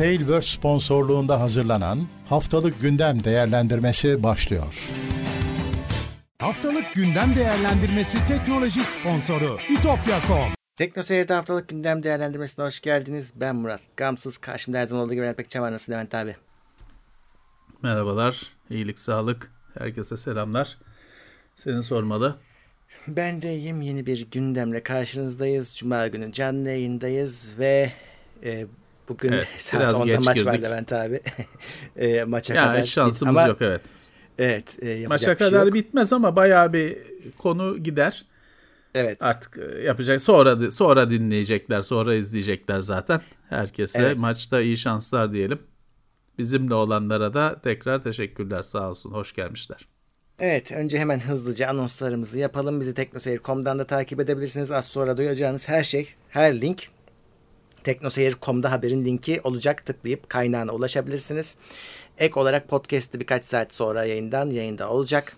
Tailverse 0.00 0.56
sponsorluğunda 0.56 1.40
hazırlanan 1.40 1.98
Haftalık 2.28 2.80
Gündem 2.80 3.24
Değerlendirmesi 3.24 4.22
başlıyor. 4.22 4.90
Haftalık 6.38 6.94
Gündem 6.94 7.36
Değerlendirmesi 7.36 8.18
teknoloji 8.28 8.80
sponsoru 8.84 9.58
itopya.com 9.70 10.52
Tekno 10.76 11.02
Seyir'de 11.02 11.34
haftalık 11.34 11.68
gündem 11.68 12.02
değerlendirmesine 12.02 12.64
hoş 12.64 12.80
geldiniz. 12.80 13.32
Ben 13.36 13.56
Murat. 13.56 13.80
Gamsız 13.96 14.38
karşımda 14.38 14.78
her 14.78 14.84
zaman 14.84 15.04
olduğu 15.04 15.14
gibi 15.14 15.22
Levent 15.22 15.56
var. 15.56 15.72
Nasıl 15.72 15.92
Levent 15.92 16.14
abi? 16.14 16.36
Merhabalar, 17.82 18.42
iyilik, 18.70 18.98
sağlık. 18.98 19.52
Herkese 19.78 20.16
selamlar. 20.16 20.78
Seni 21.56 21.82
sormalı. 21.82 22.36
Ben 23.08 23.42
de 23.42 23.56
iyiyim. 23.56 23.82
Yeni 23.82 24.06
bir 24.06 24.30
gündemle 24.30 24.82
karşınızdayız. 24.82 25.76
Cuma 25.76 26.06
günü 26.06 26.32
canlı 26.32 26.68
yayındayız 26.68 27.54
ve 27.58 27.92
e, 28.44 28.66
bugün 29.10 29.32
Evet, 29.32 29.48
saat 29.58 29.80
biraz 29.80 29.94
10'da 29.94 30.04
geç 30.06 30.18
maç 30.26 30.46
var 30.46 30.54
girdik. 30.54 30.66
Levent 30.66 30.92
abi. 30.92 31.20
e, 31.96 32.24
maça 32.24 32.54
Ya 32.54 32.66
kadar. 32.66 32.86
şansımız 32.86 33.36
Ama, 33.36 33.48
yok 33.48 33.62
evet. 33.62 33.80
Evet. 34.38 34.82
E, 34.82 35.06
Maça 35.06 35.24
şey 35.24 35.34
kadar 35.34 35.66
yok. 35.66 35.74
bitmez 35.74 36.12
ama 36.12 36.36
bayağı 36.36 36.72
bir 36.72 36.98
konu 37.38 37.78
gider. 37.78 38.24
Evet. 38.94 39.22
Artık 39.22 39.58
e, 39.58 39.82
yapacak 39.82 40.22
sonra 40.22 40.70
sonra 40.70 41.10
dinleyecekler, 41.10 41.82
sonra 41.82 42.14
izleyecekler 42.14 42.80
zaten. 42.80 43.20
Herkese 43.48 44.02
Evet. 44.02 44.16
maçta 44.16 44.60
iyi 44.60 44.76
şanslar 44.76 45.32
diyelim. 45.32 45.58
Bizimle 46.38 46.74
olanlara 46.74 47.34
da 47.34 47.60
tekrar 47.64 48.02
teşekkürler 48.02 48.62
sağ 48.62 48.90
olsun. 48.90 49.10
Hoş 49.10 49.34
gelmişler. 49.34 49.86
Evet, 50.38 50.72
önce 50.72 50.98
hemen 50.98 51.20
hızlıca 51.20 51.68
anonslarımızı 51.68 52.38
yapalım. 52.38 52.80
Bizi 52.80 52.94
teknoseyir.com'dan 52.94 53.78
da 53.78 53.86
takip 53.86 54.20
edebilirsiniz. 54.20 54.70
Az 54.70 54.84
sonra 54.84 55.16
duyacağınız 55.16 55.68
her 55.68 55.84
şey, 55.84 56.08
her 56.28 56.60
link 56.60 56.88
teknoseyir.com'da 57.84 58.72
haberin 58.72 59.04
linki 59.04 59.40
olacak. 59.44 59.86
Tıklayıp 59.86 60.28
kaynağına 60.28 60.72
ulaşabilirsiniz. 60.72 61.56
Ek 62.18 62.40
olarak 62.40 62.68
podcast'ı 62.68 63.20
birkaç 63.20 63.44
saat 63.44 63.72
sonra 63.72 64.04
yayından 64.04 64.48
yayında 64.48 64.90
olacak. 64.90 65.36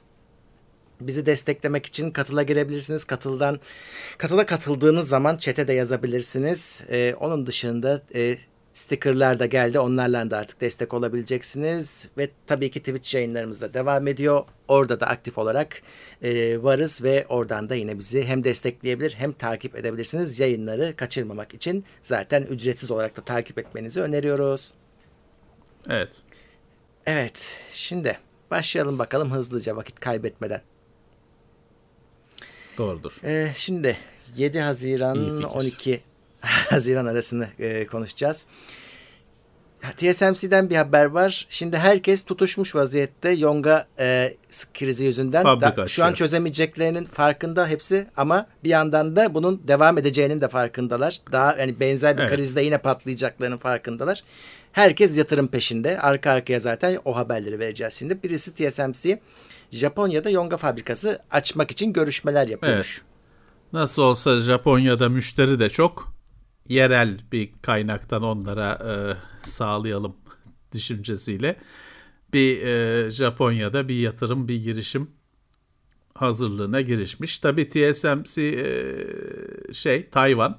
Bizi 1.00 1.26
desteklemek 1.26 1.86
için 1.86 2.10
katıla 2.10 2.42
girebilirsiniz. 2.42 3.04
Katıldan 3.04 3.60
katıla 4.18 4.46
katıldığınız 4.46 5.08
zaman 5.08 5.36
çete 5.36 5.68
de 5.68 5.72
yazabilirsiniz. 5.72 6.84
Ee, 6.90 7.14
onun 7.20 7.46
dışında 7.46 8.02
e, 8.14 8.36
stickerlar 8.72 9.38
da 9.38 9.46
geldi. 9.46 9.78
Onlarla 9.78 10.30
da 10.30 10.38
artık 10.38 10.60
destek 10.60 10.94
olabileceksiniz. 10.94 12.08
Ve 12.18 12.28
tabii 12.46 12.70
ki 12.70 12.78
Twitch 12.78 13.14
yayınlarımız 13.14 13.60
da 13.60 13.74
devam 13.74 14.08
ediyor. 14.08 14.44
Orada 14.68 15.00
da 15.00 15.06
aktif 15.06 15.38
olarak 15.38 15.82
e, 16.22 16.62
varız 16.62 17.02
ve 17.02 17.26
oradan 17.28 17.68
da 17.68 17.74
yine 17.74 17.98
bizi 17.98 18.24
hem 18.24 18.44
destekleyebilir 18.44 19.14
hem 19.18 19.32
takip 19.32 19.76
edebilirsiniz. 19.76 20.40
Yayınları 20.40 20.96
kaçırmamak 20.96 21.54
için 21.54 21.84
zaten 22.02 22.42
ücretsiz 22.42 22.90
olarak 22.90 23.16
da 23.16 23.20
takip 23.20 23.58
etmenizi 23.58 24.00
öneriyoruz. 24.00 24.72
Evet. 25.88 26.12
Evet, 27.06 27.56
şimdi 27.70 28.18
başlayalım 28.50 28.98
bakalım 28.98 29.30
hızlıca 29.30 29.76
vakit 29.76 30.00
kaybetmeden. 30.00 30.60
Doğrudur. 32.78 33.20
Ee, 33.24 33.52
şimdi 33.56 33.96
7 34.36 34.56
İyi 34.56 34.62
Haziran 34.62 35.40
fikir. 35.40 35.44
12 35.44 36.00
Haziran 36.70 37.06
arasını 37.06 37.48
e, 37.58 37.86
konuşacağız. 37.86 38.46
TSMC'den 39.96 40.70
bir 40.70 40.76
haber 40.76 41.04
var. 41.04 41.46
Şimdi 41.48 41.76
herkes 41.76 42.22
tutuşmuş 42.24 42.74
vaziyette 42.74 43.30
Yonga 43.30 43.86
e, 43.98 44.34
krizi 44.74 45.04
yüzünden. 45.04 45.42
Fabrika 45.42 45.76
Da- 45.76 45.86
şu 45.86 46.04
an 46.04 46.12
çözemeyeceklerinin 46.12 47.04
farkında 47.04 47.66
hepsi 47.66 48.06
ama 48.16 48.46
bir 48.64 48.68
yandan 48.70 49.16
da 49.16 49.34
bunun 49.34 49.62
devam 49.68 49.98
edeceğinin 49.98 50.40
de 50.40 50.48
farkındalar. 50.48 51.18
Daha 51.32 51.56
yani 51.56 51.80
benzer 51.80 52.16
bir 52.16 52.22
Evet. 52.22 52.36
krizde 52.36 52.62
yine 52.62 52.78
patlayacaklarının 52.78 53.56
farkındalar. 53.58 54.22
Herkes 54.72 55.18
yatırım 55.18 55.48
peşinde. 55.48 56.00
Arka 56.00 56.30
arkaya 56.30 56.60
zaten 56.60 56.98
o 57.04 57.16
haberleri 57.16 57.58
vereceğiz 57.58 57.94
şimdi. 57.94 58.22
Birisi 58.22 58.54
TSMC 58.54 59.20
Japonya'da 59.70 60.30
Yonga 60.30 60.56
fabrikası 60.56 61.18
açmak 61.30 61.70
için 61.70 61.92
görüşmeler 61.92 62.48
yapıyormuş. 62.48 63.02
Nasıl 63.72 64.02
olsa 64.02 64.40
Japonya'da 64.40 65.08
müşteri 65.08 65.58
de 65.60 65.68
çok. 65.68 66.12
Yerel 66.68 67.18
bir 67.32 67.50
kaynaktan 67.62 68.22
onlara 68.22 68.72
e, 68.72 68.92
sağlayalım 69.48 70.16
düşüncesiyle. 70.74 71.56
Bir 72.32 72.62
e, 72.66 73.10
Japonya'da 73.10 73.88
bir 73.88 73.94
yatırım, 74.00 74.48
bir 74.48 74.62
girişim 74.62 75.10
hazırlığına 76.14 76.80
girişmiş. 76.80 77.38
Tabii 77.38 77.68
TSMC 77.68 78.42
e, 78.42 79.72
şey 79.72 80.08
Tayvan. 80.10 80.58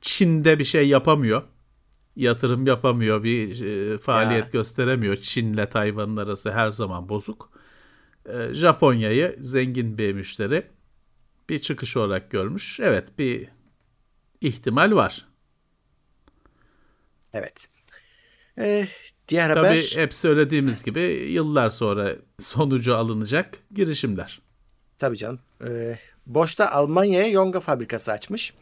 Çin'de 0.00 0.58
bir 0.58 0.64
şey 0.64 0.88
yapamıyor. 0.88 1.42
Yatırım 2.16 2.66
yapamıyor, 2.66 3.22
bir 3.24 3.64
e, 3.64 3.98
faaliyet 3.98 4.44
Ya. 4.44 4.50
gösteremiyor. 4.52 5.16
Çin'le 5.16 5.66
Tayvan'ın 5.70 6.16
arası 6.16 6.52
her 6.52 6.70
zaman 6.70 7.08
bozuk. 7.08 7.50
E, 8.26 8.54
Japonya'yı 8.54 9.36
zengin 9.40 9.98
bir 9.98 10.12
müşteri 10.12 10.66
bir 11.48 11.58
çıkış 11.58 11.96
olarak 11.96 12.30
görmüş. 12.30 12.80
Evet 12.80 13.12
bir 13.18 13.48
ihtimal 14.42 14.92
var. 14.92 15.26
Evet. 17.34 17.68
Ee, 18.58 18.86
diğer 19.28 19.48
Tabii 19.54 19.66
haber 19.66 19.92
hep 19.96 20.14
söylediğimiz 20.14 20.82
gibi 20.82 21.00
yıllar 21.30 21.70
sonra 21.70 22.16
sonucu 22.38 22.96
alınacak 22.96 23.58
girişimler. 23.74 24.40
tabii 24.98 25.16
canım. 25.16 25.40
Ee, 25.68 25.98
Boş'ta 26.26 26.70
Almanya'ya 26.70 27.26
Yonga 27.28 27.60
fabrikası 27.60 28.12
açmış. 28.12 28.54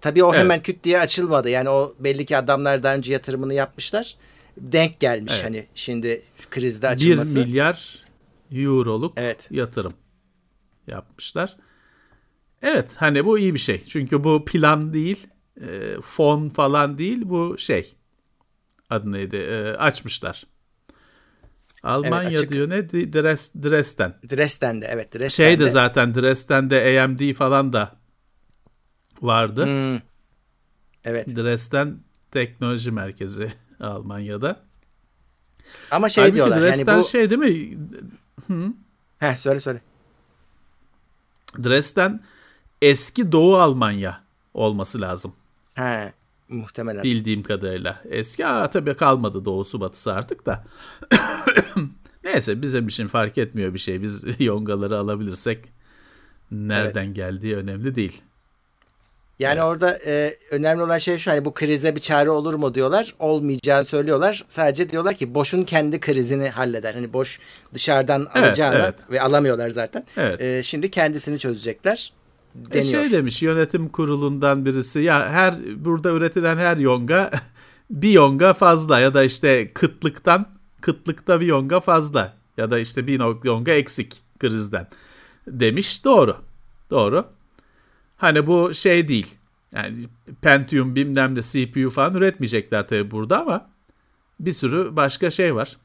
Tabii 0.00 0.24
o 0.24 0.30
Evet. 0.30 0.40
hemen 0.40 0.62
küt 0.62 0.84
diye 0.84 1.00
açılmadı. 1.00 1.48
Yani 1.48 1.68
o 1.68 1.94
belli 1.98 2.26
ki 2.26 2.36
adamlar 2.36 2.82
daha 2.82 2.94
önce 2.94 3.12
yatırımını 3.12 3.54
yapmışlar. 3.54 4.16
Denk 4.56 5.00
gelmiş 5.00 5.32
Evet. 5.34 5.44
hani 5.44 5.66
şimdi 5.74 6.22
krizde 6.50 6.86
1 6.86 6.90
açılması. 6.92 7.38
milyar 7.38 8.04
euroluk 8.52 9.12
Evet. 9.16 9.48
yatırım 9.50 9.92
yapmışlar. 10.86 11.56
Evet 12.62 12.96
hani 12.96 13.24
bu 13.24 13.38
iyi 13.38 13.54
bir 13.54 13.58
şey. 13.58 13.84
Çünkü 13.84 14.24
bu 14.24 14.44
plan 14.44 14.92
değil, 14.92 15.26
e, 15.60 15.96
fon 16.02 16.48
falan 16.48 16.98
değil 16.98 17.20
bu 17.24 17.58
şey. 17.58 17.94
Adı 18.90 19.12
neydi? 19.12 19.36
E, 19.36 19.76
açmışlar. 19.76 20.46
Almanya 21.82 22.28
açık. 22.28 22.52
diyor 22.52 22.70
ne? 22.70 22.90
Dres, 22.90 23.54
Dresden. 23.54 24.14
Dresden'de 24.30 24.86
evet 24.86 25.14
Dresden'de. 25.14 25.30
Şey 25.30 25.60
de 25.60 25.68
zaten 25.68 26.14
Dresden'de 26.14 27.02
AMD 27.02 27.34
falan 27.34 27.72
da 27.72 27.96
vardı. 29.22 29.66
Hmm. 29.66 30.00
Evet. 31.04 31.36
Dresden 31.36 31.98
Teknoloji 32.30 32.90
Merkezi 32.90 33.52
Almanya'da. 33.80 34.60
Ama 35.90 36.08
şey 36.08 36.24
Halbuki 36.24 36.36
diyorlar 36.36 36.62
Dresden 36.62 36.92
yani 36.92 37.04
bu 37.04 37.08
şey 37.08 37.30
değil 37.30 37.40
mi? 37.40 37.78
Heh, 39.18 39.34
söyle 39.34 39.60
söyle. 39.60 39.80
Dresden 41.62 42.20
eski 42.82 43.32
Doğu 43.32 43.56
Almanya 43.56 44.20
olması 44.54 45.00
lazım 45.00 45.32
He, 45.74 46.12
muhtemelen. 46.48 47.02
bildiğim 47.02 47.42
kadarıyla. 47.42 48.00
Eski 48.10 48.46
aa, 48.46 48.70
tabii 48.70 48.94
kalmadı 48.94 49.44
doğusu 49.44 49.80
batısı 49.80 50.12
artık 50.12 50.46
da. 50.46 50.64
Neyse 52.24 52.62
bizim 52.62 52.88
için 52.88 53.08
fark 53.08 53.38
etmiyor 53.38 53.74
bir 53.74 53.78
şey. 53.78 54.02
Biz 54.02 54.24
yongaları 54.38 54.98
alabilirsek 54.98 55.64
nereden 56.50 57.14
geldiği 57.14 57.56
önemli 57.56 57.94
değil. 57.94 58.22
Yani 59.38 59.62
orada 59.62 59.98
e, 60.06 60.34
önemli 60.50 60.82
olan 60.82 60.98
şey 60.98 61.18
şu 61.18 61.30
hani 61.30 61.44
bu 61.44 61.54
krize 61.54 61.94
bir 61.96 62.00
çare 62.00 62.30
olur 62.30 62.54
mu 62.54 62.74
diyorlar. 62.74 63.14
Olmayacağını 63.18 63.84
söylüyorlar. 63.84 64.44
Sadece 64.48 64.88
diyorlar 64.90 65.14
ki 65.14 65.34
Boş'un 65.34 65.62
kendi 65.64 66.00
krizini 66.00 66.48
halleder. 66.48 66.94
Hani 66.94 67.12
Boş 67.12 67.40
dışarıdan 67.74 68.28
Evet, 68.34 68.46
alacağına 68.46 68.78
evet. 68.78 68.94
ve 69.10 69.20
alamıyorlar 69.22 69.70
zaten. 69.70 70.04
Evet. 70.16 70.40
E, 70.40 70.62
şimdi 70.62 70.90
kendisini 70.90 71.38
çözecekler. 71.38 72.12
E 72.70 72.72
Deniyor. 72.72 73.04
şey 73.04 73.12
demiş 73.12 73.42
yönetim 73.42 73.88
kurulundan 73.88 74.66
birisi 74.66 75.00
ya 75.00 75.28
her 75.30 75.84
burada 75.84 76.10
üretilen 76.10 76.56
her 76.56 76.76
yonga 76.76 77.30
bir 77.90 78.10
yonga 78.10 78.54
fazla 78.54 79.00
ya 79.00 79.14
da 79.14 79.24
işte 79.24 79.72
kıtlıktan 79.72 80.48
kıtlıkta 80.80 81.40
bir 81.40 81.46
yonga 81.46 81.80
fazla 81.80 82.36
ya 82.56 82.70
da 82.70 82.78
işte 82.78 83.06
bir 83.06 83.44
yonga 83.44 83.72
eksik 83.72 84.22
krizden 84.38 84.88
demiş 85.46 86.04
doğru 86.04 86.36
doğru 86.90 87.24
hani 88.16 88.46
bu 88.46 88.74
şey 88.74 89.08
değil 89.08 89.38
yani 89.74 90.04
Pentium 90.42 90.94
bilmem 90.94 91.36
de 91.36 91.42
CPU 91.42 91.90
falan 91.90 92.14
üretmeyecekler 92.14 92.88
tabii 92.88 93.10
burada 93.10 93.40
ama 93.40 93.70
bir 94.40 94.52
sürü 94.52 94.96
başka 94.96 95.30
şey 95.30 95.54
var. 95.54 95.76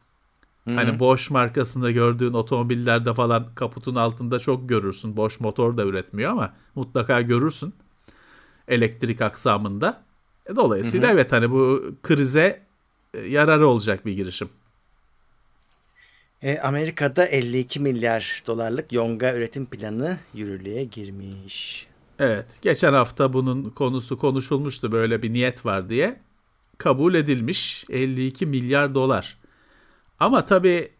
Hani 0.66 1.00
Bosch 1.00 1.32
markasında 1.32 1.92
gördüğün 1.92 2.34
otomobillerde 2.34 3.14
falan 3.14 3.48
kaputun 3.56 3.96
altında 3.96 4.40
çok 4.40 4.70
görürsün. 4.70 5.18
Bosch 5.18 5.42
motor 5.42 5.78
da 5.78 5.84
üretmiyor 5.84 6.32
ama 6.32 6.54
mutlaka 6.76 7.22
görürsün. 7.22 7.74
Elektrik 8.68 9.22
aksamında. 9.22 10.04
E, 10.50 10.56
Dolayısıyla 10.56 11.12
evet 11.12 11.32
hani 11.32 11.52
bu 11.52 11.84
krize 12.04 12.62
e, 13.14 13.20
yararı 13.20 13.68
olacak 13.68 14.06
bir 14.06 14.14
girişim. 14.14 14.50
E, 16.42 16.60
Amerika'da 16.60 17.26
52 17.26 17.80
milyar 17.80 18.42
dolarlık 18.48 18.94
yonga 18.94 19.36
üretim 19.36 19.66
planı 19.66 20.18
yürürlüğe 20.34 20.84
girmiş. 20.84 21.88
Evet, 22.20 22.46
geçen 22.62 22.94
hafta 22.94 23.34
bunun 23.34 23.70
konusu 23.70 24.20
konuşulmuştu 24.20 24.92
böyle 24.92 25.24
bir 25.24 25.34
niyet 25.34 25.66
var 25.66 25.90
diye. 25.90 26.20
kabul 26.78 27.16
edilmiş 27.16 27.86
52 27.90 28.46
milyar 28.46 28.96
dolar. 28.96 29.38
Ama 30.20 30.46
tabii 30.46 30.92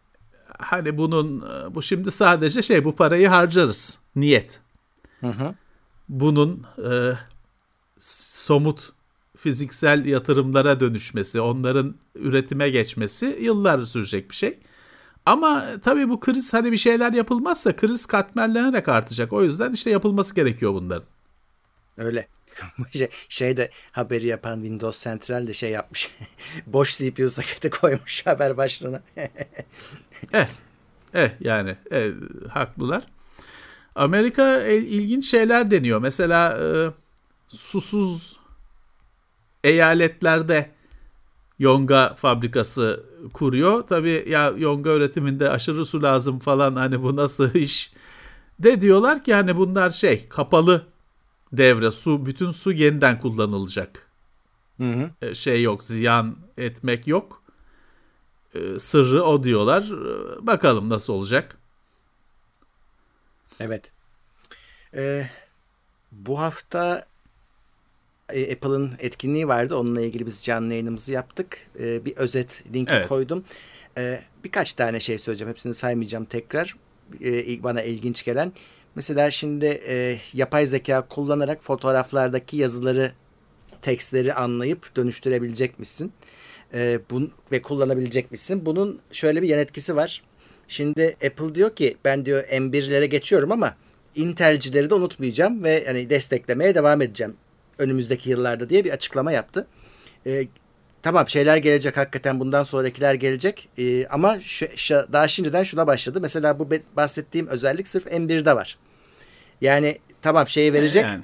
hani 0.58 0.98
bunun 0.98 1.44
bu 1.74 1.82
şimdi 1.82 2.10
sadece 2.10 2.62
şey 2.62 2.84
bu 2.84 2.96
parayı 2.96 3.28
harcarız 3.28 3.98
niyet. 4.16 4.60
Hı 5.20 5.26
hı. 5.26 5.54
Bunun 6.08 6.66
e, 6.78 7.12
somut 7.98 8.92
fiziksel 9.36 10.06
yatırımlara 10.06 10.80
dönüşmesi, 10.80 11.40
onların 11.40 11.94
üretime 12.14 12.70
geçmesi 12.70 13.38
yıllar 13.40 13.84
sürecek 13.84 14.30
bir 14.30 14.34
şey. 14.34 14.58
Ama 15.26 15.66
tabii 15.84 16.08
bu 16.08 16.20
kriz 16.20 16.54
hani 16.54 16.72
bir 16.72 16.76
şeyler 16.76 17.12
yapılmazsa 17.12 17.76
kriz 17.76 18.06
katmerlenerek 18.06 18.88
artacak. 18.88 19.32
O 19.32 19.42
yüzden 19.44 19.72
işte 19.72 19.90
yapılması 19.90 20.34
gerekiyor 20.34 20.74
bunların. 20.74 21.06
Öyle. 21.96 22.28
Şey, 22.92 23.08
şey 23.28 23.56
de 23.56 23.70
haberi 23.92 24.26
yapan 24.26 24.54
Windows 24.54 25.04
Central 25.04 25.46
de 25.46 25.54
şey 25.54 25.70
yapmış. 25.70 26.10
Boş 26.66 26.98
CPU 26.98 27.30
soketi 27.30 27.70
koymuş 27.70 28.26
haber 28.26 28.56
başlığına. 28.56 29.02
eh, 30.32 30.46
eh 31.14 31.30
yani 31.40 31.76
eh, 31.90 32.10
haklılar. 32.50 33.04
Amerika 33.94 34.62
ilginç 34.66 35.30
şeyler 35.30 35.70
deniyor. 35.70 36.00
Mesela 36.00 36.58
e, 36.58 36.66
susuz 37.48 38.36
eyaletlerde 39.64 40.70
yonga 41.58 42.14
fabrikası 42.14 43.04
kuruyor. 43.32 43.82
Tabii 43.88 44.24
ya 44.28 44.52
yonga 44.56 44.90
üretiminde 44.94 45.50
aşırı 45.50 45.86
su 45.86 46.02
lazım 46.02 46.38
falan 46.38 46.76
hani 46.76 47.02
bu 47.02 47.16
nasıl 47.16 47.54
iş? 47.54 47.92
De 48.58 48.80
diyorlar 48.80 49.24
ki 49.24 49.34
hani 49.34 49.56
bunlar 49.56 49.90
şey 49.90 50.28
kapalı 50.28 50.86
devre 51.56 51.90
su 51.90 52.26
bütün 52.26 52.50
su 52.50 52.72
yeniden 52.72 53.20
kullanılacak. 53.20 54.10
Hı 54.76 54.92
hı. 54.92 55.10
E, 55.22 55.34
şey 55.34 55.62
yok 55.62 55.84
ziyan 55.84 56.36
etmek 56.58 57.06
yok. 57.06 57.42
E, 58.54 58.78
sırrı 58.78 59.24
o 59.24 59.44
diyorlar. 59.44 59.82
E, 59.82 60.46
bakalım 60.46 60.88
nasıl 60.88 61.12
olacak. 61.12 61.58
Evet. 63.60 63.92
Ee, 64.94 65.26
bu 66.12 66.40
hafta 66.40 67.06
Apple'ın 68.28 68.92
etkinliği 68.98 69.48
vardı. 69.48 69.76
Onunla 69.76 70.00
ilgili 70.00 70.26
biz 70.26 70.44
canlı 70.44 70.72
yayınımızı 70.72 71.12
yaptık. 71.12 71.58
E, 71.78 72.04
bir 72.04 72.16
özet 72.16 72.64
linki 72.72 72.94
evet. 72.94 73.08
koydum. 73.08 73.44
E, 73.98 74.22
birkaç 74.44 74.72
tane 74.72 75.00
şey 75.00 75.18
söyleyeceğim. 75.18 75.50
Hepsini 75.50 75.74
saymayacağım 75.74 76.24
tekrar. 76.24 76.76
E, 77.24 77.62
bana 77.62 77.82
ilginç 77.82 78.24
gelen. 78.24 78.52
Mesela 78.96 79.30
şimdi 79.30 79.80
e, 79.88 80.18
yapay 80.34 80.66
zeka 80.66 81.08
kullanarak 81.08 81.64
fotoğraflardaki 81.64 82.56
yazıları, 82.56 83.12
tekstleri 83.82 84.34
anlayıp 84.34 84.96
dönüştürebilecek 84.96 85.78
misin? 85.78 86.12
E, 86.74 87.00
bun, 87.10 87.32
ve 87.52 87.62
kullanabilecek 87.62 88.30
misin? 88.30 88.66
Bunun 88.66 89.00
şöyle 89.12 89.42
bir 89.42 89.48
yan 89.48 89.58
etkisi 89.58 89.96
var. 89.96 90.22
Şimdi 90.68 91.16
Apple 91.26 91.54
diyor 91.54 91.76
ki 91.76 91.96
ben 92.04 92.24
diyor 92.24 92.44
M1'lere 92.44 93.04
geçiyorum 93.04 93.52
ama 93.52 93.76
Intel'cileri 94.14 94.90
de 94.90 94.94
unutmayacağım 94.94 95.64
ve 95.64 95.84
hani 95.86 96.10
desteklemeye 96.10 96.74
devam 96.74 97.02
edeceğim 97.02 97.36
önümüzdeki 97.78 98.30
yıllarda 98.30 98.70
diye 98.70 98.84
bir 98.84 98.90
açıklama 98.90 99.32
yaptı. 99.32 99.66
E, 100.26 100.46
tamam 101.02 101.28
şeyler 101.28 101.56
gelecek 101.56 101.96
hakikaten 101.96 102.40
bundan 102.40 102.62
sonrakiler 102.62 103.14
gelecek 103.14 103.68
e, 103.78 104.06
ama 104.06 104.40
şu, 104.40 104.66
şu, 104.76 105.06
daha 105.12 105.28
şimdiden 105.28 105.62
şuna 105.62 105.86
başladı. 105.86 106.18
Mesela 106.20 106.58
bu 106.58 106.68
bahsettiğim 106.96 107.46
özellik 107.46 107.88
sırf 107.88 108.06
M1'de 108.06 108.56
var. 108.56 108.78
Yani 109.60 109.98
tamam 110.22 110.48
şeyi 110.48 110.72
verecek 110.72 111.04
yani. 111.04 111.22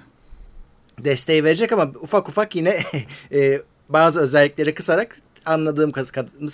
desteği 0.98 1.44
verecek 1.44 1.72
ama 1.72 1.92
ufak 2.00 2.28
ufak 2.28 2.56
yine 2.56 2.76
e, 3.32 3.62
bazı 3.88 4.20
özellikleri 4.20 4.74
kısarak 4.74 5.16
anladığım 5.46 5.92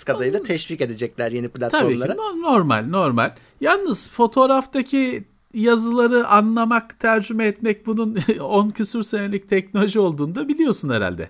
kadarıyla 0.05 0.43
teşvik 0.43 0.81
edecekler 0.81 1.31
yeni 1.31 1.49
platformlara. 1.49 2.15
Tabii 2.15 2.31
ki 2.31 2.41
normal 2.41 2.87
normal. 2.89 3.35
Yalnız 3.61 4.09
fotoğraftaki 4.09 5.23
yazıları 5.53 6.27
anlamak, 6.27 6.99
tercüme 6.99 7.45
etmek 7.45 7.85
bunun 7.85 8.17
10 8.39 8.69
küsür 8.69 9.03
senelik 9.03 9.49
teknoloji 9.49 9.99
olduğunu 9.99 10.35
da 10.35 10.47
biliyorsun 10.47 10.89
herhalde. 10.89 11.29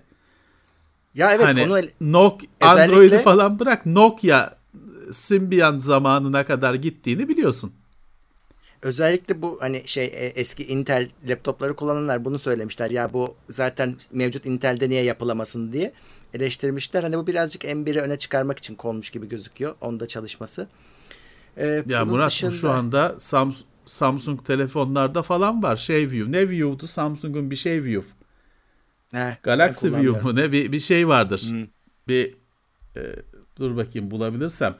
Ya 1.15 1.31
evet 1.31 1.45
hani 1.45 1.63
onu 1.63 1.81
Nok. 2.01 2.41
Android'i 2.61 3.17
falan 3.17 3.59
bırak 3.59 3.85
Nokia 3.85 4.57
Symbian 5.11 5.79
zamanına 5.79 6.45
kadar 6.45 6.73
gittiğini 6.73 7.27
biliyorsun. 7.27 7.71
Özellikle 8.81 9.41
bu 9.41 9.57
hani 9.61 9.81
şey 9.85 10.05
e, 10.05 10.25
eski 10.35 10.63
Intel 10.67 11.09
laptopları 11.27 11.75
kullananlar 11.75 12.25
bunu 12.25 12.39
söylemişler. 12.39 12.91
Ya 12.91 13.13
bu 13.13 13.35
zaten 13.49 13.95
mevcut 14.11 14.45
Intel'de 14.45 14.89
niye 14.89 15.03
yapılamasın 15.03 15.71
diye 15.71 15.93
eleştirmişler. 16.33 17.03
Hani 17.03 17.17
bu 17.17 17.27
birazcık 17.27 17.63
M1'i 17.63 18.01
öne 18.01 18.17
çıkarmak 18.17 18.57
için 18.57 18.75
konmuş 18.75 19.09
gibi 19.09 19.29
gözüküyor. 19.29 19.75
Onda 19.81 20.07
çalışması. 20.07 20.67
Ee, 21.57 21.83
ya 21.89 22.05
Murat 22.05 22.27
dışında... 22.27 22.51
şu 22.51 22.69
anda 22.69 23.15
Samsung 23.17 23.67
Samsung 23.85 24.45
telefonlarda 24.45 25.21
falan 25.21 25.63
var. 25.63 25.75
Şey 25.75 26.11
View. 26.11 26.31
Ne 26.31 26.49
View'du? 26.49 26.87
Samsung'un 26.87 27.51
bir 27.51 27.55
şey 27.55 27.83
View. 27.83 28.09
Heh, 29.11 29.43
Galaxy 29.43 29.87
View 29.87 30.21
mu 30.21 30.35
ne? 30.35 30.51
Bir, 30.51 30.71
bir 30.71 30.79
şey 30.79 31.07
vardır. 31.07 31.43
Hmm. 31.49 31.67
Bir 32.07 32.35
e, 32.95 33.01
dur 33.57 33.77
bakayım 33.77 34.11
bulabilirsem. 34.11 34.75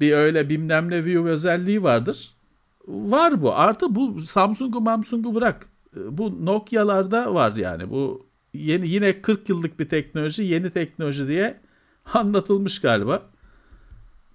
Bir 0.00 0.12
öyle 0.12 0.48
bilmem 0.48 0.90
ne 0.90 1.04
View 1.04 1.30
özelliği 1.30 1.82
vardır. 1.82 2.34
Var 2.90 3.42
bu. 3.42 3.54
Artı 3.54 3.94
bu 3.94 4.20
Samsung'u 4.20 4.84
Samsung'u 4.84 5.34
bırak. 5.34 5.66
E, 5.96 6.18
bu 6.18 6.46
Nokia'larda 6.46 7.34
var 7.34 7.56
yani. 7.56 7.90
Bu 7.90 8.26
yeni 8.54 8.88
yine 8.88 9.22
40 9.22 9.48
yıllık 9.48 9.80
bir 9.80 9.88
teknoloji, 9.88 10.42
yeni 10.42 10.70
teknoloji 10.70 11.28
diye 11.28 11.60
anlatılmış 12.14 12.80
galiba. 12.80 13.22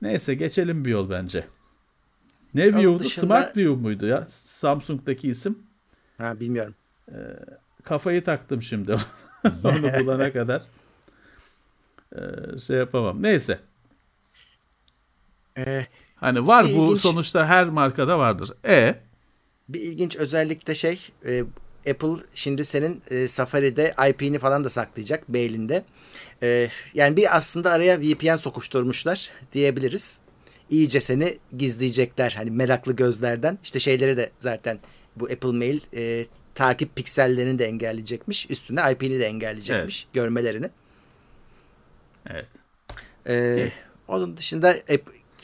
Neyse 0.02 0.36
geçelim 0.36 0.86
bir 0.86 0.90
yol 0.90 1.10
bence. 1.10 1.48
Ne 2.54 2.74
View'du? 2.74 3.00
Dışında... 3.00 3.26
Smart 3.26 3.58
View 3.58 3.82
muydu 3.82 4.06
ya? 4.06 4.26
Samsung'daki 4.30 5.30
isim. 5.30 5.60
Ha 6.18 6.40
bilmiyorum. 6.40 6.76
Ee, 7.12 7.16
kafayı 7.84 8.24
taktım 8.24 8.62
şimdi. 8.62 8.94
Onu 9.64 10.00
bulana 10.00 10.32
kadar. 10.34 10.62
Ee, 12.16 12.58
şey 12.60 12.78
yapamam. 12.78 13.24
Neyse. 13.24 13.60
Ee, 15.58 15.86
hani 16.16 16.48
var 16.48 16.66
bu 16.66 16.70
ilginç, 16.70 17.02
sonuçta 17.02 17.48
her 17.48 17.70
markada 17.70 18.20
vardır. 18.20 18.52
E 18.66 18.96
bir 19.70 19.80
ilginç 19.80 20.16
özellik 20.16 20.68
de 20.68 20.76
şey 20.76 21.00
e, 21.26 21.44
Apple 21.90 22.24
şimdi 22.36 22.64
senin 22.64 23.02
e, 23.12 23.28
Safari'de 23.28 23.94
IP'ni 24.10 24.40
falan 24.40 24.64
da 24.64 24.70
saklayacak 24.70 25.30
mailinde. 25.30 25.86
E, 26.44 26.70
yani 26.94 27.18
bir 27.18 27.38
aslında 27.38 27.72
araya 27.72 28.02
VPN 28.02 28.36
sokuşturmuşlar 28.36 29.30
diyebiliriz 29.54 30.20
iyice 30.70 31.00
seni 31.00 31.38
gizleyecekler. 31.58 32.34
Hani 32.38 32.52
meraklı 32.52 32.94
gözlerden. 32.94 33.58
İşte 33.64 33.80
şeyleri 33.80 34.18
de 34.18 34.32
zaten 34.40 34.80
bu 35.16 35.26
Apple 35.26 35.52
Mail 35.52 35.80
e, 35.96 36.26
takip 36.56 36.96
piksellerini 36.96 37.60
de 37.60 37.66
engelleyecekmiş. 37.66 38.50
Üstüne 38.50 38.92
IP'ni 38.92 39.20
de 39.20 39.26
engelleyecekmiş. 39.26 40.04
Evet. 40.06 40.14
Görmelerini. 40.14 40.70
Evet. 42.30 42.48
Ee, 43.28 43.70
onun 44.08 44.38
dışında 44.38 44.76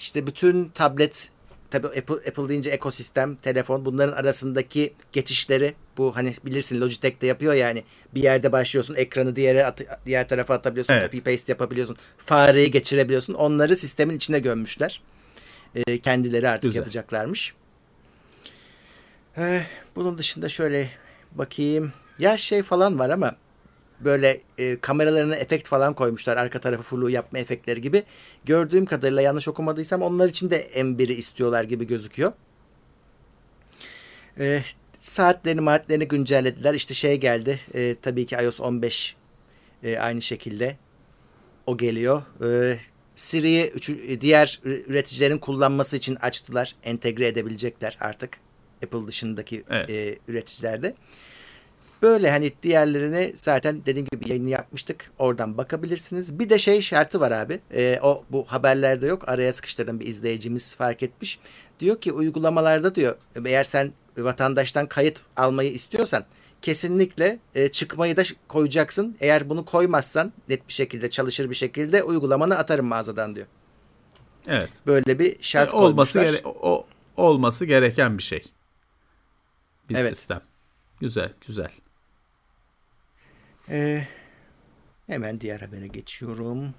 işte 0.02 0.28
bütün 0.28 0.66
tablet 0.66 1.30
tabi 1.72 1.88
Apple, 1.88 2.16
Apple 2.16 2.50
deyince 2.50 2.70
ekosistem, 2.70 3.36
telefon 3.36 3.86
bunların 3.86 4.14
arasındaki 4.14 4.94
geçişleri 5.12 5.74
bu 5.98 6.16
hani 6.16 6.34
bilirsin 6.46 6.82
Logitech 6.82 7.22
de 7.22 7.28
yapıyor 7.28 7.54
yani 7.54 7.84
bir 8.16 8.24
yerde 8.24 8.52
başlıyorsun 8.52 8.96
ekranı 8.96 9.36
diğer 9.36 9.56
at, 9.56 9.82
diğer 10.06 10.28
tarafa 10.28 10.54
atabiliyorsun 10.54 10.94
evet. 10.94 11.12
copy 11.12 11.32
paste 11.32 11.52
yapabiliyorsun 11.52 11.98
fareyi 12.18 12.72
geçirebiliyorsun 12.72 13.34
onları 13.34 13.76
sistemin 13.76 14.16
içine 14.16 14.40
gömmüşler 14.40 15.02
e, 15.76 16.00
kendileri 16.00 16.50
artık 16.50 16.64
Güzel. 16.64 16.80
yapacaklarmış. 16.80 17.54
E, 19.38 19.62
bunun 19.96 20.18
dışında 20.18 20.50
şöyle 20.50 20.90
bakayım. 21.32 21.94
Ya 22.20 22.38
şey 22.38 22.64
falan 22.64 23.00
var 23.00 23.10
ama 23.10 23.36
böyle 24.06 24.42
e, 24.58 24.80
kameralarına 24.80 25.36
efekt 25.36 25.68
falan 25.68 25.94
koymuşlar. 25.94 26.38
Arka 26.38 26.60
tarafı 26.60 26.84
flu 26.84 27.10
yapma 27.10 27.40
efektleri 27.40 27.82
gibi. 27.82 28.04
Gördüğüm 28.46 28.86
kadarıyla 28.86 29.22
yanlış 29.22 29.48
okumadıysam 29.48 30.02
onlar 30.02 30.30
için 30.30 30.50
de 30.50 30.62
M1'i 30.76 31.14
istiyorlar 31.14 31.64
gibi 31.64 31.88
gözüküyor. 31.88 32.32
E, 34.40 34.62
saatlerini 35.00 35.62
maatlerini 35.62 36.08
güncellediler. 36.08 36.74
İşte 36.74 36.94
şey 36.94 37.18
geldi. 37.18 37.60
E, 37.74 37.96
tabii 38.02 38.26
ki 38.26 38.36
iOS 38.36 38.60
15 38.60 39.16
e, 39.84 39.98
aynı 39.98 40.22
şekilde 40.22 40.78
o 41.68 41.78
geliyor. 41.78 42.22
E, 42.44 42.78
Siri'yi 43.16 43.72
diğer 44.22 44.60
üreticilerin 44.64 45.38
kullanması 45.38 45.98
için 45.98 46.16
açtılar. 46.16 46.76
Entegre 46.84 47.28
edebilecekler 47.28 47.98
artık 48.00 48.38
Apple 48.84 49.08
dışındaki 49.08 49.64
evet. 49.70 49.90
e, 49.90 50.18
üreticilerde. 50.28 50.96
Böyle 52.02 52.32
hani 52.32 52.52
diğerlerini 52.64 53.32
zaten 53.36 53.86
dediğim 53.86 54.08
gibi 54.12 54.30
yayını 54.30 54.50
yapmıştık. 54.50 55.12
Oradan 55.20 55.58
bakabilirsiniz. 55.58 56.40
Bir 56.40 56.50
de 56.50 56.60
şey 56.60 56.82
şartı 56.82 57.20
var 57.20 57.32
abi. 57.32 57.60
E, 57.74 58.00
o 58.04 58.24
bu 58.30 58.46
haberlerde 58.48 59.08
yok. 59.08 59.30
Araya 59.30 59.52
sıkıştırdım 59.54 60.00
bir 60.00 60.08
izleyicimiz 60.08 60.76
fark 60.76 61.04
etmiş. 61.04 61.40
Diyor 61.80 62.02
ki 62.02 62.12
uygulamalarda 62.12 62.96
diyor 62.96 63.16
eğer 63.46 63.64
sen 63.64 63.92
vatandaştan 64.18 64.86
kayıt 64.88 65.22
almayı 65.38 65.72
istiyorsan 65.72 66.24
kesinlikle 66.62 67.40
e, 67.56 67.68
çıkmayı 67.70 68.18
da 68.18 68.24
koyacaksın. 68.48 69.18
Eğer 69.20 69.50
bunu 69.50 69.66
koymazsan 69.66 70.34
net 70.50 70.68
bir 70.68 70.74
şekilde 70.74 71.10
çalışır 71.10 71.50
bir 71.50 71.56
şekilde 71.56 72.04
uygulamanı 72.04 72.58
atarım 72.58 72.86
mağazadan 72.88 73.36
diyor. 73.36 73.48
Evet. 74.48 74.70
Böyle 74.88 75.20
bir 75.20 75.38
şart 75.42 75.74
E, 75.74 75.78
olması 75.78 76.22
gere- 76.22 76.42
o, 76.46 76.86
olması 77.18 77.66
gereken 77.66 78.18
bir 78.18 78.24
şey. 78.24 78.44
Bir 79.90 79.96
Evet. 79.96 80.18
sistem. 80.18 80.42
Güzel, 81.00 81.34
güzel. 81.48 81.70
Ee, 83.70 84.02
hemen 85.08 85.42
diğer 85.42 85.60
habere 85.60 85.88
geçiyorum. 85.88 86.74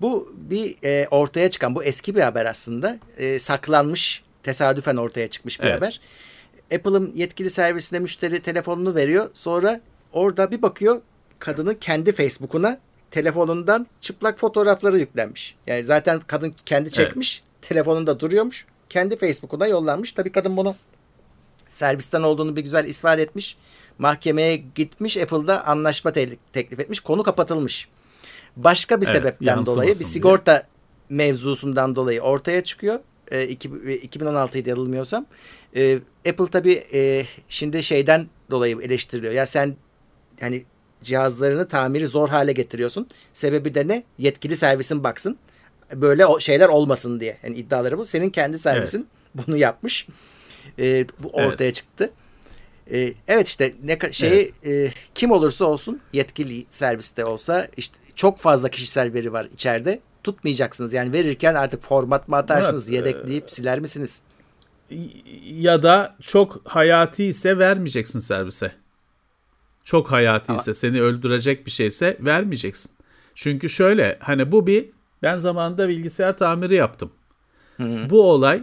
Bu 0.00 0.32
bir 0.36 0.76
e, 0.84 1.08
ortaya 1.10 1.50
çıkan, 1.50 1.74
bu 1.74 1.84
eski 1.84 2.14
bir 2.14 2.20
haber 2.20 2.46
aslında. 2.46 2.98
E, 3.16 3.38
saklanmış, 3.38 4.22
tesadüfen 4.42 4.96
ortaya 4.96 5.28
çıkmış 5.28 5.60
bir 5.60 5.64
Evet. 5.64 5.76
haber. 5.76 6.00
Apple'ın 6.74 7.12
yetkili 7.14 7.50
servisine 7.50 7.98
müşteri 7.98 8.42
telefonunu 8.42 8.94
veriyor. 8.94 9.30
Sonra 9.34 9.80
orada 10.12 10.50
bir 10.50 10.62
bakıyor 10.62 11.02
kadının 11.38 11.74
kendi 11.74 12.12
Facebook'una 12.12 12.78
telefonundan 13.10 13.86
çıplak 14.00 14.38
fotoğrafları 14.38 14.98
yüklenmiş. 14.98 15.56
Yani 15.66 15.84
zaten 15.84 16.20
kadın 16.26 16.54
kendi 16.66 16.90
çekmiş, 16.90 17.42
telefonunda 17.62 18.20
duruyormuş. 18.20 18.66
Kendi 18.88 19.18
Facebook'una 19.18 19.66
yollanmış. 19.66 20.12
Tabii 20.12 20.32
kadın 20.32 20.56
bunu 20.56 20.76
servisten 21.68 22.22
olduğunu 22.22 22.56
bir 22.56 22.60
güzel 22.62 22.84
ispat 22.84 23.18
etmiş. 23.18 23.56
Mahkemeye 23.98 24.56
gitmiş. 24.74 25.16
Apple'da 25.16 25.66
anlaşma 25.66 26.12
te- 26.12 26.36
teklif 26.52 26.80
etmiş. 26.80 27.00
Konu 27.00 27.22
kapatılmış. 27.22 27.88
Başka 28.56 29.00
bir 29.00 29.06
Evet, 29.06 29.16
sebepten 29.16 29.66
dolayı 29.66 29.90
bir 29.90 29.98
diye. 29.98 30.08
sigorta 30.08 30.62
mevzusundan 31.08 31.94
dolayı 31.96 32.20
ortaya 32.20 32.60
çıkıyor. 32.64 32.98
E, 33.30 33.46
iki- 33.46 33.70
e, 33.86 33.94
2016'ydı 33.94 34.68
yanılmıyorsam. 34.68 35.26
E, 35.76 35.98
Apple 36.28 36.46
tabii 36.52 36.84
e, 36.92 37.24
şimdi 37.48 37.82
şeyden 37.82 38.26
dolayı 38.50 38.80
eleştiriliyor. 38.82 39.32
Ya 39.32 39.46
sen 39.46 39.76
hani 40.40 40.64
cihazlarını 41.02 41.68
tamiri 41.68 42.06
zor 42.06 42.28
hale 42.28 42.52
getiriyorsun. 42.52 43.08
Sebebi 43.32 43.74
de 43.74 43.88
ne? 43.88 44.02
Yetkili 44.18 44.56
servisin 44.56 45.04
baksın. 45.04 45.38
Böyle 45.94 46.26
o 46.26 46.40
şeyler 46.40 46.68
olmasın 46.68 47.20
diye. 47.20 47.36
Yani 47.42 47.56
iddiaları 47.56 47.98
bu. 47.98 48.06
Senin 48.06 48.30
kendi 48.30 48.58
servisin 48.58 49.06
bunu 49.34 49.56
yapmış. 49.56 50.06
E, 50.78 51.06
bu 51.18 51.32
Evet. 51.34 51.52
ortaya 51.52 51.72
çıktı. 51.72 52.10
E, 52.92 53.12
evet 53.28 53.48
işte 53.48 53.72
ne 53.84 53.98
şeyi 54.12 54.52
e, 54.64 54.90
kim 55.14 55.30
olursa 55.30 55.64
olsun 55.64 56.00
yetkili 56.12 56.64
serviste 56.70 57.24
olsa 57.24 57.68
işte 57.76 57.98
çok 58.14 58.38
fazla 58.38 58.68
kişisel 58.68 59.12
veri 59.12 59.32
var 59.32 59.48
içeride. 59.54 60.00
Tutmayacaksınız. 60.24 60.92
Yani 60.94 61.12
verirken 61.12 61.54
artık 61.54 61.82
format 61.82 62.28
mı 62.28 62.36
atarsınız, 62.36 62.90
Murat, 62.90 63.04
e, 63.04 63.08
yedekleyip 63.08 63.50
siler 63.50 63.80
misiniz? 63.80 64.22
Ya 65.44 65.82
da 65.82 66.16
çok 66.22 66.60
hayati 66.64 67.24
ise 67.24 67.58
vermeyeceksin 67.58 68.18
servise. 68.18 68.72
Çok 69.84 70.12
hayati 70.12 70.54
ise 70.54 70.74
seni 70.74 71.02
öldürecek 71.02 71.66
bir 71.66 71.70
şeyse 71.70 72.16
vermeyeceksin. 72.20 72.90
Çünkü 73.34 73.68
şöyle 73.68 74.18
hani 74.20 74.52
bu 74.52 74.66
bir 74.66 74.86
ben 75.22 75.36
zamanında 75.38 75.88
bilgisayar 75.88 76.38
tamiri 76.38 76.74
yaptım. 76.74 77.10
Bu 78.10 78.30
olay 78.30 78.62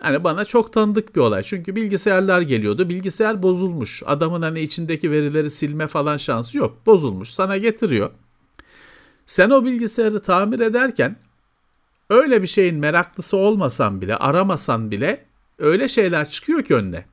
hani 0.00 0.24
bana 0.24 0.44
çok 0.44 0.72
tanıdık 0.72 1.16
bir 1.16 1.20
olay. 1.20 1.42
Çünkü 1.42 1.76
bilgisayarlar 1.76 2.40
geliyordu. 2.40 2.88
Bilgisayar 2.88 3.42
bozulmuş. 3.42 4.02
Adamın 4.06 4.42
hani 4.42 4.60
içindeki 4.60 5.10
verileri 5.10 5.50
silme 5.50 5.86
falan 5.86 6.16
şansı 6.16 6.58
yok. 6.58 6.86
Bozulmuş. 6.86 7.30
Sana 7.30 7.56
getiriyor. 7.56 8.10
Sen 9.26 9.50
o 9.50 9.64
bilgisayarı 9.64 10.22
tamir 10.22 10.60
ederken 10.60 11.16
öyle 12.10 12.42
bir 12.42 12.46
şeyin 12.46 12.76
meraklısı 12.76 13.36
olmasan 13.36 14.00
bile, 14.00 14.16
aramasan 14.16 14.90
bile 14.90 15.24
öyle 15.58 15.88
şeyler 15.88 16.30
çıkıyor 16.30 16.62
ki 16.62 16.74
önüne. 16.74 17.04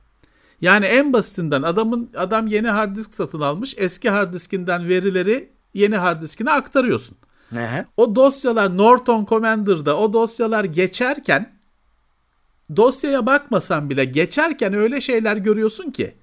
Yani 0.60 0.84
en 0.84 1.12
basitinden 1.12 1.62
adamın 1.62 2.10
adam 2.16 2.46
yeni 2.46 2.68
hard 2.68 2.96
disk 2.96 3.14
satın 3.14 3.40
almış. 3.40 3.74
Eski 3.78 4.10
hard 4.10 4.32
diskinden 4.32 4.88
verileri 4.88 5.48
yeni 5.74 5.96
hard 5.96 6.22
diskine 6.22 6.50
aktarıyorsun. 6.50 7.16
Aha. 7.52 7.86
O 7.96 8.16
dosyalar 8.16 8.76
Norton 8.76 9.24
Commander'da 9.24 9.96
o 9.96 10.12
dosyalar 10.12 10.64
geçerken 10.64 11.55
dosyaya 12.76 13.26
bakmasan 13.26 13.90
bile 13.90 14.04
geçerken 14.04 14.74
öyle 14.74 15.00
şeyler 15.00 15.36
görüyorsun 15.36 15.90
ki 15.90 16.14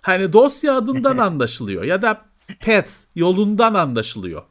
hani 0.00 0.32
dosya 0.32 0.76
adından 0.76 1.18
anlaşılıyor 1.26 1.84
ya 1.84 2.02
da 2.02 2.22
path 2.60 2.90
yolundan 3.14 3.74
anlaşılıyor. 3.74 4.42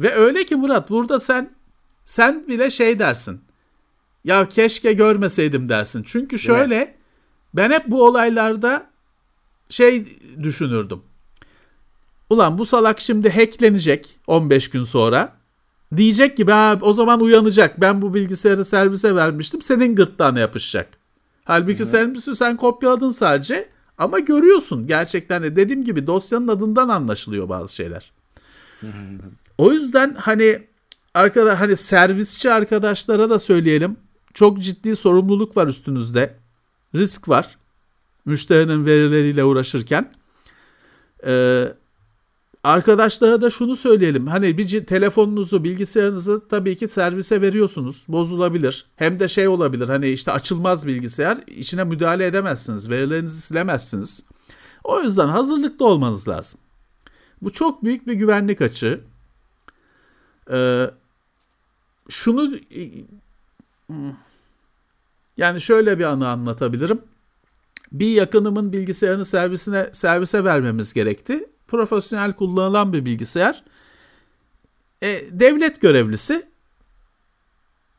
Ve 0.00 0.14
öyle 0.14 0.46
ki 0.46 0.56
Murat 0.56 0.90
burada 0.90 1.20
sen 1.20 1.50
sen 2.04 2.48
bile 2.48 2.70
şey 2.70 2.98
dersin. 2.98 3.40
Ya 4.24 4.48
keşke 4.48 4.92
görmeseydim 4.92 5.68
dersin. 5.68 6.02
Çünkü 6.06 6.38
şöyle 6.38 6.94
ben 7.54 7.70
hep 7.70 7.86
bu 7.86 8.06
olaylarda 8.06 8.90
şey 9.68 10.06
düşünürdüm. 10.42 11.02
Ulan 12.30 12.58
bu 12.58 12.66
salak 12.66 13.00
şimdi 13.00 13.30
hacklenecek 13.30 14.18
15 14.26 14.70
gün 14.70 14.82
sonra. 14.82 15.36
Diyecek 15.96 16.36
ki 16.36 16.44
ha, 16.44 16.78
o 16.80 16.92
zaman 16.92 17.20
uyanacak. 17.20 17.80
Ben 17.80 18.02
bu 18.02 18.14
bilgisayarı 18.14 18.64
servise 18.64 19.14
vermiştim. 19.14 19.62
Senin 19.62 19.94
gırtlağına 19.94 20.40
yapışacak. 20.40 20.88
Halbuki 21.44 21.84
sen, 21.84 22.14
sen 22.14 22.56
kopyaladın 22.56 23.10
sadece. 23.10 23.68
Ama 23.98 24.18
görüyorsun 24.18 24.86
gerçekten 24.86 25.42
de 25.42 25.56
dediğim 25.56 25.84
gibi 25.84 26.06
dosyanın 26.06 26.48
adından 26.48 26.88
anlaşılıyor 26.88 27.48
bazı 27.48 27.74
şeyler. 27.74 28.12
O 29.58 29.72
yüzden 29.72 30.14
hani 30.14 30.62
arkada 31.14 31.60
hani 31.60 31.76
servisçi 31.76 32.52
arkadaşlara 32.52 33.30
da 33.30 33.38
söyleyelim. 33.38 33.96
Çok 34.34 34.62
ciddi 34.62 34.96
sorumluluk 34.96 35.56
var 35.56 35.66
üstünüzde. 35.66 36.34
Risk 36.94 37.28
var. 37.28 37.56
Müşterinin 38.24 38.86
verileriyle 38.86 39.44
uğraşırken. 39.44 40.12
Ee, 41.26 41.64
arkadaşlara 42.64 43.40
da 43.40 43.50
şunu 43.50 43.76
söyleyelim. 43.76 44.26
Hani 44.26 44.58
bir 44.58 44.86
telefonunuzu, 44.86 45.64
bilgisayarınızı 45.64 46.48
tabii 46.48 46.76
ki 46.76 46.88
servise 46.88 47.40
veriyorsunuz. 47.40 48.04
Bozulabilir. 48.08 48.86
Hem 48.96 49.20
de 49.20 49.28
şey 49.28 49.48
olabilir. 49.48 49.88
Hani 49.88 50.08
işte 50.08 50.32
açılmaz 50.32 50.86
bilgisayar. 50.86 51.38
içine 51.46 51.84
müdahale 51.84 52.26
edemezsiniz. 52.26 52.90
Verilerinizi 52.90 53.40
silemezsiniz. 53.40 54.24
O 54.84 55.00
yüzden 55.00 55.28
hazırlıklı 55.28 55.86
olmanız 55.86 56.28
lazım. 56.28 56.60
Bu 57.42 57.52
çok 57.52 57.84
büyük 57.84 58.06
bir 58.06 58.12
güvenlik 58.12 58.62
açığı. 58.62 59.00
Ee, 60.50 60.90
şunu 62.08 62.58
yani 65.36 65.60
şöyle 65.60 65.98
bir 65.98 66.04
anı 66.04 66.28
anlatabilirim. 66.28 67.02
Bir 67.92 68.08
yakınımın 68.08 68.72
bilgisayarını 68.72 69.24
servisine 69.24 69.90
servise 69.92 70.44
vermemiz 70.44 70.94
gerekti. 70.94 71.48
Profesyonel 71.74 72.32
kullanılan 72.32 72.92
bir 72.92 73.04
bilgisayar. 73.04 73.64
E, 75.02 75.20
devlet 75.30 75.80
görevlisi 75.80 76.46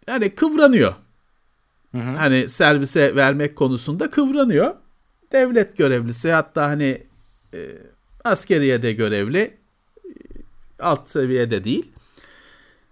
yani 0.08 0.36
kıvranıyor. 0.36 0.94
Hani 1.91 2.50
servise 2.50 3.15
vermek 3.15 3.55
konusunda 3.55 4.10
kıvranıyor. 4.10 4.75
Devlet 5.32 5.77
görevlisi 5.77 6.32
hatta 6.32 6.65
hani 6.65 7.03
e, 7.53 7.60
askeriye 8.24 8.82
de 8.82 8.94
görevli 8.94 9.39
e, 9.39 9.58
alt 10.79 11.10
seviyede 11.10 11.63
değil. 11.63 11.91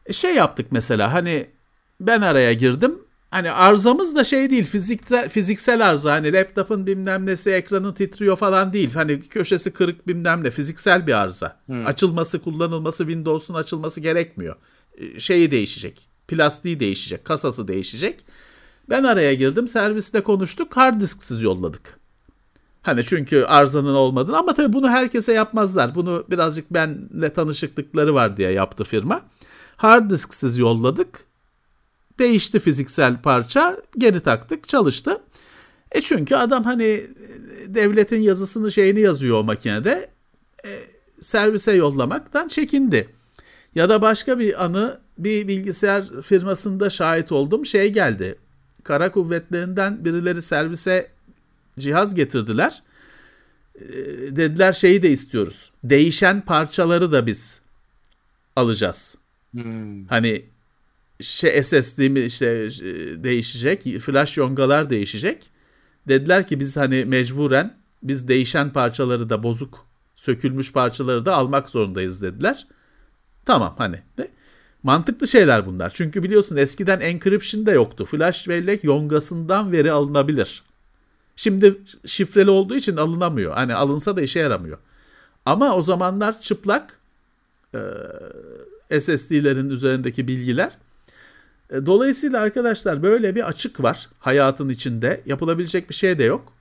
E, 0.06 0.13
şey 0.13 0.36
yaptık 0.36 0.68
mesela 0.72 1.13
hani 1.13 1.50
ben 2.00 2.22
araya 2.22 2.54
girdim. 2.54 3.00
Hani 3.34 3.52
arızamız 3.52 4.16
da 4.16 4.24
şey 4.24 4.50
değil 4.50 4.63
fiziksel, 4.63 5.30
fiziksel 5.30 5.90
arıza 5.90 6.13
hani 6.13 6.34
laptopun 6.34 6.88
bilmem 6.88 7.25
nesi 7.25 7.52
ekranı 7.52 7.94
titriyor 7.94 8.38
falan 8.38 8.74
değil. 8.74 8.94
Hani 8.94 9.22
köşesi 9.22 9.72
kırık 9.74 10.08
bilmem 10.08 10.44
ne 10.44 10.52
fiziksel 10.52 11.08
bir 11.08 11.13
arıza. 11.13 11.60
Açılması 11.86 12.40
kullanılması 12.40 13.04
Windows'un 13.04 13.54
açılması 13.54 14.02
gerekmiyor. 14.02 14.56
E, 14.98 15.20
Şeyi 15.20 15.52
değişecek 15.52 16.10
plastiği 16.28 16.80
değişecek 16.80 17.25
kasası 17.25 17.68
değişecek. 17.68 18.25
Ben 18.90 19.04
araya 19.04 19.34
girdim 19.34 19.68
serviste 19.68 20.22
konuştuk 20.22 20.78
hard 20.78 21.02
disksiz 21.02 21.42
yolladık. 21.44 22.00
Hani 22.82 23.04
çünkü 23.04 23.44
arızanın 23.44 23.94
olmadığını 23.94 24.38
ama 24.38 24.54
tabii 24.54 24.74
bunu 24.74 24.90
herkese 24.90 25.34
yapmazlar. 25.34 25.96
Bunu 25.96 26.25
birazcık 26.30 26.74
benle 26.74 27.34
tanışıklıkları 27.34 28.13
var 28.13 28.38
diye 28.38 28.52
yaptı 28.52 28.84
firma. 28.84 29.22
Hard 29.78 30.12
disksiz 30.12 30.58
yolladık. 30.58 31.33
Değişti 32.20 32.60
fiziksel 32.60 33.22
parça. 33.22 33.77
Geri 33.98 34.20
taktık 34.20 34.70
çalıştı. 34.70 35.22
E 35.91 36.01
çünkü 36.01 36.36
adam 36.36 36.63
hani 36.63 36.84
e, 36.84 37.08
devletin 37.67 38.22
yazısını 38.22 38.72
şeyini 38.72 39.00
yazıyor 39.00 39.38
o 39.38 39.43
makinede. 39.43 40.10
E, 40.65 40.70
servise 41.22 41.72
yollamaktan 41.72 42.48
çekindi. 42.48 43.10
Ya 43.75 43.89
da 43.89 44.01
başka 44.01 44.39
bir 44.39 44.63
anı 44.65 45.00
bir 45.17 45.48
bilgisayar 45.48 46.22
firmasında 46.22 46.89
şahit 46.89 47.32
oldum. 47.32 47.65
Şey 47.65 47.93
geldi. 47.93 48.36
Kara 48.84 49.12
kuvvetlerinden 49.12 50.05
birileri 50.05 50.41
servise 50.41 51.12
cihaz 51.79 52.15
getirdiler. 52.15 52.84
Ee, 53.75 53.82
dediler 54.36 54.74
şeyi 54.74 55.03
de 55.03 55.10
istiyoruz. 55.10 55.72
Değişen 55.84 56.41
parçaları 56.41 57.12
da 57.12 57.25
biz 57.25 57.62
alacağız. 58.55 59.15
Hani 60.10 60.46
şey 61.24 61.63
SSD 61.63 62.00
mi 62.10 62.20
işte 62.20 62.48
e, 62.48 63.24
değişecek, 63.24 64.00
flash 64.00 64.38
yongalar 64.38 64.89
değişecek. 64.89 65.50
Dediler 66.08 66.48
ki 66.48 66.60
biz 66.60 66.77
hani 66.77 67.06
mecburen 67.06 67.77
biz 68.03 68.27
değişen 68.27 68.74
parçaları 68.74 69.30
da 69.30 69.44
bozuk, 69.44 69.86
sökülmüş 70.15 70.74
parçaları 70.74 71.25
da 71.25 71.36
almak 71.36 71.70
zorundayız 71.70 72.22
dediler. 72.22 72.68
Tamam 73.46 73.75
hani 73.77 74.00
de, 74.18 74.32
mantıklı 74.84 75.27
şeyler 75.27 75.65
bunlar. 75.65 75.89
Çünkü 75.96 76.24
biliyorsun 76.24 76.58
eskiden 76.58 77.00
encryption 77.00 77.65
de 77.65 77.72
yoktu. 77.72 78.06
Flash 78.06 78.48
bellek 78.48 78.84
yongasından 78.84 79.72
veri 79.72 79.92
alınabilir. 79.92 80.63
Şimdi 81.36 81.77
şifreli 82.06 82.50
olduğu 82.50 82.75
için 82.75 82.98
alınamıyor. 82.98 83.53
Hani 83.53 83.75
alınsa 83.75 84.15
da 84.15 84.22
işe 84.22 84.39
yaramıyor. 84.39 84.77
Ama 85.46 85.75
o 85.75 85.84
zamanlar 85.84 86.42
çıplak 86.42 87.00
e, 88.89 89.00
SSD'lerin 89.00 89.70
üzerindeki 89.70 90.27
bilgiler. 90.27 90.77
E, 91.70 91.86
dolayısıyla 91.86 92.41
arkadaşlar 92.41 93.03
böyle 93.03 93.36
bir 93.36 93.48
açık 93.48 93.84
var 93.84 94.10
hayatın 94.20 94.70
içinde. 94.70 95.22
Yapılabilecek 95.25 95.89
bir 95.89 95.96
şey 95.96 96.20
de 96.20 96.24
yok. 96.24 96.53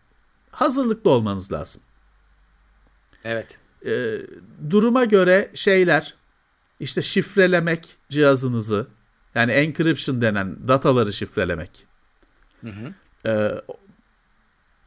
Hazırlıklı 0.51 1.11
olmanız 1.11 1.53
lazım. 1.53 1.83
Evet. 3.25 3.59
E, 3.87 4.19
duruma 4.71 5.05
göre 5.05 5.51
şeyler 5.55 6.15
işte 6.81 7.03
şifrelemek 7.03 7.97
cihazınızı 8.09 8.87
yani 9.35 9.53
encryption 9.53 10.23
denen 10.23 10.69
dataları 10.69 11.13
şifrelemek. 11.13 11.87
Hı 12.61 12.69
hı. 12.69 12.95
E, 13.29 13.63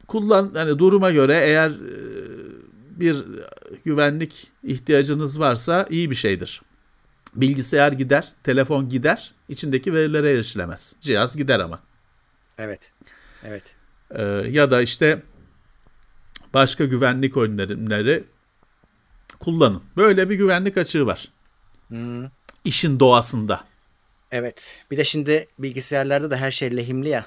kullan 0.06 0.50
hani 0.54 0.78
duruma 0.78 1.10
göre 1.10 1.40
eğer 1.44 1.70
e, 1.70 1.96
bir 2.90 3.24
güvenlik 3.84 4.50
ihtiyacınız 4.62 5.40
varsa 5.40 5.86
iyi 5.90 6.10
bir 6.10 6.14
şeydir. 6.14 6.62
Bilgisayar 7.34 7.92
gider, 7.92 8.32
telefon 8.42 8.88
gider, 8.88 9.34
içindeki 9.48 9.94
verilere 9.94 10.30
erişilemez. 10.30 10.96
Cihaz 11.00 11.36
gider 11.36 11.60
ama. 11.60 11.80
Evet. 12.58 12.92
Evet. 13.44 13.74
Ee, 14.10 14.22
ya 14.50 14.70
da 14.70 14.82
işte 14.82 15.22
başka 16.54 16.84
güvenlik 16.84 17.36
önlemleri 17.36 18.24
kullanın. 19.40 19.82
Böyle 19.96 20.30
bir 20.30 20.34
güvenlik 20.34 20.76
açığı 20.76 21.06
var. 21.06 21.28
Hmm. 21.88 22.24
İşin 22.64 23.00
doğasında. 23.00 23.64
Evet. 24.30 24.84
Bir 24.90 24.96
de 24.96 25.04
şimdi 25.04 25.46
bilgisayarlarda 25.58 26.30
da 26.30 26.36
her 26.36 26.50
şey 26.50 26.76
lehimli 26.76 27.08
ya. 27.08 27.26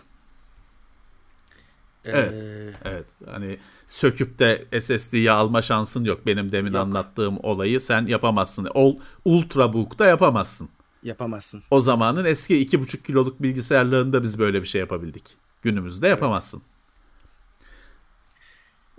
Evet. 2.05 2.33
Ee, 2.33 2.73
evet. 2.85 3.05
Hani 3.25 3.59
söküp 3.87 4.39
de 4.39 4.65
SSD'yi 4.81 5.31
alma 5.31 5.61
şansın 5.61 6.03
yok. 6.03 6.25
Benim 6.25 6.51
demin 6.51 6.73
yok. 6.73 6.81
anlattığım 6.81 7.37
olayı 7.43 7.81
sen 7.81 8.05
yapamazsın. 8.05 8.69
Ol, 8.73 8.95
Ultrabook'ta 9.25 10.05
yapamazsın. 10.05 10.69
Yapamazsın. 11.03 11.63
O 11.71 11.81
zamanın 11.81 12.25
eski 12.25 12.67
2,5 12.67 13.03
kiloluk 13.03 13.41
bilgisayarlarında 13.41 14.23
biz 14.23 14.39
böyle 14.39 14.61
bir 14.61 14.67
şey 14.67 14.81
yapabildik. 14.81 15.37
Günümüzde 15.61 16.07
yapamazsın. 16.07 16.61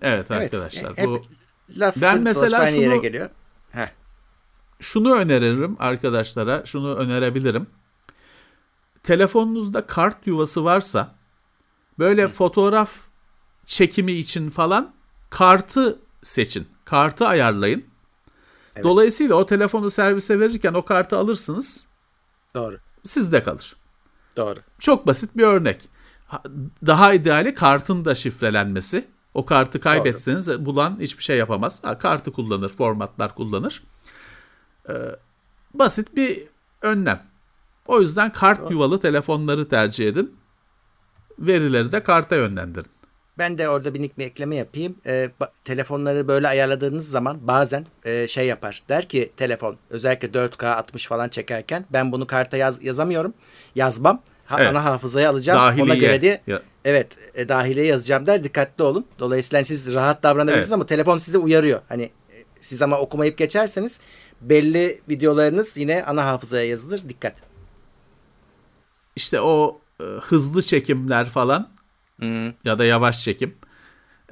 Evet, 0.02 0.26
evet 0.30 0.42
arkadaşlar. 0.42 0.96
Hep 0.96 1.06
bu 1.06 1.22
laf 1.76 1.96
ben 1.96 2.22
mesela 2.22 2.66
şunu, 2.66 2.80
yere 2.80 2.96
geliyor. 2.96 3.30
Heh. 3.70 3.88
Şunu 4.80 5.14
öneririm 5.14 5.76
arkadaşlara, 5.78 6.66
şunu 6.66 6.94
önerebilirim. 6.94 7.66
Telefonunuzda 9.02 9.86
kart 9.86 10.26
yuvası 10.26 10.64
varsa 10.64 11.20
Böyle 12.00 12.24
Hı. 12.24 12.28
fotoğraf 12.28 12.90
çekimi 13.66 14.12
için 14.12 14.50
falan 14.50 14.94
kartı 15.30 15.98
seçin. 16.22 16.68
Kartı 16.84 17.26
ayarlayın. 17.26 17.84
Evet. 18.74 18.84
Dolayısıyla 18.84 19.34
o 19.34 19.46
telefonu 19.46 19.90
servise 19.90 20.40
verirken 20.40 20.74
o 20.74 20.84
kartı 20.84 21.16
alırsınız. 21.16 21.86
Doğru. 22.54 22.78
Sizde 23.02 23.42
kalır. 23.42 23.76
Doğru. 24.36 24.60
Çok 24.78 25.06
basit 25.06 25.36
bir 25.36 25.42
örnek. 25.42 25.88
Daha 26.86 27.14
ideali 27.14 27.54
kartın 27.54 28.04
da 28.04 28.14
şifrelenmesi. 28.14 29.08
O 29.34 29.46
kartı 29.46 29.80
kaybetseniz 29.80 30.48
Doğru. 30.48 30.66
bulan 30.66 30.96
hiçbir 31.00 31.22
şey 31.22 31.38
yapamaz. 31.38 31.82
kartı 31.98 32.32
kullanır, 32.32 32.68
formatlar 32.68 33.34
kullanır. 33.34 33.82
Ee, 34.88 34.92
basit 35.74 36.16
bir 36.16 36.48
önlem. 36.82 37.22
O 37.86 38.00
yüzden 38.00 38.32
kart 38.32 38.60
Doğru. 38.60 38.72
yuvalı 38.72 39.00
telefonları 39.00 39.68
tercih 39.68 40.08
edin 40.08 40.36
verileri 41.38 41.92
de 41.92 42.02
karta 42.02 42.36
yönlendirin. 42.36 42.90
Ben 43.40 43.58
de 43.58 43.68
orada 43.68 43.94
bir 43.94 44.10
ekleme 44.18 44.56
yapayım. 44.56 44.96
E, 45.06 45.28
telefonları 45.64 46.28
böyle 46.28 46.48
ayarladığınız 46.48 47.08
zaman 47.08 47.38
bazen 47.46 47.86
e, 48.04 48.28
şey 48.28 48.46
yapar. 48.46 48.82
Der 48.88 49.08
ki 49.08 49.32
telefon 49.36 49.76
özellikle 49.90 50.28
4K 50.28 50.66
60 50.66 51.06
falan 51.06 51.28
çekerken 51.28 51.84
ben 51.92 52.12
bunu 52.12 52.26
karta 52.26 52.56
yaz, 52.56 52.82
yazamıyorum. 52.82 53.34
Yazmam. 53.74 54.22
Ha, 54.44 54.56
evet. 54.58 54.70
Ana 54.70 54.84
hafızaya 54.84 55.30
alacağım. 55.30 55.58
Dahiliye. 55.58 55.84
Ona 55.84 55.94
göre 55.94 56.20
diye 56.20 56.40
ya. 56.46 56.62
evet 56.84 57.06
e, 57.34 57.48
dahiliye 57.48 57.86
yazacağım 57.86 58.26
der. 58.26 58.44
Dikkatli 58.44 58.84
olun. 58.84 59.06
Dolayısıyla 59.18 59.64
siz 59.64 59.94
rahat 59.94 60.22
davranabilirsiniz 60.22 60.68
evet. 60.68 60.74
ama 60.74 60.86
telefon 60.86 61.18
sizi 61.18 61.38
uyarıyor. 61.38 61.80
Hani 61.88 62.02
e, 62.02 62.36
siz 62.60 62.82
ama 62.82 62.98
okumayıp 62.98 63.38
geçerseniz 63.38 64.00
belli 64.40 65.00
videolarınız 65.08 65.76
yine 65.76 66.04
ana 66.04 66.26
hafızaya 66.26 66.64
yazılır. 66.66 67.08
Dikkat. 67.08 67.34
İşte 69.16 69.40
o 69.40 69.80
e, 70.00 70.04
hızlı 70.04 70.62
çekimler 70.62 71.28
falan 71.28 71.79
hmm. 72.20 72.52
ya 72.64 72.78
da 72.78 72.84
yavaş 72.84 73.24
çekim 73.24 73.54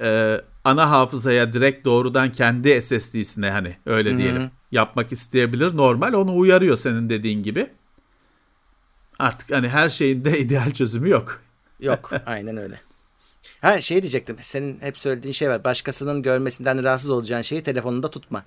e, 0.01 0.41
ana 0.63 0.91
hafızaya 0.91 1.53
direkt 1.53 1.85
doğrudan 1.85 2.31
kendi 2.31 2.81
SSD'sine 2.81 3.49
hani 3.49 3.77
öyle 3.85 4.17
diyelim 4.17 4.41
hmm. 4.41 4.49
yapmak 4.71 5.11
isteyebilir. 5.11 5.77
Normal 5.77 6.13
onu 6.13 6.37
uyarıyor 6.37 6.77
senin 6.77 7.09
dediğin 7.09 7.43
gibi. 7.43 7.69
Artık 9.19 9.51
hani 9.51 9.69
her 9.69 9.89
şeyin 9.89 10.25
de 10.25 10.39
ideal 10.45 10.71
çözümü 10.71 11.09
yok. 11.09 11.41
Yok 11.79 12.11
aynen 12.25 12.57
öyle. 12.57 12.81
Ha 13.61 13.81
şey 13.81 14.01
diyecektim. 14.01 14.37
Senin 14.41 14.79
hep 14.81 14.97
söylediğin 14.97 15.33
şey 15.33 15.49
var. 15.49 15.63
Başkasının 15.63 16.21
görmesinden 16.21 16.83
rahatsız 16.83 17.09
olacağın 17.09 17.41
şeyi 17.41 17.63
telefonunda 17.63 18.11
tutma. 18.11 18.43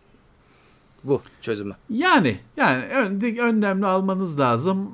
Bu 1.05 1.22
çözümü. 1.40 1.74
Yani 1.90 2.40
yani 2.57 2.85
önlemli 3.40 3.87
almanız 3.87 4.40
lazım 4.40 4.90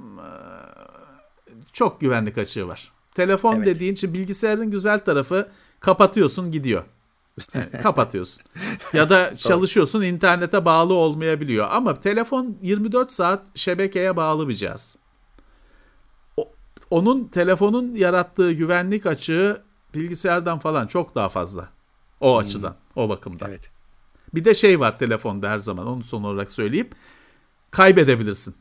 çok 1.72 2.00
güvenlik 2.00 2.38
açığı 2.38 2.68
var. 2.68 2.92
Telefon 3.18 3.57
evet. 3.57 3.66
dediğin 3.66 3.92
için 3.92 4.14
bilgisayarın 4.14 4.70
güzel 4.70 5.04
tarafı 5.04 5.48
kapatıyorsun 5.81 6.52
gidiyor. 6.52 6.85
kapatıyorsun. 7.83 8.44
Ya 8.92 9.11
da 9.11 9.37
çalışıyorsun 9.37 10.02
internete 10.02 10.64
bağlı 10.64 10.94
olmayabiliyor. 10.94 11.66
Ama 11.70 12.00
telefon 12.00 12.57
24 12.62 13.12
saat 13.12 13.42
şebekeye 13.54 14.16
bağlı 14.16 14.48
bir 14.48 14.54
cihaz. 14.54 14.96
O, 16.37 16.48
onun 16.90 17.24
telefonun 17.24 17.94
yarattığı 17.94 18.52
güvenlik 18.52 19.07
açığı 19.07 19.62
bilgisayardan 19.94 20.59
falan 20.59 20.87
çok 20.87 21.14
daha 21.14 21.28
fazla. 21.28 21.68
O 22.20 22.33
hmm. 22.33 22.46
açıdan, 22.46 22.76
o 22.96 23.09
bakımdan. 23.09 23.50
Evet. 23.50 23.70
Bir 24.35 24.44
de 24.44 24.54
şey 24.54 24.81
var 24.81 24.98
telefonda 24.98 25.50
her 25.50 25.59
zaman 25.59 25.87
onu 25.87 26.04
son 26.04 26.22
olarak 26.22 26.50
söyleyeyim. 26.50 26.90
Kaybedebilirsin 27.70 28.57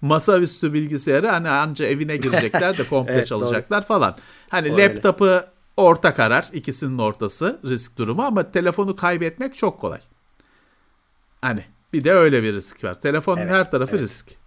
masaüstü 0.00 0.72
bilgisayarı 0.72 1.28
hani 1.28 1.48
anca 1.48 1.86
evine 1.86 2.16
girecekler 2.16 2.78
de 2.78 2.84
komple 2.84 3.12
evet, 3.14 3.26
çalacaklar 3.26 3.80
doğru. 3.80 3.88
falan. 3.88 4.16
Hani 4.48 4.72
o 4.72 4.78
laptopu 4.78 5.26
öyle. 5.26 5.46
orta 5.76 6.14
karar 6.14 6.48
ikisinin 6.52 6.98
ortası 6.98 7.60
risk 7.64 7.98
durumu 7.98 8.22
ama 8.22 8.52
telefonu 8.52 8.96
kaybetmek 8.96 9.56
çok 9.56 9.80
kolay. 9.80 10.00
Hani 11.40 11.64
bir 11.92 12.04
de 12.04 12.12
öyle 12.12 12.42
bir 12.42 12.54
risk 12.54 12.84
var. 12.84 13.00
Telefonun 13.00 13.40
evet, 13.40 13.52
her 13.52 13.70
tarafı 13.70 13.96
evet. 13.96 14.04
risk. 14.04 14.38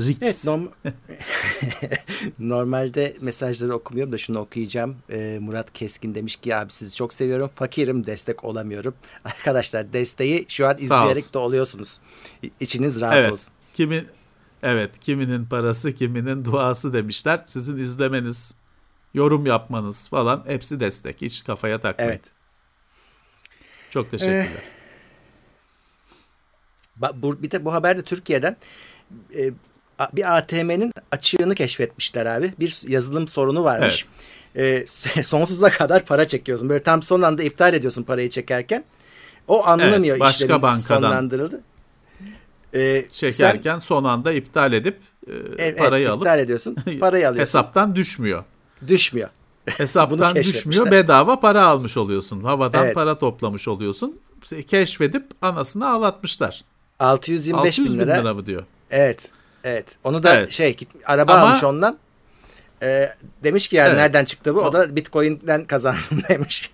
Risk. 0.00 0.22
Evet, 0.22 0.44
norm- 0.44 0.70
Normalde 2.38 3.14
mesajları 3.20 3.74
okumuyorum 3.74 4.12
da 4.12 4.18
şunu 4.18 4.38
okuyacağım. 4.38 4.96
Ee, 5.10 5.38
Murat 5.40 5.72
Keskin 5.72 6.14
demiş 6.14 6.36
ki 6.36 6.56
abi 6.56 6.72
sizi 6.72 6.96
çok 6.96 7.12
seviyorum. 7.12 7.50
Fakirim 7.54 8.06
destek 8.06 8.44
olamıyorum. 8.44 8.94
Arkadaşlar 9.24 9.92
desteği 9.92 10.44
şu 10.48 10.66
an 10.66 10.76
izleyerek 10.78 11.34
de 11.34 11.38
oluyorsunuz. 11.38 12.00
İçiniz 12.60 13.00
rahat 13.00 13.16
evet. 13.16 13.32
olsun. 13.32 13.52
Kimin 13.78 14.08
evet 14.62 14.98
kiminin 15.00 15.44
parası 15.44 15.94
kiminin 15.94 16.44
duası 16.44 16.92
demişler. 16.92 17.42
Sizin 17.44 17.76
izlemeniz, 17.76 18.54
yorum 19.14 19.46
yapmanız 19.46 20.08
falan 20.08 20.44
hepsi 20.46 20.80
destek. 20.80 21.22
Hiç 21.22 21.44
kafaya 21.44 21.80
takmayın. 21.80 22.10
Evet. 22.10 22.30
Çok 23.90 24.10
teşekkürler. 24.10 24.46
Ee, 27.02 27.22
bu, 27.22 27.42
bir 27.42 27.50
de 27.50 27.64
bu 27.64 27.72
haber 27.72 27.98
de 27.98 28.02
Türkiye'den 28.02 28.56
e, 29.34 29.50
bir 30.12 30.36
ATM'nin 30.36 30.92
açığını 31.12 31.54
keşfetmişler 31.54 32.26
abi. 32.26 32.52
Bir 32.60 32.88
yazılım 32.88 33.28
sorunu 33.28 33.64
varmış. 33.64 34.06
Evet. 34.54 34.98
E, 35.16 35.22
sonsuza 35.22 35.70
kadar 35.70 36.04
para 36.04 36.28
çekiyorsun. 36.28 36.68
Böyle 36.68 36.82
tam 36.82 37.02
son 37.02 37.22
anda 37.22 37.42
iptal 37.42 37.74
ediyorsun 37.74 38.02
parayı 38.02 38.30
çekerken. 38.30 38.84
O 39.48 39.66
anlamıyor 39.66 40.16
evet, 40.16 40.20
başka 40.20 40.44
işlemin 40.44 40.62
bankadan. 40.62 41.00
sonlandırıldı 41.00 41.62
e, 42.74 43.04
çekerken 43.10 43.78
sen, 43.78 43.78
son 43.78 44.04
anda 44.04 44.32
iptal 44.32 44.72
edip 44.72 44.98
e, 45.26 45.32
evet, 45.58 45.78
parayı 45.78 46.02
iptal 46.02 46.14
alıp 46.14 46.22
iptal 46.22 46.38
ediyorsun. 46.38 46.76
Parayı 47.00 47.00
alıyorsun. 47.28 47.40
hesaptan 47.40 47.96
düşmüyor. 47.96 48.44
Düşmüyor. 48.86 49.28
Hesaptan 49.66 50.36
düşmüyor. 50.36 50.90
Bedava 50.90 51.40
para 51.40 51.66
almış 51.66 51.96
oluyorsun. 51.96 52.40
Havadan 52.40 52.84
evet. 52.84 52.94
para 52.94 53.18
toplamış 53.18 53.68
oluyorsun. 53.68 54.20
Keşfedip 54.66 55.24
anasını 55.42 55.88
ağlatmışlar. 55.88 56.64
625 56.98 57.78
600 57.78 57.94
bin 57.94 57.98
lira. 57.98 58.14
bin 58.14 58.20
lira 58.20 58.34
mı 58.34 58.46
diyor? 58.46 58.64
Evet. 58.90 59.30
Evet. 59.64 59.96
Onu 60.04 60.22
da 60.22 60.36
evet. 60.36 60.50
şey 60.50 60.76
araba 61.06 61.34
Ama, 61.34 61.42
almış 61.42 61.64
ondan. 61.64 61.98
e, 62.82 63.08
demiş 63.44 63.68
ki 63.68 63.76
yani 63.76 63.88
Evet. 63.88 63.98
nereden 63.98 64.24
çıktı 64.24 64.54
bu? 64.54 64.60
O 64.60 64.72
da 64.72 64.96
Bitcoin'den 64.96 65.64
kazandım 65.64 66.22
demiş. 66.28 66.70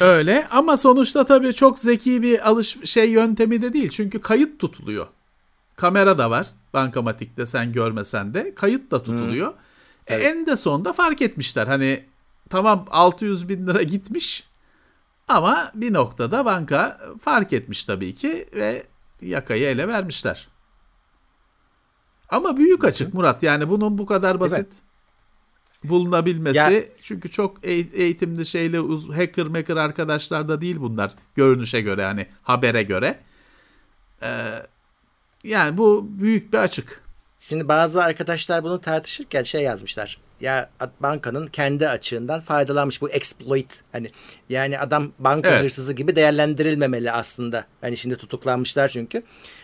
Öyle 0.00 0.48
ama 0.50 0.76
sonuçta 0.76 1.24
tabii 1.24 1.54
çok 1.54 1.78
zeki 1.78 2.22
bir 2.22 2.48
alış 2.48 2.76
şey 2.84 3.10
yöntemi 3.10 3.62
de 3.62 3.72
değil. 3.72 3.88
Çünkü 3.88 4.20
kayıt 4.20 4.60
tutuluyor. 4.60 5.06
Kamera 5.76 6.18
da 6.18 6.30
var 6.30 6.46
bankamatikte 6.72 7.46
sen 7.46 7.72
görmesen 7.72 8.34
de 8.34 8.54
kayıt 8.54 8.90
da 8.90 9.02
tutuluyor. 9.02 9.52
E, 10.06 10.14
en 10.16 10.46
de 10.46 10.56
sonunda 10.56 10.92
fark 10.92 11.22
etmişler. 11.22 11.66
Hani 11.66 12.04
tamam 12.50 12.86
600 12.90 13.48
bin 13.48 13.66
lira 13.66 13.82
gitmiş 13.82 14.44
ama 15.28 15.72
bir 15.74 15.92
noktada 15.92 16.44
banka 16.44 17.00
fark 17.20 17.52
etmiş 17.52 17.84
tabii 17.84 18.14
ki 18.14 18.48
ve 18.54 18.86
yakayı 19.22 19.64
ele 19.64 19.88
vermişler. 19.88 20.48
Ama 22.28 22.56
büyük 22.56 22.84
açık 22.84 23.14
Murat 23.14 23.42
yani 23.42 23.68
bunun 23.68 23.98
bu 23.98 24.06
kadar 24.06 24.40
basit 24.40 24.72
bulunabilmesi 25.84 26.58
Ya- 26.58 26.84
çünkü 27.02 27.30
çok 27.30 27.64
eğ- 27.64 27.94
eğitimli 27.94 28.46
şeyle 28.46 28.78
hacker 29.16 29.46
maker 29.46 29.76
arkadaşlar 29.76 30.48
da 30.48 30.60
değil 30.60 30.76
bunlar 30.78 31.12
görünüşe 31.34 31.80
göre 31.80 32.04
hani 32.04 32.26
habere 32.42 32.82
göre. 32.82 33.18
Ee, 34.22 34.62
yani 35.44 35.78
bu 35.78 36.06
büyük 36.08 36.52
bir 36.52 36.58
açık. 36.58 37.02
Şimdi 37.40 37.68
bazı 37.68 38.02
arkadaşlar 38.04 38.62
bunu 38.64 38.80
tartışırken 38.80 39.42
şey 39.42 39.62
yazmışlar. 39.62 40.18
Ya 40.40 40.70
bankanın 41.00 41.46
kendi 41.46 41.88
açığından 41.88 42.40
faydalanmış 42.40 43.02
bu 43.02 43.10
exploit 43.10 43.80
hani 43.92 44.08
yani 44.48 44.78
adam 44.78 45.12
banka 45.18 45.48
Evet. 45.50 45.62
hırsızı 45.64 45.92
gibi 45.92 46.16
değerlendirilmemeli 46.16 47.12
aslında. 47.12 47.64
Hani 47.80 47.96
şimdi 47.96 48.16
tutuklanmışlar 48.16 48.88
çünkü. 48.88 49.22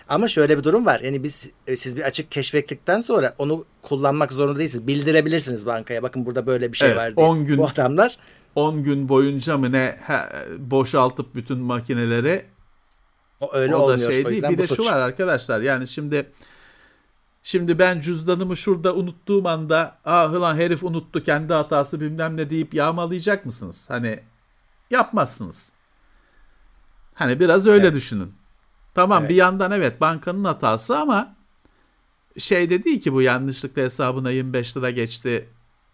Ama 0.09 0.29
şöyle 0.29 0.59
bir 0.59 0.65
durum 0.65 0.87
var. 0.87 1.01
Yani 1.01 1.23
biz 1.23 1.51
e, 1.67 1.77
siz 1.77 1.97
bir 1.97 2.03
açık 2.03 2.31
keşfettikten 2.31 3.01
sonra 3.01 3.35
onu 3.39 3.65
kullanmak 3.83 4.33
zorunda 4.33 4.59
değilsiniz. 4.59 4.87
Bildirebilirsiniz 4.87 5.67
bankaya. 5.67 6.03
Bakın 6.03 6.27
burada 6.27 6.47
böyle 6.47 6.73
bir 6.73 6.77
şey 6.77 6.89
Evet, 6.89 6.97
var 6.99 7.17
diye. 7.17 7.27
10 7.27 7.45
gün- 7.47 7.59
Bu 7.59 7.67
adamlar 7.69 8.17
10 8.55 8.83
gün 8.85 9.09
boyunca 9.09 9.59
mı 9.59 9.73
ne 9.73 9.97
he- 10.07 10.29
boşaltıp 10.59 11.35
bütün 11.35 11.59
makineleri 11.59 12.45
o 13.41 13.55
öyle 13.55 13.77
o 13.77 13.79
olmuyor. 13.79 13.99
şey 14.13 14.23
o 14.23 14.25
değil. 14.25 14.35
yüzden 14.35 14.51
Bir 14.53 14.59
bu 14.59 14.63
de 14.63 14.67
suç. 14.67 14.77
şu 14.87 14.93
var 14.93 14.99
arkadaşlar 14.99 15.61
yani 15.61 15.87
şimdi 15.89 16.33
şimdi 17.43 17.79
ben 17.79 18.01
cüzdanımı 18.01 18.57
şurada 18.57 18.95
unuttuğum 18.95 19.49
anda 19.49 19.99
ah 20.05 20.33
lan 20.33 20.55
herif 20.57 20.83
unuttu 20.85 21.23
kendi 21.23 21.53
hatası 21.53 22.01
bilmem 22.01 22.37
ne 22.37 22.51
deyip 22.51 22.75
yağmalayacak 22.75 23.47
mısınız? 23.47 23.91
Hani 23.91 24.21
yapmazsınız. 24.91 25.73
Hani 27.15 27.41
biraz 27.41 27.67
öyle 27.67 27.95
düşünün. 27.95 28.35
Tamam 28.95 29.21
Evet. 29.21 29.31
bir 29.31 29.35
yandan 29.35 29.73
evet 29.73 30.01
bankanın 30.01 30.45
hatası 30.45 30.99
ama 30.99 31.37
şey 32.39 32.71
de 32.71 32.85
değil 32.85 33.01
ki 33.01 33.13
bu 33.13 33.23
yanlışlıkla 33.23 33.83
hesabına 33.83 34.31
25 34.31 34.77
lira 34.77 34.91
geçti. 34.91 35.49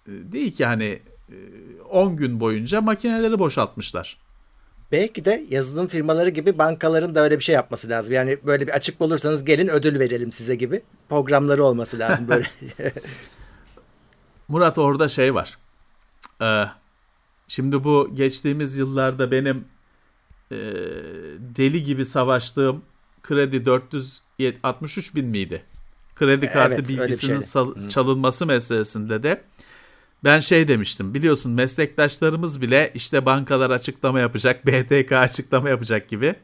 Ee, 0.08 0.32
Değil 0.32 0.52
ki 0.52 0.66
hani 0.66 1.02
e, 1.28 1.36
10 1.90 2.16
gün 2.16 2.40
boyunca 2.40 2.80
makineleri 2.80 3.38
boşaltmışlar. 3.38 4.18
Belki 4.92 5.24
de 5.24 5.46
yazılım 5.50 5.86
firmaları 5.88 6.30
gibi 6.30 6.58
bankaların 6.58 7.14
da 7.14 7.20
öyle 7.20 7.38
bir 7.38 7.44
şey 7.44 7.54
yapması 7.54 7.88
lazım. 7.88 8.14
Yani 8.14 8.38
böyle 8.46 8.66
bir 8.66 8.72
açık 8.72 9.00
bulursanız 9.00 9.44
gelin 9.44 9.68
ödül 9.68 9.98
verelim 9.98 10.32
size 10.32 10.54
gibi 10.54 10.82
programları 11.08 11.64
olması 11.64 11.98
lazım 11.98 12.28
böyle. 12.28 12.50
Murat 14.48 14.78
orada 14.78 15.08
şey 15.08 15.34
var. 15.34 15.58
Ee, 16.42 16.64
şimdi 17.48 17.84
bu 17.84 18.10
geçtiğimiz 18.14 18.76
yıllarda 18.78 19.30
benim 19.30 19.64
e, 20.52 20.56
deli 21.56 21.84
gibi 21.84 22.04
savaştığım 22.04 22.82
kredi 23.22 23.64
463 23.64 25.14
bin 25.14 25.26
miydi? 25.26 25.62
Kredi 26.14 26.50
kartı 26.50 26.74
Evet, 26.74 26.88
bilgisinin 26.88 27.40
sal- 27.40 27.88
çalınması 27.88 28.46
meselesinde 28.46 29.22
de 29.22 29.44
ben 30.24 30.40
şey 30.40 30.68
demiştim. 30.68 31.14
Biliyorsun 31.14 31.52
meslektaşlarımız 31.52 32.62
bile 32.62 32.92
işte 32.94 33.26
bankalar 33.26 33.70
açıklama 33.70 34.20
yapacak, 34.20 34.66
BTK 34.66 35.12
açıklama 35.12 35.68
yapacak 35.68 36.08
gibi 36.08 36.34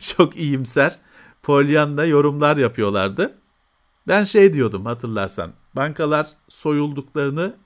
çok 0.00 0.36
iyimser 0.36 0.98
polyanla 1.42 2.04
yorumlar 2.04 2.56
yapıyorlardı. 2.56 3.34
Ben 4.08 4.24
şey 4.24 4.52
diyordum 4.52 4.86
hatırlarsan. 4.86 5.50
Bankalar 5.76 6.28
soyulduklarını 6.48 7.56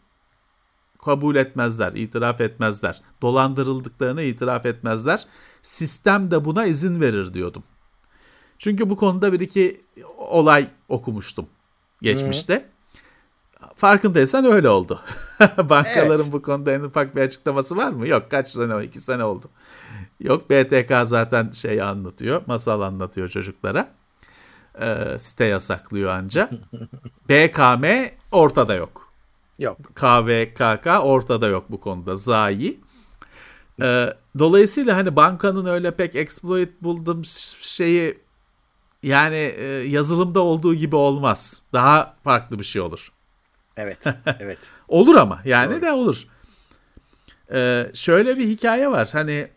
kabul 1.04 1.36
etmezler, 1.36 1.92
itiraf 1.92 2.40
etmezler. 2.40 3.02
Dolandırıldıklarını 3.22 4.22
itiraf 4.22 4.66
etmezler. 4.66 5.26
Sistem 5.62 6.30
de 6.30 6.44
buna 6.44 6.66
izin 6.66 7.00
verir 7.00 7.34
diyordum. 7.34 7.64
Çünkü 8.58 8.90
bu 8.90 8.96
konuda 8.96 9.32
bir 9.32 9.40
iki 9.40 9.84
olay 10.16 10.66
okumuştum 10.88 11.46
geçmişte. 12.02 12.68
Farkındaysan 13.74 14.44
öyle 14.44 14.68
oldu. 14.68 15.00
Bankaların 15.58 16.22
Evet. 16.22 16.32
bu 16.32 16.42
konuda 16.42 16.72
en 16.72 16.80
ufak 16.80 17.16
bir 17.16 17.20
açıklaması 17.20 17.76
var 17.76 17.90
mı? 17.90 18.08
Yok 18.08 18.30
kaç 18.30 18.48
sene 18.48 18.84
iki 18.84 19.00
sene 19.00 19.24
oldu. 19.24 19.46
Yok 20.20 20.50
BTK 20.50 20.92
zaten 21.04 21.50
şey 21.50 21.82
anlatıyor, 21.82 22.42
masal 22.46 22.80
anlatıyor 22.80 23.28
çocuklara. 23.28 23.88
Ee, 24.80 25.18
site 25.18 25.44
yasaklıyor 25.44 26.10
anca. 26.10 26.50
BKM 27.28 27.84
ortada 28.32 28.74
yok. 28.74 29.12
Yok. 29.58 29.76
KVKK 29.94 30.86
ortada 31.02 31.46
yok 31.46 31.64
bu 31.68 31.80
konuda. 31.80 32.16
Zayi. 32.16 32.80
Ee, 33.82 34.14
dolayısıyla 34.38 34.96
hani 34.96 35.16
bankanın 35.16 35.66
öyle 35.66 35.90
pek 35.90 36.16
exploit 36.16 36.82
buldum 36.82 37.22
şeyi 37.60 38.18
yani 39.02 39.54
e, 39.58 39.64
yazılımda 39.66 40.40
olduğu 40.40 40.74
gibi 40.74 40.96
olmaz. 40.96 41.62
Daha 41.72 42.16
farklı 42.24 42.58
bir 42.58 42.64
şey 42.64 42.82
olur. 42.82 43.12
Evet. 43.76 44.04
Evet. 44.40 44.70
Olur 44.88 45.14
ama 45.14 45.40
yani 45.44 45.72
Doğru. 45.72 45.82
de 45.82 45.92
olur. 45.92 46.26
Ee, 47.52 47.90
şöyle 47.94 48.38
bir 48.38 48.48
hikaye 48.48 48.90
var. 48.90 49.08
Hani 49.12 49.48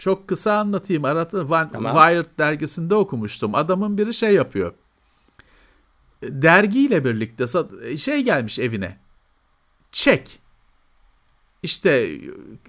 çok 0.00 0.28
kısa 0.28 0.52
anlatayım. 0.52 1.04
Aratı 1.04 1.50
Van, 1.50 1.70
Tamam. 1.72 1.96
Wired 1.96 2.38
dergisinde 2.38 2.94
okumuştum. 2.94 3.54
Adamın 3.54 3.98
biri 3.98 4.14
şey 4.14 4.34
yapıyor. 4.34 4.72
Dergiyle 6.22 7.04
birlikte 7.04 7.44
şey 7.96 8.22
gelmiş 8.22 8.58
evine. 8.58 8.98
Çek. 9.92 10.38
İşte 11.62 12.18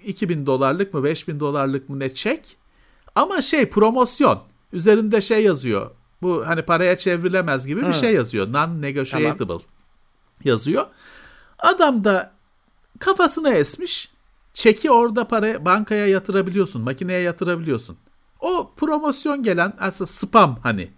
2000 0.06 0.46
dolarlık 0.46 0.94
mı 0.94 1.04
5000 1.04 1.40
dolarlık 1.40 1.90
mı 1.90 2.00
ne 2.00 2.14
çek. 2.14 2.58
Ama 3.16 3.42
şey 3.42 3.70
promosyon. 3.70 4.44
Üzerinde 4.74 5.22
şey 5.22 5.44
yazıyor. 5.44 5.92
Bu 6.22 6.48
hani 6.48 6.62
paraya 6.62 6.98
çevrilemez 6.98 7.68
gibi 7.68 7.88
bir 7.88 7.94
şey 7.94 8.14
yazıyor. 8.14 8.48
Non-negotiable 8.48 9.62
yazıyor. 10.44 10.86
Adam 11.60 12.04
da 12.04 12.32
kafasına 13.00 13.50
esmiş. 13.50 14.12
Çeki 14.54 14.92
orada 14.92 15.28
para 15.28 15.66
bankaya 15.66 16.08
yatırabiliyorsun, 16.08 16.82
makineye 16.82 17.22
yatırabiliyorsun. 17.22 17.98
O 18.40 18.72
promosyon 18.78 19.44
gelen 19.44 19.74
aslında 19.80 20.08
spam 20.08 20.60
hani. 20.64 20.92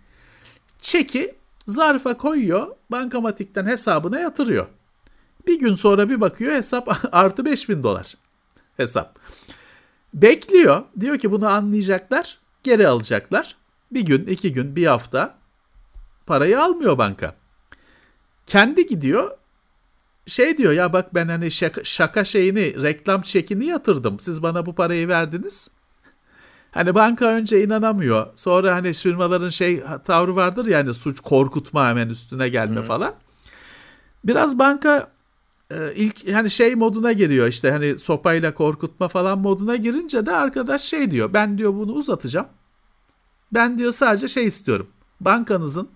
Çeki 0.81 1.35
zarfa 1.67 2.17
koyuyor, 2.17 2.67
bankamatikten 2.91 3.65
hesabına 3.65 4.19
yatırıyor. 4.19 4.67
Bir 5.47 5.59
gün 5.59 5.73
sonra 5.73 6.09
bir 6.09 6.21
bakıyor 6.21 6.53
hesap 6.53 7.05
artı 7.15 7.45
5000 7.45 7.83
dolar 7.83 8.15
hesap. 8.77 9.19
Bekliyor. 10.13 10.83
Diyor 10.99 11.17
ki 11.17 11.31
bunu 11.31 11.47
anlayacaklar, 11.47 12.39
geri 12.63 12.87
alacaklar. 12.87 13.55
Bir 13.91 14.05
gün, 14.05 14.25
iki 14.25 14.53
gün, 14.53 14.75
bir 14.75 14.85
hafta 14.85 15.37
parayı 16.25 16.61
almıyor 16.61 16.97
banka. 16.97 17.35
Kendi 18.45 18.87
gidiyor 18.87 19.37
şey 20.27 20.57
diyor 20.57 20.73
ya 20.73 20.93
bak 20.93 21.15
ben 21.15 21.27
hani 21.27 21.51
şaka, 21.51 21.83
şaka 21.83 22.23
şeyini 22.23 22.83
reklam 22.83 23.21
çekini 23.21 23.65
yatırdım. 23.65 24.19
Siz 24.19 24.43
bana 24.43 24.65
bu 24.65 24.75
parayı 24.75 25.07
verdiniz. 25.07 25.69
Hani 26.71 26.95
banka 26.95 27.25
önce 27.25 27.63
inanamıyor. 27.63 28.27
Sonra 28.35 28.75
hani 28.75 28.93
firmaların 28.93 29.49
şey 29.49 29.83
tavrı 30.05 30.35
vardır 30.35 30.65
ya 30.65 30.79
hani 30.79 30.93
suç 30.93 31.19
korkutma 31.19 31.89
hemen 31.89 32.09
üstüne 32.09 32.49
gelme 32.49 32.81
falan. 32.81 33.13
Biraz 34.23 34.59
banka 34.59 35.11
e, 35.71 35.93
ilk 35.95 36.33
hani 36.33 36.49
şey 36.49 36.75
moduna 36.75 37.11
giriyor 37.11 37.47
işte 37.47 37.71
hani 37.71 37.97
sopayla 37.97 38.53
korkutma 38.53 39.07
falan 39.07 39.39
moduna 39.39 39.75
girince 39.75 40.25
de 40.25 40.31
arkadaş 40.31 40.81
şey 40.81 41.11
diyor. 41.11 41.33
Ben 41.33 41.57
diyor 41.57 41.73
bunu 41.73 41.91
uzatacağım. 41.91 42.47
Ben 43.51 43.77
diyor 43.77 43.91
sadece 43.91 44.27
şey 44.27 44.45
istiyorum. 44.47 44.87
Bankanızın 45.19 45.89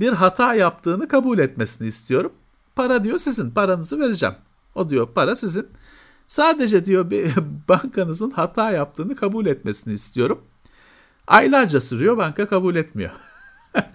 bir 0.00 0.12
hata 0.12 0.54
yaptığını 0.54 1.08
kabul 1.08 1.38
etmesini 1.38 1.88
istiyorum. 1.88 2.32
Para 2.76 3.04
diyor 3.04 3.18
sizin. 3.18 3.50
Paranızı 3.50 4.00
vereceğim. 4.00 4.34
O 4.74 4.90
diyor 4.90 5.08
para 5.14 5.36
sizin. 5.36 5.68
Sadece 6.26 6.84
diyor 6.84 7.10
bir 7.10 7.32
bankanızın 7.68 8.30
hata 8.30 8.70
yaptığını 8.70 9.16
kabul 9.16 9.46
etmesini 9.46 9.94
istiyorum. 9.94 10.40
Aylarca 11.26 11.80
sürüyor 11.80 12.16
banka 12.16 12.48
kabul 12.48 12.76
etmiyor. 12.76 13.10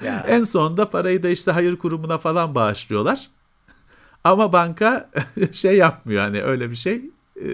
Ya. 0.03 0.25
En 0.27 0.43
sonunda 0.43 0.89
parayı 0.89 1.23
da 1.23 1.29
işte 1.29 1.51
hayır 1.51 1.75
kurumuna 1.75 2.17
falan 2.17 2.55
bağışlıyorlar. 2.55 3.29
Ama 4.23 4.53
banka 4.53 5.09
şey 5.51 5.77
yapmıyor 5.77 6.21
hani 6.21 6.43
öyle 6.43 6.69
bir 6.69 6.75
şey 6.75 7.01
e, 7.35 7.47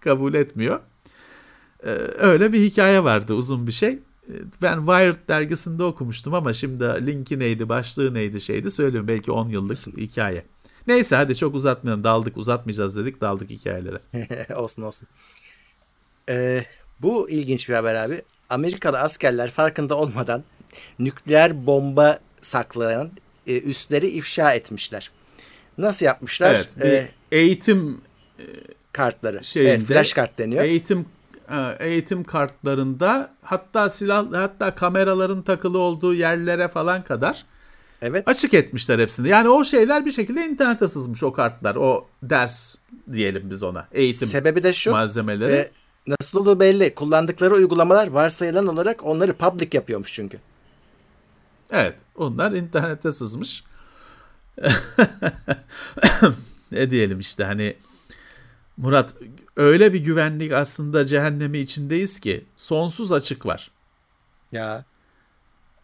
kabul 0.00 0.34
etmiyor. 0.34 0.80
E, 1.84 1.90
öyle 2.18 2.52
bir 2.52 2.60
hikaye 2.60 3.04
vardı 3.04 3.34
uzun 3.34 3.66
bir 3.66 3.72
şey. 3.72 3.98
E, 4.28 4.34
Ben 4.62 4.78
Wired 4.78 5.28
dergisinde 5.28 5.82
okumuştum 5.82 6.34
ama 6.34 6.52
şimdi 6.52 6.84
linki 6.84 7.38
neydi, 7.38 7.68
başlığı 7.68 8.14
neydi 8.14 8.40
şeydi 8.40 8.70
söyleyeyim 8.70 9.08
belki 9.08 9.32
10 9.32 9.48
yıllık 9.48 9.78
hikaye. 9.78 10.44
Neyse 10.86 11.16
hadi 11.16 11.36
çok 11.36 11.54
uzatmayalım. 11.54 12.04
Daldık 12.04 12.36
uzatmayacağız 12.36 12.96
dedik. 12.96 13.20
Daldık 13.20 13.50
hikayelere. 13.50 13.98
olsun 14.56 14.82
olsun. 14.82 15.08
Ee, 16.28 16.64
bu 17.00 17.30
ilginç 17.30 17.68
bir 17.68 17.74
haber 17.74 17.94
abi. 17.94 18.22
Amerikalı 18.50 18.98
askerler 18.98 19.50
farkında 19.50 19.94
olmadan 19.94 20.44
nükleer 20.98 21.66
bomba 21.66 22.18
saklayan 22.40 23.10
e, 23.46 23.60
üsleri 23.60 24.06
ifşa 24.06 24.52
etmişler. 24.52 25.10
Nasıl 25.78 26.06
yapmışlar? 26.06 26.68
Evet. 26.80 27.12
Ee, 27.32 27.36
eğitim 27.38 28.00
kartları. 28.92 29.44
şeyinde 29.44 29.70
evet, 29.70 29.82
flash 29.82 30.12
kart 30.12 30.38
deniyor. 30.38 30.64
Eğitim 30.64 30.98
e, 31.00 31.04
eğitim 31.80 32.24
kartlarında 32.24 33.30
hatta 33.42 33.90
silah 33.90 34.26
hatta 34.32 34.74
kameraların 34.74 35.42
takılı 35.42 35.78
olduğu 35.78 36.14
yerlere 36.14 36.68
falan 36.68 37.04
kadar 37.04 37.44
evet. 38.02 38.28
açık 38.28 38.54
etmişler 38.54 38.98
hepsini. 38.98 39.28
Yani 39.28 39.48
o 39.48 39.64
şeyler 39.64 40.06
bir 40.06 40.12
şekilde 40.12 40.46
internete 40.46 40.88
sızmış 40.88 41.22
o 41.22 41.32
kartlar. 41.32 41.76
O 41.76 42.06
ders 42.22 42.76
diyelim 43.12 43.50
biz 43.50 43.62
ona. 43.62 43.88
Eğitim 43.92 44.28
Sebebi 44.28 44.62
de 44.62 44.72
şu. 44.72 44.90
malzemeleri. 44.90 45.52
E, 45.52 45.70
nasıl 46.06 46.40
olduğu 46.40 46.60
belli. 46.60 46.94
Kullandıkları 46.94 47.54
uygulamalar 47.54 48.08
varsayılan 48.08 48.66
olarak 48.66 49.04
onları 49.04 49.34
public 49.34 49.68
yapıyormuş 49.72 50.12
çünkü. 50.12 50.38
Evet, 51.70 51.98
onlar 52.16 52.52
internete 52.52 53.12
sızmış. 53.12 53.64
ne 56.72 56.90
diyelim 56.90 57.20
işte 57.20 57.44
hani 57.44 57.76
Murat 58.78 59.14
öyle 59.56 59.92
bir 59.92 59.98
güvenlik 59.98 60.52
aslında 60.52 61.06
cehennemi 61.06 61.58
içindeyiz 61.58 62.20
ki 62.20 62.44
sonsuz 62.56 63.12
açık 63.12 63.46
var. 63.46 63.70
Ya. 64.52 64.84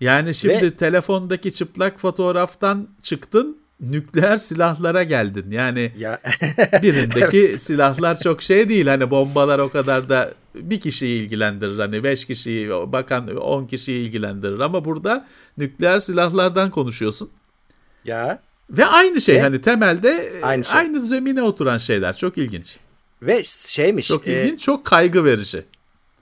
Yani 0.01 0.35
şimdi 0.35 0.63
Ve- 0.63 0.77
telefondaki 0.77 1.55
çıplak 1.55 2.01
fotoğraftan 2.01 2.89
çıktın 3.03 3.59
nükleer 3.81 4.37
silahlara 4.37 5.03
geldin. 5.03 5.51
Yani 5.51 5.93
Ya. 5.99 6.19
birindeki 6.83 7.59
silahlar 7.59 8.21
çok 8.21 8.43
şey 8.43 8.69
değil. 8.69 8.87
Hani 8.87 9.11
bombalar 9.11 9.59
o 9.59 9.69
kadar 9.69 10.09
da 10.09 10.35
bir 10.55 10.81
kişiyi 10.81 11.23
ilgilendirir. 11.23 11.79
Hani 11.79 12.05
beş 12.05 12.25
kişiyi 12.25 12.71
bakan 12.71 13.37
on 13.37 13.67
kişiyi 13.67 14.07
ilgilendirir. 14.07 14.59
Ama 14.61 14.85
burada 14.85 15.27
nükleer 15.59 15.99
silahlardan 16.01 16.71
konuşuyorsun. 16.71 17.31
ya. 18.05 18.39
Ve 18.71 18.87
aynı 18.87 19.21
şey 19.21 19.35
Ve- 19.37 19.41
hani 19.41 19.63
temelde 19.63 20.33
Aynı 20.43 20.65
aynı, 20.73 20.95
şey. 20.95 21.03
zemine 21.03 21.43
oturan 21.43 21.79
şeyler. 21.79 22.17
Çok 22.17 22.39
ilginç. 22.39 22.77
Ve 23.27 23.45
şeymiş. 23.45 24.09
Çok 24.09 24.29
e, 24.29 24.43
ilginç, 24.43 24.61
çok 24.61 24.85
kaygı 24.85 25.25
verici. 25.25 25.65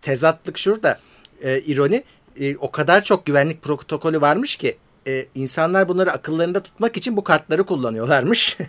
tezatlık 0.02 0.58
şurada. 0.58 1.00
E, 1.42 1.60
ironi. 1.60 2.04
e, 2.40 2.56
o 2.56 2.70
kadar 2.70 3.04
çok 3.04 3.26
güvenlik 3.26 3.62
protokolü 3.62 4.20
varmış 4.20 4.56
ki 4.56 4.76
e, 5.06 5.26
insanlar 5.34 5.88
bunları 5.88 6.12
akıllarında 6.12 6.62
tutmak 6.62 6.96
için 6.96 7.16
bu 7.16 7.24
kartları 7.24 7.64
kullanıyorlarmış. 7.64 8.56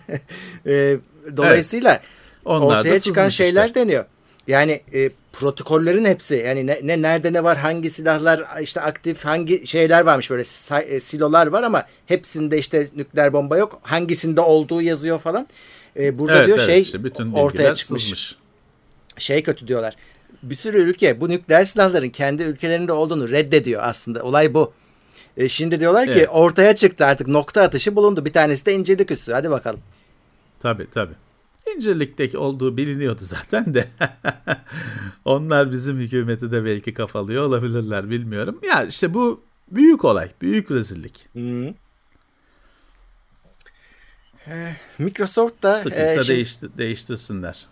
E, 0.66 0.96
dolayısıyla 1.36 2.00
Onlar 2.44 2.78
ortaya 2.78 3.00
çıkan 3.00 3.28
şeyler 3.28 3.66
işte. 3.66 3.80
deniyor. 3.80 4.04
Yani 4.46 4.80
e, 4.94 5.10
protokollerin 5.32 6.04
hepsi 6.04 6.34
yani 6.46 6.66
ne, 6.66 6.80
ne 6.82 7.02
nerede 7.02 7.32
ne 7.32 7.44
var 7.44 7.58
hangi 7.58 7.90
silahlar 7.90 8.44
işte 8.62 8.80
aktif 8.80 9.24
hangi 9.24 9.66
şeyler 9.66 10.04
varmış 10.04 10.30
böyle 10.30 10.42
e, 10.86 11.00
silolar 11.00 11.46
var 11.46 11.62
ama 11.62 11.86
hepsinde 12.06 12.58
işte 12.58 12.86
nükleer 12.96 13.32
bomba 13.32 13.56
yok 13.56 13.80
hangisinde 13.82 14.40
olduğu 14.40 14.82
yazıyor 14.82 15.18
falan. 15.18 15.46
E, 15.96 16.18
burada 16.18 16.36
Evet, 16.38 16.46
diyor 16.46 16.58
evet, 16.58 16.66
şey 16.66 16.80
işte 16.80 17.04
bütün 17.04 17.32
ortaya 17.32 17.74
çıkmış 17.74 18.02
sızmış. 18.02 18.36
şey 19.18 19.42
kötü 19.42 19.68
diyorlar. 19.68 19.94
Bir 20.42 20.54
sürü 20.54 20.78
ülke 20.78 21.20
bu 21.20 21.28
nükleer 21.28 21.64
silahların 21.64 22.08
kendi 22.08 22.42
ülkelerinde 22.42 22.92
olduğunu 22.92 23.30
reddediyor 23.30 23.82
aslında. 23.84 24.22
Olay 24.22 24.54
bu. 24.54 24.72
E, 25.36 25.48
şimdi 25.48 25.80
diyorlar 25.80 26.06
ki 26.06 26.18
Evet. 26.18 26.28
ortaya 26.32 26.74
çıktı 26.74 27.06
artık 27.06 27.28
nokta 27.28 27.62
atışı 27.62 27.96
bulundu. 27.96 28.24
Bir 28.24 28.32
tanesi 28.32 28.66
de 28.66 28.72
incirlik 28.74 29.10
üssü. 29.10 29.32
Hadi 29.32 29.50
bakalım. 29.50 29.80
Tabii 30.60 30.86
tabii. 30.94 31.14
İncirlik'teki 31.76 32.38
olduğu 32.38 32.76
biliniyordu 32.76 33.20
zaten 33.22 33.74
de. 33.74 33.88
Onlar 35.24 35.72
bizim 35.72 35.98
hükümeti 35.98 36.52
de 36.52 36.64
belki 36.64 36.94
kafalıyor 36.94 37.42
olabilirler 37.42 38.10
bilmiyorum. 38.10 38.58
Ya 38.68 38.84
işte 38.84 39.14
bu 39.14 39.40
büyük 39.70 40.04
olay, 40.04 40.30
büyük 40.42 40.70
rezillik. 40.70 41.26
Microsoft 44.98 45.62
da 45.62 45.78
Sıkıysa 45.78 46.04
e, 46.06 46.14
şimdi- 46.16 46.28
değiştir, 46.28 46.70
değiştirsinler. 46.78 47.66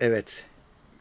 Evet. 0.00 0.44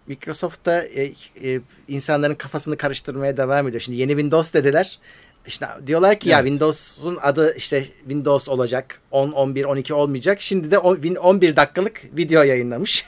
Microsoft 0.07 0.65
da 0.65 0.83
e, 0.85 1.13
e, 1.43 1.61
insanların 1.87 2.35
kafasını 2.35 2.77
karıştırmaya 2.77 3.37
devam 3.37 3.67
ediyor. 3.67 3.81
Şimdi 3.81 3.97
yeni 3.97 4.11
Windows 4.11 4.53
dediler. 4.53 4.99
İşte 5.47 5.67
diyorlar 5.87 6.19
ki 6.19 6.29
ya 6.29 6.39
Evet. 6.39 6.47
Windows'un 6.47 7.17
adı 7.21 7.55
işte 7.57 7.85
Windows 7.99 8.49
olacak. 8.49 9.01
10, 9.11 9.31
11, 9.31 9.65
12 9.65 9.93
olmayacak. 9.93 10.41
Şimdi 10.41 10.71
de 10.71 10.77
on- 10.77 10.95
win- 10.95 11.17
11 11.17 11.55
dakikalık 11.55 12.17
video 12.17 12.43
yayınlamış. 12.43 13.05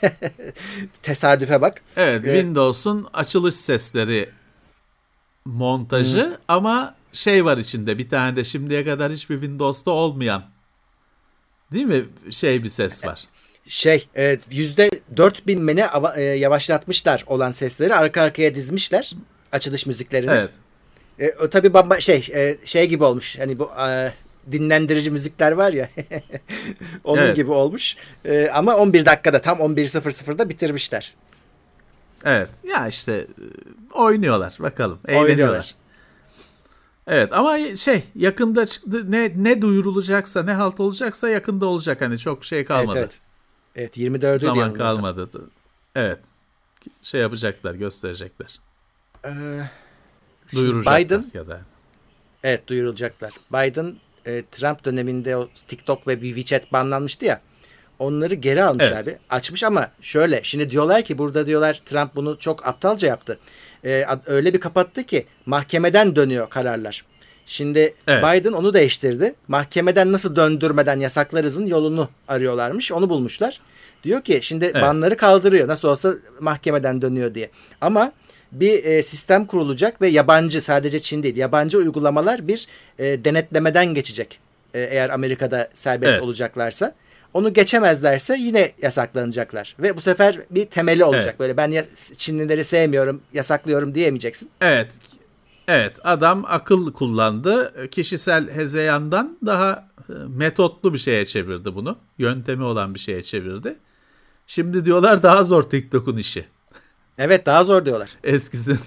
Tesadüfe 1.02 1.60
bak. 1.60 1.82
Evet, 1.96 2.22
Evet. 2.26 2.40
Windows'un 2.40 3.08
açılış 3.12 3.54
sesleri 3.54 4.30
montajı 5.44 6.38
ama 6.48 6.94
şey 7.12 7.44
var 7.44 7.58
içinde 7.58 7.98
bir 7.98 8.08
tane 8.08 8.36
de 8.36 8.44
şimdiye 8.44 8.84
kadar 8.84 9.12
hiçbir 9.12 9.40
Windows'ta 9.40 9.90
olmayan 9.90 10.42
değil 11.74 11.86
mi 11.86 12.04
şey 12.30 12.64
bir 12.64 12.68
ses 12.68 13.06
var. 13.06 13.24
Şey 13.66 14.08
e, 14.16 14.38
yüzde 14.50 14.90
4000 15.16 15.62
mene 15.62 15.84
ava- 15.86 16.16
e, 16.16 16.22
yavaşlatmışlar 16.22 17.24
olan 17.26 17.50
sesleri 17.50 17.94
arka 17.94 18.22
arkaya 18.22 18.54
dizmişler. 18.54 19.12
Açılış 19.52 19.86
müziklerini. 19.86 20.30
Evet. 20.30 20.50
E, 21.18 21.32
o 21.44 21.50
tabii 21.50 21.74
bamba 21.74 22.00
şey 22.00 22.28
e, 22.34 22.56
şey 22.64 22.88
gibi 22.88 23.04
olmuş. 23.04 23.38
Hani 23.38 23.58
bu 23.58 23.70
e, 23.88 24.12
dinlendirici 24.52 25.10
müzikler 25.10 25.52
var 25.52 25.72
ya. 25.72 25.88
Onun 27.04 27.22
Evet. 27.22 27.36
gibi 27.36 27.50
olmuş. 27.50 27.96
E, 28.24 28.48
ama 28.48 28.76
11 28.76 29.06
dakikada 29.06 29.40
tam 29.40 29.58
11.00'da 29.58 30.48
bitirmişler. 30.48 31.14
Evet. 32.24 32.48
Ya 32.64 32.88
işte 32.88 33.12
e, 33.12 33.94
oynuyorlar 33.94 34.56
bakalım. 34.60 34.98
Eğleniyorlar. 35.08 35.30
Oynuyorlar. 35.30 35.74
Evet 37.06 37.32
ama 37.32 37.76
şey 37.76 38.04
yakında 38.14 38.66
çıktı 38.66 39.12
ne 39.12 39.32
ne 39.36 39.62
duyurulacaksa 39.62 40.42
ne 40.42 40.52
halt 40.52 40.80
olacaksa 40.80 41.28
yakında 41.28 41.66
olacak 41.66 42.00
hani 42.00 42.18
çok 42.18 42.44
şey 42.44 42.64
kalmadı. 42.64 42.98
Evet 42.98 43.20
evet. 43.76 43.96
Evet 43.96 43.98
24'ü 43.98 44.38
Zaman 44.38 44.74
kalmadı. 44.74 45.30
Evet. 45.94 46.18
Şey 47.02 47.20
yapacaklar, 47.20 47.74
gösterecekler. 47.74 48.60
Ee, 49.24 49.30
Duyuracaklar 50.54 51.00
Biden 51.00 51.24
ya 51.34 51.46
da. 51.48 51.60
evet 52.44 52.66
duyurulacaklar. 52.68 53.32
Biden 53.52 53.96
e, 54.26 54.44
Trump 54.50 54.84
döneminde 54.84 55.36
o 55.36 55.48
TikTok 55.68 56.08
ve 56.08 56.20
WeChat 56.20 56.72
banlanmıştı 56.72 57.24
ya. 57.24 57.40
Onları 57.98 58.34
geri 58.34 58.62
almış 58.62 58.84
Evet. 58.88 58.98
abi. 59.08 59.18
Açmış 59.30 59.64
ama 59.64 59.90
şöyle. 60.00 60.40
Şimdi 60.42 60.70
diyorlar 60.70 61.04
ki 61.04 61.18
burada 61.18 61.46
diyorlar 61.46 61.74
Trump 61.84 62.16
bunu 62.16 62.38
çok 62.38 62.66
aptalca 62.66 63.08
yaptı. 63.08 63.38
Ad- 63.84 64.22
öyle 64.26 64.54
bir 64.54 64.60
kapattı 64.60 65.02
ki 65.04 65.26
mahkemeden 65.46 66.16
dönüyor 66.16 66.50
kararlar. 66.50 67.04
Şimdi 67.46 67.94
Evet. 68.06 68.24
Biden 68.24 68.52
onu 68.52 68.74
değiştirdi. 68.74 69.34
Mahkemeden 69.48 70.12
nasıl 70.12 70.36
döndürmeden 70.36 71.00
yasaklarızın 71.00 71.66
yolunu 71.66 72.08
arıyorlarmış. 72.28 72.92
Onu 72.92 73.08
bulmuşlar. 73.08 73.60
Diyor 74.04 74.22
ki 74.22 74.38
şimdi 74.42 74.64
Evet. 74.64 74.82
banları 74.82 75.16
kaldırıyor. 75.16 75.68
Nasıl 75.68 75.88
olsa 75.88 76.14
mahkemeden 76.40 77.02
dönüyor 77.02 77.34
diye. 77.34 77.50
Ama 77.80 78.12
bir 78.52 78.84
e, 78.84 79.02
sistem 79.02 79.46
kurulacak 79.46 80.00
ve 80.00 80.08
yabancı 80.08 80.60
sadece 80.60 81.00
Çin 81.00 81.22
değil 81.22 81.36
yabancı 81.36 81.78
uygulamalar 81.78 82.48
bir 82.48 82.66
e, 82.98 83.24
denetlemeden 83.24 83.86
geçecek. 83.94 84.38
E, 84.74 84.80
eğer 84.80 85.10
Amerika'da 85.10 85.68
serbest 85.74 86.12
Evet. 86.12 86.22
olacaklarsa. 86.22 86.94
Onu 87.34 87.52
geçemezlerse 87.52 88.36
yine 88.38 88.72
yasaklanacaklar. 88.82 89.76
Ve 89.78 89.96
bu 89.96 90.00
sefer 90.00 90.40
bir 90.50 90.64
temeli 90.64 91.04
olacak. 91.04 91.24
Evet. 91.28 91.40
Böyle 91.40 91.56
ben 91.56 91.84
Çinlileri 92.16 92.64
sevmiyorum, 92.64 93.20
yasaklıyorum 93.32 93.94
diyemeyeceksin. 93.94 94.50
Evet. 94.60 94.92
Evet, 95.68 95.96
adam 96.04 96.44
akıl 96.48 96.92
kullandı. 96.92 97.74
Kişisel 97.90 98.50
hezeyandan 98.50 99.38
daha 99.46 99.88
e, 100.08 100.12
metotlu 100.28 100.92
bir 100.92 100.98
şeye 100.98 101.26
çevirdi 101.26 101.74
bunu. 101.74 101.98
Yöntemi 102.18 102.62
olan 102.64 102.94
bir 102.94 103.00
şeye 103.00 103.22
çevirdi. 103.22 103.76
Şimdi 104.46 104.84
diyorlar 104.84 105.22
daha 105.22 105.44
zor 105.44 105.62
TikTok'un 105.62 106.16
işi. 106.16 106.44
Evet 107.18 107.46
daha 107.46 107.64
zor 107.64 107.84
diyorlar. 107.84 108.10
Eskisi 108.24 108.76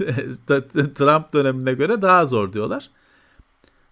Trump 0.95 1.33
dönemine 1.33 1.73
göre 1.73 2.01
daha 2.01 2.25
zor 2.25 2.53
diyorlar. 2.53 2.89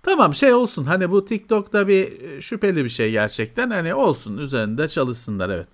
Tamam 0.06 0.34
şey 0.36 0.54
olsun 0.54 0.84
hani 0.84 1.12
bu 1.12 1.26
TikTok'ta 1.26 1.88
bir 1.88 2.22
e, 2.22 2.42
şüpheli 2.42 2.84
bir 2.84 2.90
şey 2.90 3.12
gerçekten 3.12 3.70
hani 3.70 3.94
olsun 3.94 4.38
üzerinde 4.38 4.88
çalışsınlar 4.88 5.50
evet. 5.50 5.68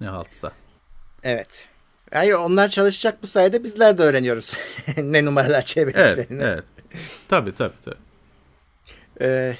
Ne 0.00 0.08
haltsa. 0.08 0.52
Evet. 1.22 1.68
Yani 2.14 2.36
onlar 2.36 2.68
çalışacak 2.68 3.22
bu 3.22 3.26
sayede 3.26 3.64
bizler 3.64 3.98
de 3.98 4.02
öğreniyoruz. 4.02 4.54
ne 5.02 5.24
numaralar 5.24 5.54
Evet 5.54 5.66
çevirdiklerini. 5.66 6.42
evet. 6.42 6.64
Tabii 7.28 7.52
tabii 7.54 7.74
tabii. 7.84 7.96
Ee, 9.20 9.56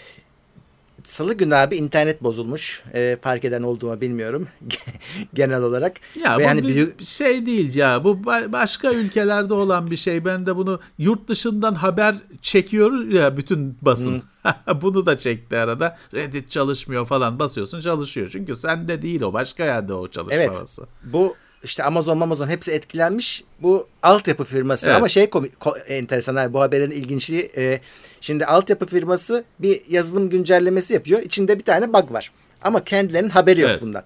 Salı 1.04 1.34
günü 1.34 1.54
abi 1.54 1.76
internet 1.76 2.22
bozulmuş. 2.22 2.82
E, 2.94 3.18
fark 3.22 3.44
eden 3.44 3.62
olduğumu 3.62 4.00
bilmiyorum. 4.00 4.48
Genel 5.34 5.62
olarak. 5.62 5.96
Ya 6.24 6.38
Ve 6.38 6.44
bu 6.44 6.48
hani 6.48 6.62
bir 6.62 6.68
büyük- 6.68 7.02
şey 7.02 7.46
değil 7.46 7.74
ya. 7.74 8.04
Bu 8.04 8.10
ba- 8.10 8.52
başka 8.52 8.92
ülkelerde 8.92 9.54
olan 9.54 9.90
bir 9.90 9.96
şey. 9.96 10.24
Ben 10.24 10.46
de 10.46 10.56
bunu 10.56 10.80
yurt 10.98 11.28
dışından 11.28 11.74
haber 11.74 12.14
çekiyor 12.42 13.04
ya 13.08 13.36
bütün 13.36 13.78
basın. 13.82 14.22
bunu 14.82 15.06
da 15.06 15.18
çekti 15.18 15.56
arada. 15.56 15.96
Reddit 16.14 16.50
çalışmıyor 16.50 17.06
falan 17.06 17.38
basıyorsun 17.38 17.80
çalışıyor. 17.80 18.28
Çünkü 18.32 18.56
sende 18.56 19.02
değil 19.02 19.20
o. 19.20 19.32
Başka 19.32 19.64
yerde 19.64 19.94
o 19.94 20.08
çalışmaması. 20.08 20.86
Bu 21.04 21.36
işte 21.64 21.84
Amazon 21.84 22.20
Amazon 22.20 22.48
hepsi 22.48 22.70
etkilenmiş. 22.70 23.44
Bu 23.62 23.88
altyapı 24.02 24.44
firması 24.44 24.86
Evet. 24.86 24.96
ama 24.96 25.08
şey 25.08 25.30
komik, 25.30 25.54
ko- 25.54 25.80
enteresan 25.84 26.36
abi 26.36 26.52
bu 26.52 26.60
haberin 26.60 26.90
ilginçliği. 26.90 27.50
e, 27.56 27.80
şimdi 28.20 28.46
altyapı 28.46 28.86
firması 28.86 29.44
bir 29.58 29.82
yazılım 29.88 30.30
güncellemesi 30.30 30.94
yapıyor. 30.94 31.22
İçinde 31.22 31.58
bir 31.58 31.64
tane 31.64 31.92
bug 31.92 32.12
var. 32.12 32.32
Ama 32.62 32.84
kendilerinin 32.84 33.28
haberi 33.28 33.60
yok 33.60 33.70
Evet. 33.70 33.82
bundan. 33.82 34.02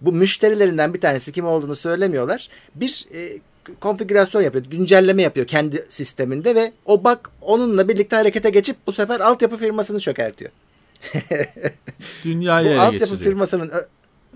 Bu 0.00 0.12
müşterilerinden 0.12 0.94
bir 0.94 1.00
tanesi 1.00 1.32
kim 1.32 1.46
olduğunu 1.46 1.74
söylemiyorlar. 1.76 2.48
Bir 2.74 3.06
e, 3.14 3.28
konfigürasyon 3.80 4.42
yapıyor, 4.42 4.64
güncelleme 4.64 5.22
yapıyor 5.22 5.46
kendi 5.46 5.86
sisteminde 5.88 6.54
ve 6.54 6.72
o 6.84 7.04
bug 7.04 7.18
onunla 7.40 7.88
birlikte 7.88 8.16
harekete 8.16 8.50
geçip 8.50 8.76
bu 8.86 8.92
sefer 8.92 9.20
altyapı 9.20 9.56
firmasını 9.56 10.00
çökertiyor. 10.00 10.50
Dünyayı 12.24 12.66
Bu 12.76 12.80
altyapı 12.80 12.92
geçiriyor. 12.96 13.20
firmasının 13.20 13.68
ö- 13.70 13.86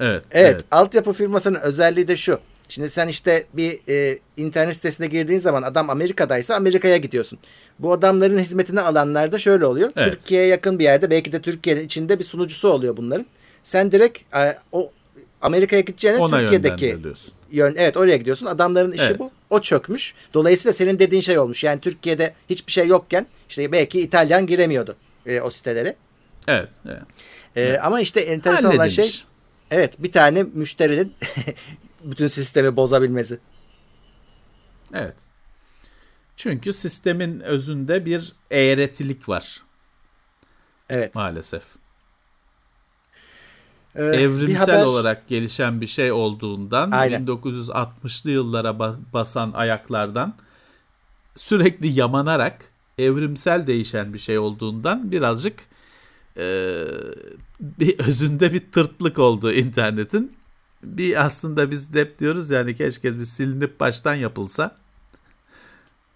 Evet, 0.00 0.22
Evet, 0.30 0.60
altyapı 0.70 1.12
firmasının 1.12 1.58
özelliği 1.60 2.08
de 2.08 2.16
şu. 2.16 2.38
Şimdi 2.68 2.90
sen 2.90 3.08
işte 3.08 3.46
bir 3.52 3.78
e, 3.88 4.18
internet 4.36 4.76
sitesine 4.76 5.06
girdiğin 5.06 5.38
zaman 5.38 5.62
adam 5.62 5.90
Amerika'daysa 5.90 6.54
Amerika'ya 6.54 6.96
gidiyorsun. 6.96 7.38
Bu 7.78 7.92
adamların 7.92 8.38
hizmetini 8.38 8.80
alanlar 8.80 9.32
da 9.32 9.38
şöyle 9.38 9.66
oluyor. 9.66 9.92
Evet. 9.96 10.12
Türkiye'ye 10.12 10.46
yakın 10.46 10.78
bir 10.78 10.84
yerde 10.84 11.10
belki 11.10 11.32
de 11.32 11.42
Türkiye'nin 11.42 11.84
içinde 11.84 12.18
bir 12.18 12.24
sunucusu 12.24 12.68
oluyor 12.68 12.96
bunların. 12.96 13.26
Sen 13.62 13.92
direkt 13.92 14.36
e, 14.36 14.56
o 14.72 14.92
Amerika'ya 15.42 15.82
gideceğine 15.82 16.18
Ona 16.18 16.38
Türkiye'deki 16.38 16.98
yön 17.50 17.74
evet 17.78 17.96
oraya 17.96 18.16
gidiyorsun. 18.16 18.46
Adamların 18.46 18.92
işi 18.92 19.04
Evet. 19.04 19.18
bu. 19.18 19.30
O 19.50 19.60
çökmüş. 19.60 20.14
Dolayısıyla 20.34 20.72
senin 20.72 20.98
dediğin 20.98 21.22
şey 21.22 21.38
olmuş. 21.38 21.64
Yani 21.64 21.80
Türkiye'de 21.80 22.34
hiçbir 22.50 22.72
şey 22.72 22.86
yokken 22.86 23.26
işte 23.48 23.72
belki 23.72 24.00
İtalyan 24.00 24.46
giremiyordu 24.46 24.96
e, 25.26 25.40
o 25.40 25.50
sitelere. 25.50 25.96
Evet. 26.48 26.68
evet. 26.86 27.02
E, 27.56 27.78
Ama 27.78 28.00
işte 28.00 28.20
enteresan 28.20 28.74
olan 28.74 28.88
şey. 28.88 29.22
Evet 29.70 30.02
bir 30.02 30.12
tane 30.12 30.42
müşterinin 30.42 31.12
bütün 32.10 32.26
sistemi 32.26 32.76
bozabilmesi. 32.76 33.38
Evet. 34.94 35.16
Çünkü 36.36 36.72
sistemin 36.72 37.40
özünde 37.40 38.06
bir 38.06 38.32
eğretilik 38.50 39.28
var 39.28 39.62
Evet. 40.90 41.14
maalesef. 41.14 41.62
Ee, 43.94 44.02
Evrimsel 44.04 44.58
haber- 44.76 44.84
olarak 44.84 45.28
gelişen 45.28 45.80
bir 45.80 45.86
şey 45.86 46.12
olduğundan 46.12 46.90
Aynen. 46.90 47.26
1960'lı 47.26 48.30
yıllara 48.30 48.68
ba- 48.68 48.96
basan 49.12 49.52
ayaklardan 49.52 50.34
sürekli 51.34 51.88
yamanarak 51.88 52.64
evrimsel 52.98 53.66
değişen 53.66 54.14
bir 54.14 54.18
şey 54.18 54.38
olduğundan 54.38 55.12
birazcık 55.12 55.58
e, 56.36 56.82
bir 57.60 57.98
özünde 57.98 58.52
bir 58.52 58.72
tırtlık 58.72 59.18
oldu 59.18 59.52
internetin. 59.52 60.36
Bir 60.86 61.24
aslında 61.24 61.70
biz 61.70 61.94
hep 61.94 62.18
diyoruz 62.18 62.50
yani 62.50 62.74
keşke 62.74 63.18
bir 63.18 63.24
silinip 63.24 63.80
baştan 63.80 64.14
yapılsa 64.14 64.76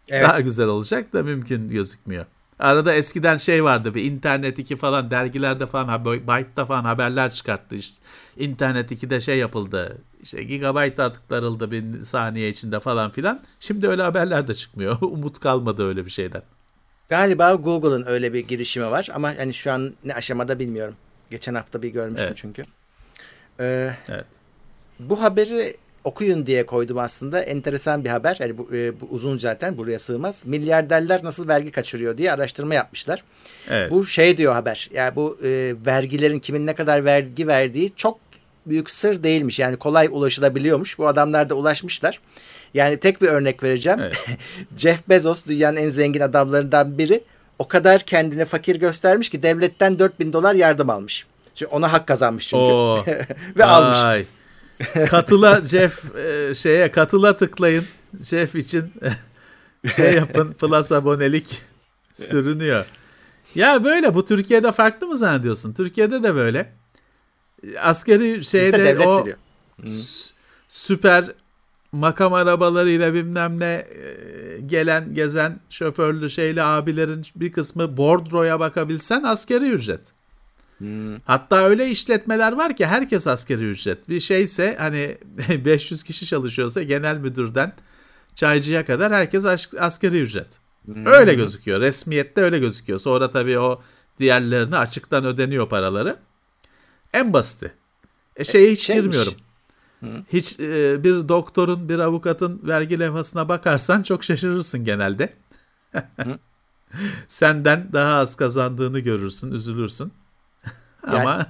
Evet. 0.09 0.25
daha 0.29 0.41
güzel 0.41 0.67
olacak 0.67 1.13
da 1.13 1.23
mümkün 1.23 1.69
gözükmüyor. 1.69 2.27
Arada 2.59 2.95
eskiden 2.95 3.37
şey 3.37 3.65
vardı 3.65 3.95
bir 3.95 4.05
internet 4.05 4.59
2 4.59 4.77
falan 4.77 5.11
dergilerde 5.11 5.67
falan 5.67 6.05
Byte'da 6.05 6.67
falan 6.67 6.85
haberler 6.85 7.33
çıkarttı 7.33 7.75
işte. 7.75 8.05
İnternet 8.37 8.93
2'de 8.93 9.21
şey 9.21 9.39
yapıldı. 9.39 9.99
İşte 10.23 10.43
gigabyte 10.43 11.03
aktarıldı 11.03 11.71
bir 11.71 12.03
saniye 12.03 12.49
içinde 12.49 12.81
falan 12.81 13.11
filan. 13.11 13.41
Şimdi 13.61 13.89
öyle 13.89 14.03
haberler 14.03 14.49
de 14.49 14.55
çıkmıyor. 14.55 14.99
Umut 15.03 15.41
kalmadı 15.41 15.89
öyle 15.89 16.05
bir 16.05 16.11
şeyden. 16.11 16.43
Galiba 17.09 17.55
Google'ın 17.55 18.07
öyle 18.07 18.33
bir 18.33 18.49
girişimi 18.49 18.91
var 18.91 19.09
ama 19.15 19.29
hani 19.39 19.55
şu 19.55 19.73
an 19.73 19.95
ne 20.05 20.15
aşamada 20.15 20.59
bilmiyorum. 20.59 20.95
Geçen 21.31 21.55
hafta 21.55 21.83
bir 21.83 21.89
görmüştüm 21.89 22.29
Evet. 22.29 22.37
çünkü. 22.37 22.63
Ee, 23.61 23.97
Evet. 24.09 24.27
Bu 25.09 25.23
haberi 25.23 25.77
okuyun 26.05 26.47
diye 26.47 26.67
koydum 26.67 26.99
aslında. 26.99 27.41
Enteresan 27.41 28.05
bir 28.05 28.11
haber. 28.11 28.37
Yani 28.41 28.59
bu, 28.59 28.69
e, 28.75 29.01
bu 29.01 29.07
uzun 29.11 29.39
zaten 29.39 29.79
buraya 29.79 29.99
sığmaz. 29.99 30.43
Milyarderler 30.47 31.25
nasıl 31.25 31.49
vergi 31.49 31.71
kaçırıyor 31.71 32.19
diye 32.19 32.33
araştırma 32.33 32.75
yapmışlar. 32.75 33.25
Evet. 33.71 33.91
Bu 33.91 34.07
şey 34.07 34.37
diyor 34.37 34.53
haber. 34.53 34.91
Yani 34.95 35.17
bu 35.17 35.39
e, 35.45 35.75
vergilerin 35.87 36.39
kimin 36.39 36.67
ne 36.67 36.75
kadar 36.75 37.05
vergi 37.05 37.47
verdiği 37.47 37.93
çok 37.97 38.19
büyük 38.67 38.91
sır 38.91 39.23
değilmiş. 39.23 39.59
Yani 39.59 39.77
kolay 39.77 40.09
ulaşılabiliyormuş. 40.11 40.99
Bu 40.99 41.07
adamlar 41.07 41.51
da 41.51 41.55
ulaşmışlar. 41.55 42.21
Yani 42.75 42.97
tek 42.97 43.23
bir 43.23 43.29
örnek 43.29 43.63
vereceğim. 43.63 43.99
Evet. 44.01 44.27
Jeff 44.77 45.09
Bezos 45.09 45.45
dünyanın 45.47 45.77
en 45.77 45.89
zengin 45.89 46.21
adamlarından 46.21 46.99
biri. 46.99 47.25
O 47.59 47.69
kadar 47.69 48.01
kendini 48.01 48.45
fakir 48.45 48.77
göstermiş 48.77 49.29
ki 49.29 49.43
devletten 49.43 49.99
4000 49.99 50.33
dolar 50.33 50.55
yardım 50.55 50.91
almış. 50.91 51.27
Çünkü 51.55 51.75
ona 51.75 51.93
hak 51.93 52.07
kazanmış 52.07 52.49
çünkü. 52.49 52.73
Ve 53.57 53.65
almış. 53.65 54.27
Katıla 55.11 55.61
Jeff 55.67 56.17
e, 56.17 56.55
şeye 56.55 56.91
katıla 56.91 57.37
tıklayın. 57.37 57.85
Jeff 58.23 58.55
için 58.55 58.93
şey 59.97 60.15
yapın 60.15 60.53
plus 60.53 60.93
abonelik 60.93 61.63
sürünüyor. 62.15 62.85
Ya 63.55 63.85
böyle 63.85 64.15
bu 64.15 64.25
Türkiye'de 64.25 64.73
farklı 64.73 65.07
mı 65.07 65.17
zannediyorsun? 65.17 65.73
Türkiye'de 65.75 66.23
de 66.23 66.35
böyle. 66.35 66.73
Askeri 67.81 68.45
şeyde 68.45 68.67
devlet 68.85 69.07
o 69.07 69.25
s- 69.87 70.31
süper 70.69 71.25
makam 71.93 72.33
arabalarıyla 72.35 73.15
bilmem 73.15 73.61
ne 73.61 73.67
e, 73.75 74.61
gelen 74.67 75.15
gezen 75.15 75.61
şoförlü 75.71 76.31
şeyli 76.31 76.63
abilerin 76.63 77.27
bir 77.37 77.53
kısmı 77.53 77.97
bordroya 77.97 78.61
bakabilsen 78.61 79.23
askeri 79.23 79.71
ücret. 79.71 80.13
Hatta 81.25 81.65
öyle 81.65 81.91
işletmeler 81.91 82.53
var 82.53 82.77
ki 82.77 82.87
herkes 82.87 83.27
askeri 83.27 83.65
ücret. 83.71 84.09
Bir 84.09 84.21
şeyse 84.21 84.77
hani 84.79 85.19
500 85.65 86.03
kişi 86.03 86.27
çalışıyorsa 86.27 86.83
genel 86.83 87.17
müdürden 87.17 87.73
çaycıya 88.35 88.85
kadar 88.85 89.13
herkes 89.13 89.45
as- 89.45 89.75
askeri 89.79 90.21
ücret. 90.21 90.59
Öyle 91.07 91.35
gözüküyor. 91.35 91.81
Resmiyette 91.81 92.41
öyle 92.43 92.59
gözüküyor. 92.59 92.99
Sonra 92.99 93.31
tabii 93.31 93.59
o 93.59 93.83
diğerlerine 94.19 94.77
açıktan 94.77 95.25
ödeniyor 95.25 95.69
paraları. 95.69 96.17
En 97.13 97.33
basiti. 97.33 97.73
E 98.37 98.45
şeye 98.45 98.71
hiç 98.73 98.81
şeymiş. 98.81 99.05
girmiyorum. 99.05 99.35
Hiç 100.33 100.61
e, 100.61 101.05
bir 101.05 101.29
doktorun, 101.29 101.89
bir 101.89 101.99
avukatın 101.99 102.61
vergi 102.65 103.01
levhasına 103.01 103.49
bakarsan 103.49 104.03
çok 104.03 104.25
şaşırırsın 104.25 104.85
genelde. 104.85 105.33
Senden 107.29 107.89
daha 107.93 108.15
az 108.15 108.37
kazandığını 108.37 108.99
görürsün, 108.99 109.53
üzülürsün. 109.53 110.13
Ama 111.07 111.47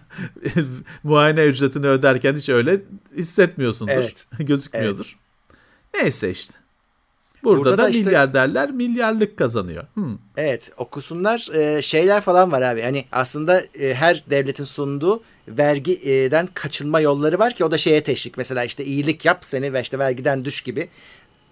muayene 1.02 1.44
ücretini 1.44 1.86
öderken 1.86 2.34
hiç 2.34 2.48
öyle 2.48 2.80
hissetmiyorsundur. 3.16 3.92
Evet. 3.92 4.26
Gözükmüyordur. 4.38 5.18
Neyse 5.94 6.30
işte. 6.30 6.54
Burada, 7.44 7.58
Burada 7.60 7.78
da, 7.78 7.82
da 7.82 7.88
işte- 7.88 8.04
milyarderler 8.04 8.70
milyarlık 8.70 9.36
kazanıyor. 9.36 9.84
Hmm. 9.94 10.18
Evet 10.36 10.72
okusunlar 10.76 11.48
e, 11.54 11.82
şeyler 11.82 12.20
falan 12.20 12.52
var 12.52 12.62
abi. 12.62 12.82
Hani 12.82 13.04
aslında 13.12 13.60
e, 13.80 13.94
her 13.94 14.24
devletin 14.30 14.64
sunduğu 14.64 15.22
vergiden 15.48 16.48
kaçınma 16.54 17.00
yolları 17.00 17.38
var 17.38 17.54
ki 17.54 17.64
o 17.64 17.70
da 17.70 17.78
şeye 17.78 18.02
teşvik. 18.02 18.36
Mesela 18.36 18.64
işte 18.64 18.84
iyilik 18.84 19.24
yap 19.24 19.38
seni 19.40 19.72
ve 19.72 19.80
işte 19.82 19.98
vergiden 19.98 20.44
düş 20.44 20.60
gibi. 20.60 20.88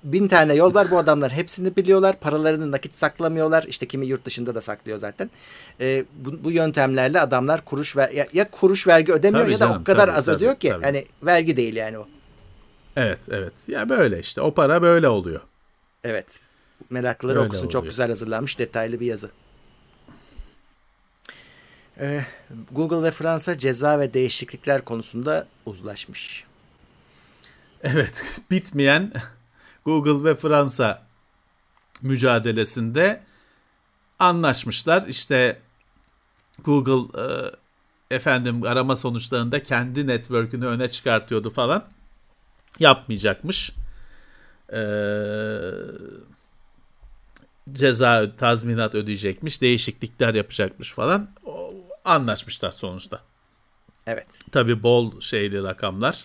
Bin 0.05 0.29
tane 0.29 0.55
yol 0.55 0.75
var 0.75 0.91
bu 0.91 0.99
adamlar 0.99 1.33
hepsini 1.33 1.77
biliyorlar. 1.77 2.21
Paralarını 2.21 2.71
nakit 2.71 2.95
saklamıyorlar. 2.95 3.63
İşte 3.63 3.87
kimi 3.87 4.07
yurt 4.07 4.25
dışında 4.25 4.55
da 4.55 4.61
saklıyor 4.61 4.99
zaten. 4.99 5.31
E, 5.81 6.05
bu, 6.17 6.45
bu 6.45 6.51
yöntemlerle 6.51 7.21
adamlar 7.21 7.65
kuruş 7.65 7.97
ver 7.97 8.11
ya, 8.11 8.27
ya 8.33 8.51
kuruş 8.51 8.87
vergi 8.87 9.13
ödemiyor 9.13 9.45
Tabii 9.45 9.53
ya 9.53 9.61
da 9.61 9.67
canım, 9.67 9.81
o 9.81 9.85
kadar 9.85 10.07
tabii, 10.07 10.17
az 10.17 10.27
tabii, 10.27 10.37
ödüyor 10.37 10.55
ki 10.55 10.69
tabii. 10.69 10.85
hani 10.85 11.05
vergi 11.23 11.57
değil 11.57 11.77
yani 11.77 11.99
o. 11.99 12.09
Evet, 12.97 13.19
evet. 13.31 13.53
Ya 13.69 13.89
böyle 13.89 14.21
işte. 14.21 14.41
O 14.41 14.55
para 14.55 14.83
böyle 14.83 15.09
oluyor. 15.09 15.41
Evet. 16.05 16.41
Meraklıları 16.91 17.39
Öyle 17.39 17.47
okusun. 17.47 17.69
Çok 17.69 17.81
oluyor. 17.81 17.93
güzel 17.93 18.09
hazırlanmış 18.09 18.59
detaylı 18.59 19.01
bir 19.01 19.07
yazı. 19.07 19.31
Ee, 22.01 22.25
Google 22.73 23.03
ve 23.03 23.11
Fransa 23.11 23.59
ceza 23.59 23.99
ve 23.99 24.15
değişiklikler 24.15 24.85
konusunda 24.85 25.47
uzlaşmış. 25.67 26.45
Evet, 27.83 28.25
bitmeyen 28.51 29.13
Google 29.85 30.31
ve 30.31 30.35
Fransa 30.35 31.03
mücadelesinde 32.03 33.23
anlaşmışlar. 34.19 35.09
İşte 35.09 35.61
Google 36.65 37.21
e, 37.23 37.51
efendim 38.15 38.65
arama 38.65 38.97
sonuçlarında 38.97 39.63
kendi 39.63 40.07
network'ünü 40.07 40.67
öne 40.67 40.89
çıkartıyordu 40.89 41.51
falan. 41.51 41.85
Yapmayacakmış. 42.79 43.73
E, 44.73 44.81
ceza 47.73 48.37
tazminat 48.37 48.95
ödeyecekmiş, 48.95 49.63
değişiklikler 49.63 50.35
yapacakmış 50.35 50.93
falan. 50.93 51.31
O, 51.45 51.75
Anlaşmışlar 52.09 52.71
sonuçta. 52.71 53.21
Evet. 54.07 54.39
Tabi 54.53 54.83
bol 54.83 55.21
şeyli 55.21 55.63
rakamlar. 55.63 56.25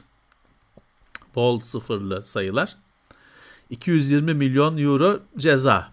Bol 1.35 1.59
sıfırlı 1.59 2.23
sayılar. 2.23 2.77
220 3.73 4.33
milyon 4.33 4.77
euro 4.77 5.19
ceza. 5.37 5.91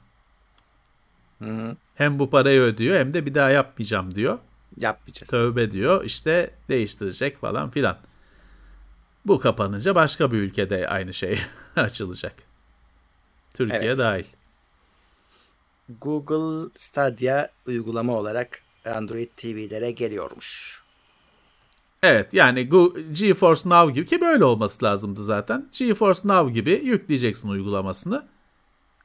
Hem 1.94 2.18
bu 2.18 2.30
parayı 2.30 2.60
ödüyor 2.60 2.98
hem 2.98 3.12
de 3.12 3.26
bir 3.26 3.34
daha 3.34 3.50
yapmayacağım 3.50 4.14
diyor. 4.14 4.38
Yapmayacağız. 4.76 5.30
Tövbe 5.30 5.72
diyor 5.72 6.04
işte 6.04 6.50
değiştirecek 6.68 7.40
falan 7.40 7.70
filan. 7.70 7.98
Bu 9.26 9.38
kapanınca 9.38 9.94
başka 9.94 10.32
bir 10.32 10.38
ülkede 10.38 10.88
aynı 10.88 11.14
şey 11.14 11.40
açılacak. 11.76 12.34
Türkiye 13.54 13.80
Evet. 13.82 13.98
dahil. 13.98 14.24
Google 16.00 16.70
Stadia 16.74 17.48
uygulama 17.66 18.16
olarak 18.16 18.62
Android 18.86 19.28
TV'lere 19.36 19.90
geliyormuş. 19.90 20.82
Evet 22.02 22.34
yani 22.34 22.68
GeForce 23.12 23.68
Now 23.68 23.92
gibi 23.92 24.06
ki 24.06 24.20
böyle 24.20 24.44
olması 24.44 24.84
lazımdı 24.84 25.22
zaten. 25.22 25.68
GeForce 25.72 26.20
Now 26.24 26.52
gibi 26.52 26.80
yükleyeceksin 26.84 27.48
uygulamasını. 27.48 28.26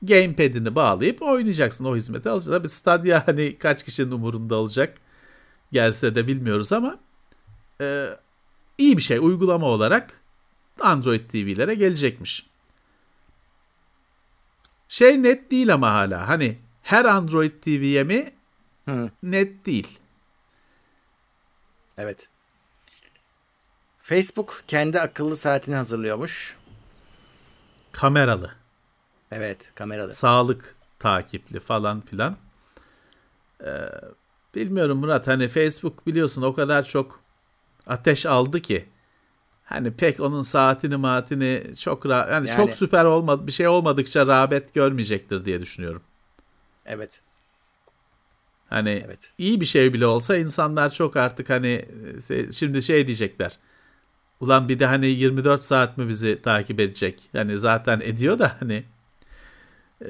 Gamepad'ini 0.02 0.76
bağlayıp 0.76 1.22
oynayacaksın 1.22 1.86
o 1.86 1.96
hizmeti 1.96 2.30
alacaksın. 2.30 2.52
Tabii 2.52 2.70
Stadia 2.70 3.28
hani 3.28 3.58
kaç 3.58 3.84
kişinin 3.84 4.12
umurunda 4.12 4.56
olacak 4.56 4.98
gelse 5.72 6.16
de 6.16 6.28
bilmiyoruz 6.28 6.74
ama 6.74 7.00
e, 7.82 8.10
iyi 8.78 8.98
bir 8.98 9.02
şey 9.02 9.18
uygulama 9.18 9.68
olarak 9.68 10.22
Android 10.80 11.30
TV'lere 11.30 11.76
gelecekmiş. 11.76 12.48
Şey 14.90 15.24
net 15.24 15.52
değil 15.52 15.74
ama 15.74 15.94
hala 15.94 16.28
hani 16.28 16.58
her 16.82 17.06
Android 17.06 17.52
TV'ye 17.62 18.04
mi 18.04 18.32
Hı. 18.86 19.10
net 19.24 19.66
değil. 19.66 20.00
Evet. 21.98 22.30
Facebook 24.06 24.64
kendi 24.68 25.00
akıllı 25.00 25.38
saatini 25.38 25.76
hazırlıyormuş. 25.76 26.58
Kameralı. 27.92 28.52
Evet, 29.32 29.72
kameralı. 29.76 30.14
sağlık 30.14 30.76
takipli 31.00 31.60
falan 31.60 32.02
filan. 32.02 32.38
Ee, 33.64 33.90
bilmiyorum 34.56 34.98
Murat 34.98 35.28
hani 35.28 35.48
Facebook 35.48 36.08
biliyorsun 36.08 36.42
o 36.42 36.54
kadar 36.54 36.84
çok 36.88 37.20
ateş 37.88 38.26
aldı 38.26 38.60
ki 38.62 38.86
hani 39.64 39.94
pek 39.94 40.20
onun 40.20 40.42
saatini 40.42 40.98
maatini 40.98 41.64
çok 41.78 42.06
ra- 42.06 42.32
yani, 42.32 42.48
Yani- 42.48 42.56
çok 42.58 42.76
süper 42.76 43.06
olmadı 43.06 43.48
bir 43.48 43.52
şey 43.52 43.68
olmadıkça 43.68 44.28
rağbet 44.28 44.74
görmeyecektir 44.74 45.46
diye 45.46 45.62
düşünüyorum. 45.62 46.02
Evet. 46.86 47.22
Hani 48.70 49.04
Evet. 49.06 49.32
iyi 49.38 49.62
bir 49.62 49.66
şey 49.66 49.94
bile 49.94 50.06
olsa 50.06 50.38
insanlar 50.38 50.94
çok 50.94 51.18
artık 51.18 51.50
hani 51.50 51.86
e, 52.30 52.52
şimdi 52.52 52.82
şey 52.84 53.08
diyecekler. 53.08 53.58
Ulan 54.40 54.70
bir 54.70 54.80
de 54.80 54.86
hani 54.86 55.08
24 55.08 55.64
saat 55.64 55.98
mi 55.98 56.08
bizi 56.08 56.42
takip 56.42 56.80
edecek? 56.80 57.22
Yani 57.34 57.58
zaten 57.58 58.00
ediyor 58.04 58.40
da 58.40 58.56
hani 58.60 58.84
e, 60.02 60.08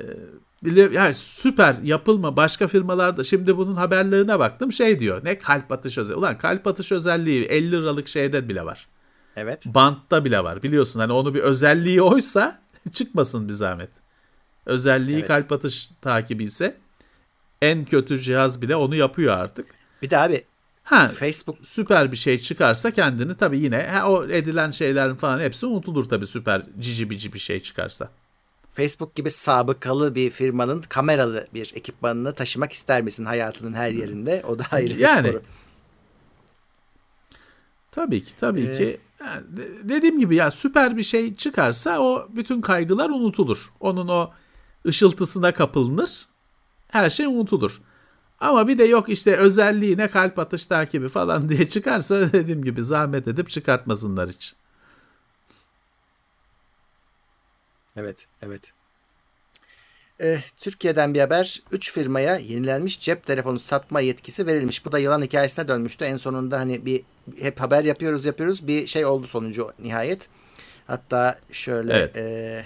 bile 0.63 0.81
yani 0.81 1.13
süper 1.13 1.75
yapılma 1.83 2.37
başka 2.37 2.67
firmalarda 2.67 3.23
şimdi 3.23 3.57
bunun 3.57 3.75
haberlerine 3.75 4.39
baktım 4.39 4.71
şey 4.71 4.99
diyor. 4.99 5.21
Ne 5.23 5.37
kalp 5.37 5.71
atış 5.71 5.97
özelliği. 5.97 6.19
Ulan 6.19 6.37
kalp 6.37 6.67
atış 6.67 6.91
özelliği 6.91 7.45
50 7.45 7.71
liralık 7.71 8.07
şeyde 8.07 8.49
bile 8.49 8.65
var. 8.65 8.87
Evet. 9.35 9.65
Bantta 9.65 10.25
bile 10.25 10.43
var. 10.43 10.63
Biliyorsun 10.63 10.99
hani 10.99 11.13
onu 11.13 11.33
bir 11.33 11.39
özelliği 11.39 12.01
oysa 12.01 12.61
çıkmasın 12.93 13.47
bir 13.47 13.53
zahmet. 13.53 13.89
Özelliği 14.65 15.17
Evet. 15.17 15.27
kalp 15.27 15.51
atış 15.51 15.89
takibi 16.01 16.43
ise 16.43 16.77
en 17.61 17.83
kötü 17.83 18.19
cihaz 18.21 18.61
bile 18.61 18.75
onu 18.75 18.95
yapıyor 18.95 19.37
artık. 19.37 19.65
Bir 20.01 20.09
de 20.09 20.17
abi 20.17 20.43
Ha 20.85 21.07
Facebook 21.07 21.57
süper 21.63 22.11
bir 22.11 22.17
şey 22.17 22.37
çıkarsa 22.41 22.91
kendini 22.91 23.35
tabii 23.37 23.59
yine 23.59 23.83
ha, 23.83 24.09
o 24.11 24.25
edilen 24.27 24.71
şeylerin 24.71 25.15
falan 25.15 25.39
hepsi 25.39 25.65
unutulur 25.65 26.05
tabii 26.09 26.27
süper 26.27 26.61
cici 26.79 27.09
bici 27.09 27.33
bir 27.33 27.39
şey 27.39 27.59
çıkarsa. 27.63 28.09
Facebook 28.73 29.15
gibi 29.15 29.29
sabıkalı 29.29 30.15
bir 30.15 30.29
firmanın 30.29 30.81
kameralı 30.81 31.47
bir 31.53 31.73
ekipmanını 31.75 32.33
taşımak 32.33 32.71
ister 32.71 33.01
misin 33.01 33.25
hayatının 33.25 33.73
her 33.73 33.89
yerinde? 33.91 34.43
O 34.47 34.59
da 34.59 34.63
ayrı 34.71 34.89
bir 34.95 34.99
Yani. 34.99 35.27
soru. 35.27 35.41
Tabii 37.91 38.23
ki 38.23 38.31
tabii 38.39 38.61
Ee, 38.61 38.77
ki. 38.77 38.99
Yani 39.19 39.41
de- 39.57 39.89
dediğim 39.89 40.19
gibi 40.19 40.35
ya 40.35 40.51
süper 40.51 40.97
bir 40.97 41.03
şey 41.03 41.35
çıkarsa 41.35 41.99
o 41.99 42.27
bütün 42.35 42.61
kaygılar 42.61 43.09
unutulur. 43.09 43.71
Onun 43.79 44.07
o 44.07 44.31
ışıltısına 44.87 45.51
kapılınır. 45.53 46.27
Her 46.87 47.09
şey 47.09 47.25
unutulur. 47.25 47.81
Ama 48.39 48.67
bir 48.67 48.77
de 48.77 48.83
yok 48.83 49.09
işte 49.09 49.35
özelliğine 49.35 50.07
kalp 50.07 50.39
atış 50.39 50.65
takibi 50.65 51.09
falan 51.09 51.49
diye 51.49 51.69
çıkarsa 51.69 52.33
dediğim 52.33 52.63
gibi 52.63 52.83
zahmet 52.83 53.27
edip 53.27 53.49
çıkartmasınlar 53.49 54.29
hiç. 54.29 54.53
Evet, 57.95 58.27
evet. 58.41 58.71
Ee, 60.21 60.37
Türkiye'den 60.57 61.13
bir 61.13 61.19
haber. 61.19 61.63
3 61.71 61.93
firmaya 61.93 62.35
yenilenmiş 62.37 63.01
cep 63.01 63.25
telefonu 63.25 63.59
satma 63.59 64.01
yetkisi 64.01 64.47
verilmiş. 64.47 64.85
Bu 64.85 64.91
da 64.91 64.99
yılan 64.99 65.21
hikayesine 65.21 65.67
dönmüştü. 65.67 66.05
En 66.05 66.17
sonunda 66.17 66.59
hani 66.59 66.85
bir 66.85 67.01
hep 67.39 67.59
haber 67.61 67.83
yapıyoruz 67.85 68.25
yapıyoruz. 68.25 68.67
Bir 68.67 68.87
şey 68.87 69.05
oldu 69.05 69.27
sonucu 69.27 69.71
nihayet. 69.79 70.29
Hatta 70.87 71.39
şöyle 71.51 71.93
Evet. 71.93 72.17
e, 72.17 72.65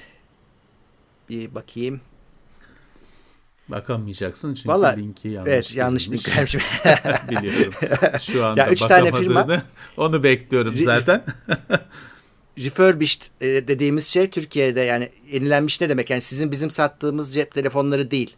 bir 1.30 1.56
bakayım. 1.56 2.02
Bakamayacaksın 3.70 4.54
çünkü 4.54 4.70
Vallahi, 4.70 5.02
linki 5.02 5.28
yanlış. 5.28 5.54
Evet 5.54 5.76
yanlış 5.76 6.12
link 6.12 6.30
vermişim. 6.38 6.62
Biliyorum. 7.30 7.74
Şu 8.22 8.46
anda 8.46 8.62
Ya 8.62 8.70
üç 8.70 8.82
tane 8.82 9.10
firma- 9.10 9.62
Onu 9.98 10.24
bekliyorum 10.24 10.78
zaten. 10.78 11.24
refurbished 12.66 13.22
e, 13.42 13.68
dediğimiz 13.68 14.08
şey 14.08 14.30
Türkiye'de 14.30 14.82
yani 14.82 15.10
yenilenmiş 15.32 15.82
ne 15.82 15.90
demek? 15.90 16.10
Yani 16.10 16.22
sizin 16.22 16.52
bizim 16.52 16.72
sattığımız 16.72 17.34
cep 17.34 17.54
telefonları 17.54 18.12
değil. 18.12 18.36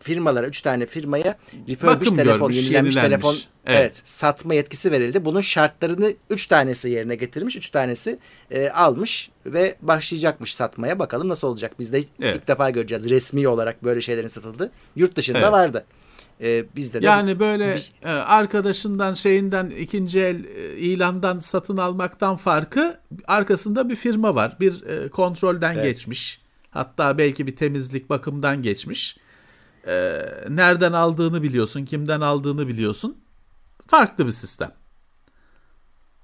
Firmalara, 0.00 0.46
üç 0.46 0.60
tane 0.60 0.86
firmaya 0.86 1.36
refurbished 1.68 1.86
Bakım 2.00 2.16
telefon, 2.16 2.38
görmüş, 2.38 2.56
yenilenmiş, 2.56 2.96
yenilenmiş. 2.96 3.22
telefon 3.26 3.34
Evet. 3.66 3.80
evet. 3.80 4.02
satma 4.04 4.54
yetkisi 4.54 4.92
verildi. 4.92 5.24
Bunun 5.24 5.40
şartlarını 5.40 6.12
üç 6.30 6.46
tanesi 6.46 6.88
yerine 6.90 7.14
getirmiş, 7.14 7.56
üç 7.56 7.70
tanesi 7.70 8.18
e, 8.50 8.68
almış 8.70 9.30
ve 9.46 9.76
başlayacakmış 9.82 10.54
satmaya. 10.54 10.98
Bakalım 10.98 11.28
nasıl 11.28 11.48
olacak? 11.48 11.72
Biz 11.78 11.92
de 11.92 12.02
Evet. 12.22 12.36
ilk 12.36 12.48
defa 12.48 12.70
göreceğiz 12.70 13.10
resmi 13.10 13.48
olarak 13.48 13.84
böyle 13.84 14.00
şeylerin 14.00 14.28
satıldı. 14.28 14.70
Yurt 14.96 15.16
dışında 15.16 15.38
Evet. 15.38 15.52
vardı. 15.52 15.84
E, 16.42 16.64
bizde 16.76 17.02
de 17.02 17.06
Yani 17.06 17.38
böyle 17.40 17.74
Bir- 17.74 17.90
e, 18.04 18.08
arkadaşından 18.10 19.12
şeyinden 19.12 19.70
ikinci 19.70 20.20
el 20.20 20.44
e, 20.44 20.76
ilandan 20.76 21.40
satın 21.40 21.76
almaktan 21.76 22.36
farkı 22.36 23.00
arkasında 23.26 23.88
bir 23.88 23.96
firma 23.96 24.34
var. 24.34 24.56
Bir 24.60 24.82
e, 24.86 25.08
kontrolden 25.08 25.74
Evet. 25.74 25.84
geçmiş. 25.84 26.40
Hatta 26.70 27.18
belki 27.18 27.46
bir 27.46 27.56
temizlik 27.56 28.10
bakımdan 28.10 28.62
geçmiş. 28.62 29.16
E, 29.86 30.20
nereden 30.48 30.92
aldığını 30.92 31.42
biliyorsun, 31.42 31.84
kimden 31.84 32.20
aldığını 32.20 32.68
biliyorsun. 32.68 33.18
Farklı 33.86 34.26
bir 34.26 34.30
sistem. 34.32 34.72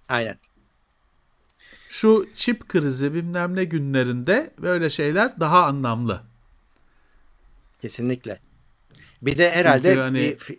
aynen. 0.08 0.38
Şu 1.88 2.28
çip 2.34 2.68
krizi 2.68 3.14
bilmem 3.14 3.56
ne 3.56 3.64
günlerinde 3.64 4.54
böyle 4.62 4.90
şeyler 4.90 5.40
daha 5.40 5.64
anlamlı. 5.64 6.22
Kesinlikle. 7.82 8.40
Bir 9.22 9.38
de 9.38 9.50
herhalde 9.50 9.88
Çünkü 9.88 10.00
hani- 10.00 10.18
bir 10.18 10.36
fi- 10.38 10.58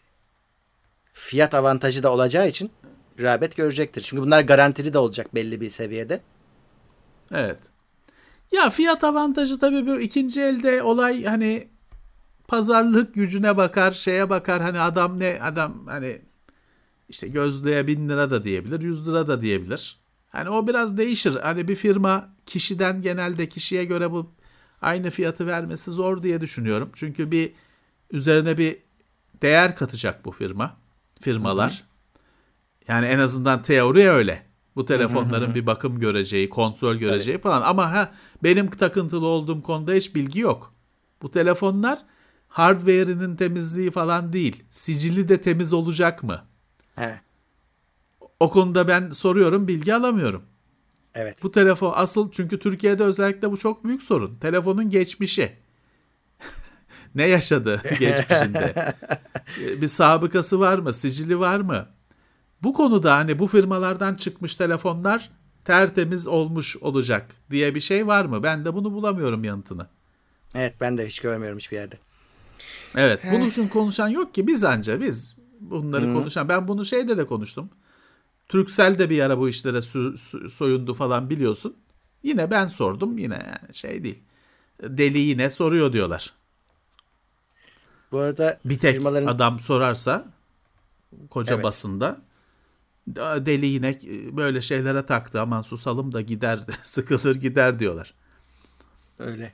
fiyat 1.13 1.53
avantajı 1.53 2.03
da 2.03 2.11
olacağı 2.11 2.47
için 2.47 2.71
rağbet 3.19 3.55
görecektir. 3.55 4.01
Çünkü 4.01 4.23
bunlar 4.23 4.41
garantili 4.41 4.93
de 4.93 4.97
olacak 4.97 5.35
belli 5.35 5.61
bir 5.61 5.69
seviyede. 5.69 6.21
Evet. 7.31 7.59
Ya 8.51 8.69
fiyat 8.69 9.03
avantajı 9.03 9.59
tabii 9.59 9.87
bu 9.87 9.99
ikinci 10.01 10.41
elde 10.41 10.83
olay 10.83 11.23
hani 11.23 11.67
pazarlık 12.47 13.15
gücüne 13.15 13.57
bakar, 13.57 13.91
şeye 13.91 14.29
bakar. 14.29 14.61
Hani 14.61 14.79
adam 14.79 15.19
ne 15.19 15.39
adam 15.41 15.87
hani 15.87 16.21
işte 17.09 17.27
gözlüğe 17.27 17.87
bin 17.87 18.09
lira 18.09 18.31
da 18.31 18.45
diyebilir, 18.45 18.81
yüz 18.81 19.07
lira 19.07 19.27
da 19.27 19.41
diyebilir. 19.41 19.99
Hani 20.29 20.49
o 20.49 20.67
biraz 20.67 20.97
değişir. 20.97 21.35
Hani 21.35 21.67
bir 21.67 21.75
firma 21.75 22.29
kişiden 22.45 23.01
genelde 23.01 23.49
kişiye 23.49 23.85
göre 23.85 24.11
bu 24.11 24.31
aynı 24.81 25.09
fiyatı 25.09 25.47
vermesi 25.47 25.91
zor 25.91 26.23
diye 26.23 26.41
düşünüyorum. 26.41 26.89
Çünkü 26.93 27.31
bir 27.31 27.53
üzerine 28.11 28.57
bir 28.57 28.77
değer 29.41 29.75
katacak 29.75 30.25
bu 30.25 30.31
firma, 30.31 30.77
firmalar. 31.21 31.83
Yani 32.87 33.05
en 33.05 33.19
azından 33.19 33.61
teori 33.61 34.09
öyle. 34.09 34.45
Bu 34.75 34.85
telefonların 34.85 35.55
bir 35.55 35.65
bakım 35.65 35.99
göreceği, 35.99 36.49
kontrol 36.49 36.95
göreceği 36.95 37.37
falan. 37.37 37.61
Ama 37.61 37.91
ha 37.91 38.11
benim 38.43 38.69
takıntılı 38.69 39.27
olduğum 39.27 39.63
konuda 39.63 39.93
hiç 39.93 40.15
bilgi 40.15 40.39
yok. 40.39 40.73
Bu 41.21 41.31
telefonlar 41.31 41.99
hardware'inin 42.53 43.35
temizliği 43.35 43.91
falan 43.91 44.33
değil. 44.33 44.63
Sicili 44.69 45.29
de 45.29 45.41
temiz 45.41 45.73
olacak 45.73 46.23
mı? 46.23 46.45
He, 46.95 47.21
O 48.39 48.49
konuda 48.49 48.87
ben 48.87 49.09
soruyorum, 49.11 49.67
bilgi 49.67 49.95
alamıyorum. 49.95 50.43
evet. 51.15 51.43
Bu 51.43 51.51
telefon 51.51 51.93
asıl 51.95 52.31
çünkü 52.31 52.59
Türkiye'de 52.59 53.03
özellikle 53.03 53.51
bu 53.51 53.57
çok 53.57 53.83
büyük 53.85 54.03
sorun. 54.03 54.35
Telefonun 54.39 54.89
geçmişi. 54.89 55.53
ne 57.15 57.27
yaşadı 57.27 57.81
geçmişinde? 57.99 58.93
Ee, 59.61 59.81
bir 59.81 59.87
sabıkası 59.87 60.59
var 60.59 60.77
mı? 60.79 60.93
Sicili 60.93 61.39
var 61.39 61.59
mı? 61.59 61.87
Bu 62.63 62.73
konuda 62.73 63.15
hani 63.17 63.39
bu 63.39 63.47
firmalardan 63.47 64.15
çıkmış 64.15 64.55
telefonlar 64.55 65.31
tertemiz 65.65 66.27
olmuş 66.27 66.77
olacak 66.77 67.31
diye 67.51 67.75
bir 67.75 67.79
şey 67.79 68.07
var 68.07 68.25
mı? 68.25 68.43
Ben 68.43 68.65
de 68.65 68.73
bunu 68.73 68.91
bulamıyorum 68.93 69.43
yanıtını. 69.43 69.87
Evet 70.55 70.75
ben 70.81 70.97
de 70.97 71.07
hiç 71.07 71.19
görmüyorum 71.19 71.57
hiçbir 71.59 71.77
yerde. 71.77 71.95
Evet. 72.95 73.23
Bunun 73.31 73.45
için 73.45 73.67
konuşan 73.67 74.07
yok 74.07 74.33
ki 74.33 74.47
biz 74.47 74.63
anca 74.63 74.99
biz 75.01 75.39
bunları 75.59 76.13
konuşan. 76.13 76.49
Ben 76.49 76.67
bunu 76.67 76.85
şeyde 76.85 77.17
de 77.17 77.25
konuştum. 77.27 77.69
Türksel 78.49 78.99
de 78.99 79.09
bir 79.09 79.21
ara 79.21 79.39
bu 79.39 79.49
işlere 79.49 79.81
su- 79.81 80.17
su- 80.17 80.49
soyundu 80.49 80.93
falan 80.93 81.29
biliyorsun. 81.29 81.75
Yine 82.23 82.51
ben 82.51 82.67
sordum 82.67 83.17
yine 83.17 83.33
yani 83.33 83.75
şey 83.75 84.03
değil. 84.03 84.19
Deli 84.83 85.19
yine 85.19 85.49
soruyor 85.49 85.93
diyorlar. 85.93 86.33
Bu 88.11 88.19
arada 88.19 88.59
Bir 88.65 88.79
tek 88.79 88.93
firmaların 88.93 89.27
adam 89.27 89.59
sorarsa 89.59 90.25
koca 91.29 91.53
Evet. 91.55 91.63
basında 91.63 92.21
deli 93.17 93.65
yine 93.65 93.99
böyle 94.37 94.61
şeylere 94.61 95.05
taktı 95.05 95.41
aman 95.41 95.61
susalım 95.61 96.13
da 96.13 96.21
gider 96.21 96.59
sıkılır 96.83 97.35
gider 97.35 97.79
diyorlar. 97.79 98.13
öyle. 99.19 99.53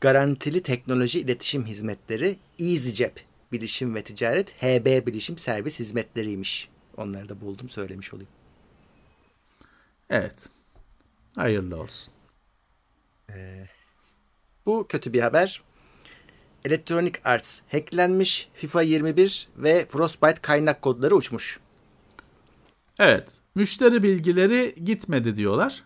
Garantili 0.00 0.62
teknoloji 0.62 1.20
iletişim 1.20 1.66
hizmetleri 1.66 2.38
EasyCep 2.58 3.24
Bilişim 3.52 3.94
ve 3.94 4.02
Ticaret 4.02 4.62
HB 4.62 5.06
Bilişim 5.06 5.38
Servis 5.38 5.80
Hizmetleriymiş. 5.80 6.68
Onları 6.96 7.28
da 7.28 7.40
buldum 7.40 7.68
söylemiş 7.68 8.14
olayım. 8.14 8.30
Evet. 10.10 10.48
Hayırlı 11.34 11.80
olsun. 11.80 12.14
Bu 14.66 14.86
kötü 14.88 15.12
bir 15.12 15.20
haber. 15.20 15.62
Electronic 16.64 17.20
Arts 17.24 17.60
hacklenmiş, 17.72 18.48
FIFA 18.54 18.82
21 18.82 19.48
ve 19.56 19.86
Frostbite 19.86 20.40
kaynak 20.42 20.82
kodları 20.82 21.14
uçmuş. 21.14 21.60
Evet. 22.98 23.32
Müşteri 23.54 24.02
bilgileri 24.02 24.74
gitmedi 24.84 25.36
diyorlar. 25.36 25.84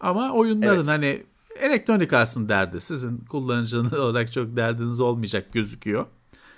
Ama 0.00 0.32
oyunların 0.32 0.76
Evet. 0.76 0.86
hani 0.86 1.22
elektronik 1.60 2.12
arsın 2.12 2.48
derdi. 2.48 2.80
Sizin 2.80 3.16
kullanıcı 3.18 3.80
olarak 3.98 4.32
çok 4.32 4.56
derdiniz 4.56 5.00
olmayacak 5.00 5.52
gözüküyor. 5.52 6.06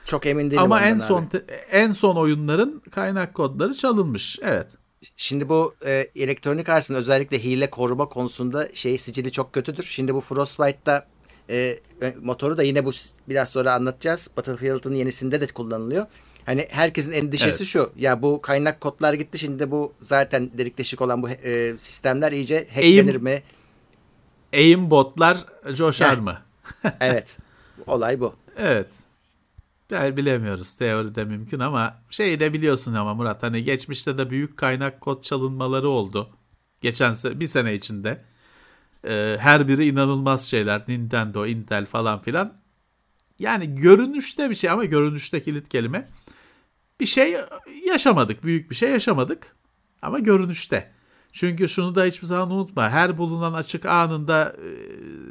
Çok 0.04 0.26
emin 0.26 0.50
değilim 0.50 0.62
Ama 0.62 0.80
en 0.80 0.94
abi. 0.94 1.00
son 1.00 1.26
te- 1.26 1.44
en 1.70 1.90
son 1.90 2.16
oyunların 2.16 2.82
kaynak 2.90 3.34
kodları 3.34 3.74
çalınmış. 3.74 4.38
Evet. 4.42 4.76
Şimdi 5.16 5.48
bu 5.48 5.74
e, 5.86 6.10
Electronic 6.16 6.72
Arts'ın 6.72 6.94
özellikle 6.94 7.44
hile 7.44 7.70
koruma 7.70 8.06
konusunda 8.08 8.68
şey 8.74 8.98
sicili 8.98 9.32
çok 9.32 9.52
kötüdür. 9.52 9.82
Şimdi 9.82 10.14
bu 10.14 10.20
Frostbite'da 10.20 11.06
e, 11.50 11.56
e, 12.02 12.14
motoru 12.22 12.56
da 12.58 12.62
yine 12.62 12.84
bu 12.84 12.90
biraz 13.28 13.48
sonra 13.48 13.74
anlatacağız. 13.74 14.30
Battlefield'ın 14.36 14.94
yenisinde 14.94 15.40
de 15.40 15.46
kullanılıyor. 15.46 16.06
Hani 16.46 16.66
herkesin 16.70 17.12
endişesi 17.12 17.56
Evet. 17.62 17.66
şu. 17.68 17.92
Ya 17.96 18.22
bu 18.22 18.40
kaynak 18.40 18.80
kodlar 18.80 19.14
gitti. 19.14 19.38
Şimdi 19.38 19.70
bu 19.70 19.92
zaten 20.00 20.50
delik 20.58 20.78
deşik 20.78 21.00
olan 21.00 21.22
bu 21.22 21.28
e, 21.30 21.74
sistemler 21.78 22.32
iyice 22.32 22.56
Eğim- 22.56 23.00
hacklenir 23.00 23.16
mi? 23.16 23.42
Aimbotlar 24.56 25.44
coşar 25.74 26.16
Heh. 26.16 26.22
mı? 26.22 26.38
evet. 27.00 27.38
Olay 27.86 28.20
bu. 28.20 28.34
Evet. 28.56 28.88
Yani 29.90 30.16
bilemiyoruz. 30.16 30.74
Teoride 30.74 31.24
mümkün 31.24 31.60
ama 31.60 31.96
şey 32.10 32.40
de 32.40 32.52
biliyorsun 32.52 32.94
ama 32.94 33.14
Murat 33.14 33.42
hani 33.42 33.64
geçmişte 33.64 34.18
de 34.18 34.30
büyük 34.30 34.56
kaynak 34.56 35.00
kod 35.00 35.22
çalınmaları 35.22 35.88
oldu. 35.88 36.30
Geçen 36.80 37.12
se- 37.12 37.40
bir 37.40 37.46
sene 37.46 37.74
içinde. 37.74 38.24
Ee, 39.04 39.36
her 39.40 39.68
biri 39.68 39.86
inanılmaz 39.86 40.44
şeyler. 40.48 40.82
Nintendo, 40.88 41.46
Intel 41.46 41.86
falan 41.86 42.22
filan. 42.22 42.52
Yani 43.38 43.74
görünüşte 43.74 44.50
bir 44.50 44.54
şey 44.54 44.70
ama 44.70 44.84
görünüşte 44.84 45.42
kilit 45.42 45.68
kelime. 45.68 46.08
Bir 47.00 47.06
şey 47.06 47.36
yaşamadık. 47.86 48.44
Büyük 48.44 48.70
bir 48.70 48.74
şey 48.74 48.90
yaşamadık. 48.90 49.56
Ama 50.02 50.18
görünüşte. 50.18 50.92
Çünkü 51.36 51.68
şunu 51.68 51.94
da 51.94 52.04
hiçbir 52.04 52.26
zaman 52.26 52.50
unutma. 52.50 52.90
Her 52.90 53.18
bulunan 53.18 53.52
açık 53.52 53.86
anında 53.86 54.56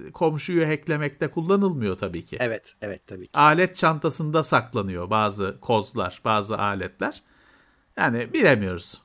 e, 0.07 0.11
komşuyu 0.11 0.67
hacklemekte 0.67 1.27
kullanılmıyor 1.27 1.97
tabii 1.97 2.25
ki 2.25 2.37
Evet. 2.39 2.73
Evet 2.81 3.07
tabii 3.07 3.27
ki. 3.27 3.39
alet 3.39 3.75
çantasında 3.75 4.43
saklanıyor 4.43 5.09
bazı 5.09 5.57
kozlar, 5.61 6.21
bazı 6.25 6.57
aletler. 6.57 7.23
Yani 7.97 8.33
bilemiyoruz. 8.33 9.01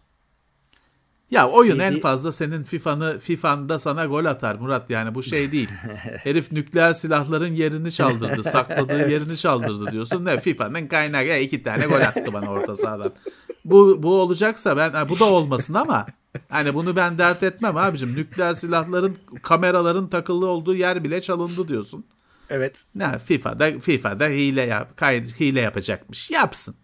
Ya 1.30 1.48
oyun 1.48 1.76
CD 1.76 1.80
en 1.80 2.00
fazla 2.00 2.32
senin 2.32 2.62
FIFA'nı 2.62 3.18
FIFA'nda 3.18 3.78
sana 3.78 4.04
gol 4.04 4.24
atar 4.24 4.54
Murat 4.54 4.90
yani 4.90 5.14
bu 5.14 5.22
şey 5.22 5.52
değil. 5.52 5.70
Herif 6.22 6.52
nükleer 6.52 6.92
silahların 6.92 7.52
yerini 7.52 7.92
çaldırdı, 7.92 8.44
sakladığı 8.44 9.08
yerini 9.10 9.36
çaldırdı 9.36 9.92
diyorsun. 9.92 10.24
Ne 10.24 10.40
FIFA'nın 10.40 10.86
kaynağı 10.86 11.26
ya 11.26 11.38
iki 11.38 11.62
tane 11.62 11.86
gol 11.86 12.00
attı 12.00 12.32
bana 12.32 12.50
orta 12.50 12.76
sahadan. 12.76 13.12
Bu 13.64 14.02
bu 14.02 14.20
olacaksa 14.20 14.76
ben 14.76 15.08
bu 15.08 15.18
da 15.18 15.24
olmasın 15.24 15.74
ama 15.74 16.06
hani 16.48 16.74
bunu 16.74 16.96
ben 16.96 17.18
dert 17.18 17.42
etmem 17.42 17.76
abicim. 17.76 18.16
Nükleer 18.16 18.54
silahların 18.54 19.18
kameraların 19.42 20.08
takılı 20.08 20.46
olduğu 20.46 20.74
yer 20.74 21.04
bile 21.04 21.20
çalındı 21.20 21.68
diyorsun. 21.68 22.04
Evet. 22.50 22.84
Ne 22.94 23.18
FIFA'da 23.18 23.80
FIFA'da 23.80 24.26
hile 24.26 24.62
yap, 24.62 24.96
kay, 24.96 25.26
hile 25.26 25.60
yapacakmış. 25.60 26.30
Yapsın. 26.30 26.74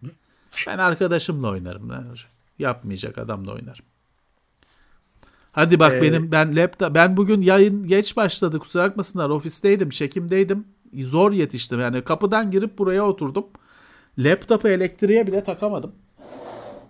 Ben 0.67 0.79
arkadaşımla 0.79 1.51
oynarım. 1.51 1.89
Ne 1.89 2.09
olacak? 2.09 2.31
Yapmayacak 2.59 3.19
adamla 3.19 3.53
oynarım. 3.53 3.85
Hadi 5.53 5.81
bak 5.81 5.93
Ee, 5.93 6.03
benim 6.03 6.33
ben 6.33 6.57
laptop 6.57 6.95
ben 6.95 7.17
bugün 7.17 7.43
yayın 7.43 7.87
geç 7.87 8.17
başladı 8.17 8.59
kusura 8.59 8.83
bakmasınlar 8.83 9.31
ofisteydim 9.31 9.91
çekimdeydim 9.91 10.65
zor 10.95 11.33
yetiştim 11.33 11.81
yani 11.81 12.03
kapıdan 12.03 12.51
girip 12.51 12.79
buraya 12.79 13.07
oturdum 13.07 13.47
laptopu 14.19 14.69
elektriğe 14.69 15.27
bile 15.27 15.45
takamadım 15.45 15.93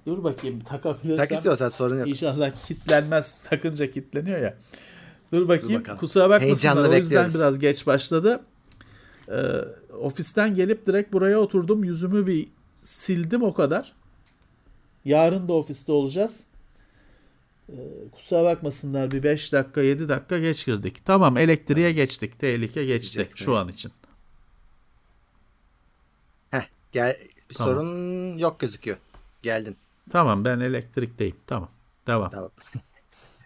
dur 0.06 0.24
bakayım 0.24 0.60
takabilirsem 0.60 1.16
Tak 1.26 1.32
istiyorsan 1.32 1.68
sorun 1.68 1.98
yok. 1.98 2.08
İnşallah 2.08 2.66
kitlenmez. 2.66 3.40
Takınca 3.40 3.90
kitleniyor 3.90 4.40
ya. 4.40 4.56
Dur 5.32 5.48
bakayım. 5.48 5.80
bakalım. 5.80 5.98
Kusura 5.98 6.30
bakmasınlar. 6.30 6.88
O 6.88 6.94
yüzden 6.94 7.28
biraz 7.28 7.58
geç 7.58 7.86
başladı. 7.86 8.40
Ee, 9.28 9.34
ofisten 10.00 10.54
gelip 10.54 10.86
direkt 10.86 11.12
buraya 11.12 11.38
oturdum. 11.38 11.84
Yüzümü 11.84 12.26
bir 12.26 12.48
sildim 12.74 13.42
o 13.42 13.54
kadar. 13.54 13.92
Yarın 15.04 15.48
da 15.48 15.52
ofiste 15.52 15.92
olacağız. 15.92 16.46
Ee, 17.68 17.74
kusura 18.12 18.44
bakmasınlar 18.44 19.10
bir 19.10 19.22
5 19.22 19.52
dakika 19.52 19.82
7 19.82 20.08
dakika 20.08 20.38
geç 20.38 20.66
girdik. 20.66 21.04
Tamam 21.04 21.36
elektriğe 21.36 21.92
geçtik. 21.92 22.38
Tehlike 22.38 22.84
geçti 22.84 23.18
Geçecek, 23.18 23.38
şu 23.38 23.56
an 23.56 23.68
için. 23.68 23.92
Heh, 26.50 26.68
gel 26.92 27.16
Tamam. 27.56 27.74
sorun 27.74 28.38
yok 28.38 28.60
gözüküyor. 28.60 28.96
Geldin. 29.42 29.76
Tamam 30.10 30.44
ben 30.44 30.60
elektrikteyim. 30.60 31.36
Tamam. 31.46 31.68
Devam. 32.06 32.30
Tamam. 32.30 32.50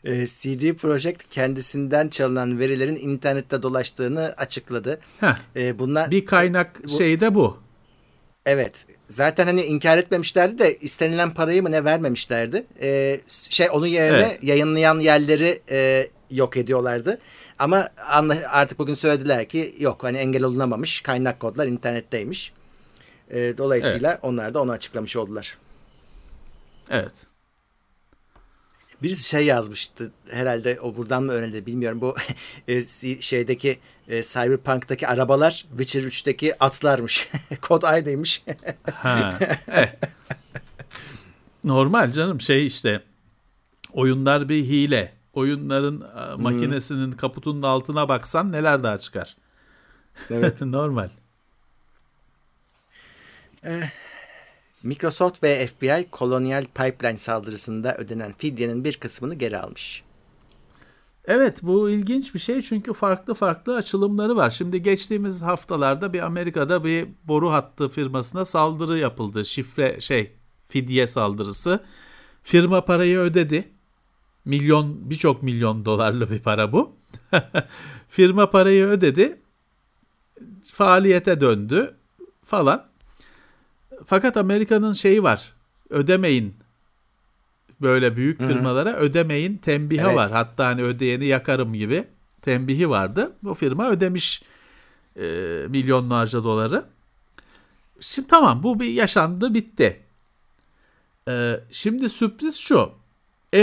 Ee, 0.05 0.27
CD 0.27 0.73
Projekt 0.75 1.29
kendisinden 1.31 2.09
çalınan 2.09 2.59
verilerin 2.59 2.97
internette 2.97 3.63
dolaştığını 3.63 4.35
açıkladı. 4.37 5.01
Heh, 5.21 5.35
Ee, 5.57 5.79
bunlar 5.79 6.11
bir 6.11 6.27
kaynak 6.27 6.85
Bu- 6.85 6.89
şeyi 6.89 7.21
de 7.21 7.35
bu. 7.35 7.59
evet 8.47 8.87
zaten 9.09 9.47
hani 9.47 9.63
inkar 9.63 9.99
etmemişlerdi 9.99 10.59
de 10.59 10.77
istenilen 10.79 11.35
parayı 11.35 11.63
mı 11.63 11.71
ne 11.71 11.85
vermemişlerdi. 11.85 12.67
Ee, 12.81 13.21
şey 13.29 13.67
onun 13.73 13.87
yerine 13.87 14.17
Evet. 14.19 14.39
yayınlayan 14.43 15.01
yerleri 15.01 15.61
e, 15.71 16.09
yok 16.31 16.57
ediyorlardı. 16.57 17.19
Ama 17.59 17.89
artık 18.51 18.79
bugün 18.79 18.95
söylediler 18.95 19.49
ki 19.49 19.75
yok 19.79 20.05
hani 20.05 20.17
engel 20.17 20.43
olunamamış 20.43 21.01
kaynak 21.01 21.41
kodlar 21.41 21.67
internetteymiş. 21.67 22.53
Ee, 23.31 23.55
dolayısıyla 23.59 24.19
onlar 24.23 24.55
da 24.55 24.63
onu 24.63 24.73
açıklamış 24.73 25.17
oldular. 25.17 25.57
Evet. 26.91 27.12
Birisi 29.03 29.28
şey 29.28 29.47
yazmıştı 29.47 30.12
herhalde 30.30 30.80
o 30.80 30.97
buradan 30.97 31.22
mı 31.22 31.32
öğrendi 31.32 31.66
bilmiyorum. 31.66 32.01
Bu 32.01 32.16
e, 32.68 32.80
şeydeki 33.20 33.78
e, 34.09 34.22
Cyberpunk'taki 34.22 35.09
arabalar 35.09 35.66
Witcher 35.68 36.03
3'teki 36.03 36.64
atlarmış. 36.64 37.28
Kod 37.61 37.82
aynıymış. 37.82 38.43
Ha. 38.93 39.38
evet. 39.68 39.99
Normal 41.64 42.12
canım 42.12 42.41
şey 42.41 42.66
işte 42.66 43.03
oyunlar 43.93 44.49
bir 44.49 44.64
hile. 44.64 45.12
Oyunların 45.32 46.01
e, 46.01 46.43
makinesinin 46.43 47.12
kaputunun 47.12 47.62
altına 47.62 48.09
baksan 48.09 48.53
neler 48.53 48.82
daha 48.82 48.99
çıkar. 48.99 49.36
Evet. 50.30 50.62
Normal. 50.62 51.09
Microsoft 54.83 55.43
ve 55.43 55.66
FBI 55.66 56.07
Colonial 56.12 56.64
Pipeline 56.64 57.16
saldırısında 57.16 57.95
ödenen 57.95 58.35
fidyenin 58.39 58.85
bir 58.85 58.97
kısmını 58.97 59.35
geri 59.35 59.59
almış. 59.59 60.03
Evet 61.24 61.62
bu 61.62 61.91
ilginç 61.91 62.35
bir 62.35 62.39
şey 62.39 62.62
çünkü 62.62 62.93
farklı 62.93 63.35
farklı 63.35 63.76
açılımları 63.76 64.37
var. 64.37 64.51
Şimdi 64.51 64.83
geçtiğimiz 64.83 65.43
haftalarda 65.43 66.12
bir 66.12 66.20
Amerika'da 66.20 66.85
bir 66.85 67.09
boru 67.24 67.51
hattı 67.51 67.89
firmasına 67.89 68.45
saldırı 68.45 68.99
yapıldı. 68.99 69.47
Şifre 69.47 70.01
şey 70.01 70.33
fidye 70.68 71.07
saldırısı. 71.07 71.81
Firma 72.43 72.85
parayı 72.85 73.18
ödedi. 73.18 73.68
Milyon 74.45 75.11
birçok 75.11 75.43
milyon 75.43 75.85
dolarlı 75.85 76.31
bir 76.31 76.39
para 76.39 76.72
bu. 76.72 76.97
Firma 78.09 78.51
parayı 78.51 78.85
ödedi. 78.85 79.41
Faaliyete 80.72 81.41
döndü 81.41 81.95
falan. 82.45 82.89
Fakat 84.07 84.37
Amerika'nın 84.37 84.93
şeyi 84.93 85.23
var. 85.23 85.53
Ödemeyin 85.91 86.55
Böyle 87.81 88.17
büyük 88.17 88.39
firmalara 88.39 88.97
ödemeyin 88.97 89.57
tembihi 89.57 90.01
Evet. 90.01 90.17
var. 90.17 90.31
Hatta 90.31 90.67
hani 90.67 90.83
ödeyeni 90.83 91.27
yakarım 91.27 91.75
gibi 91.75 92.05
tembihi 92.43 92.91
vardı. 92.91 93.33
Bu 93.43 93.55
firma 93.55 93.91
ödemiş 93.91 94.43
e, 95.17 95.23
milyonlarca 95.69 96.45
doları. 96.45 96.85
Şimdi 98.01 98.29
tamam 98.29 98.63
bu 98.63 98.81
bir 98.81 98.87
yaşandı 98.89 99.55
bitti. 99.55 100.01
E, 101.29 101.61
şimdi 101.71 102.09
sürpriz 102.09 102.57
şu. 102.57 102.93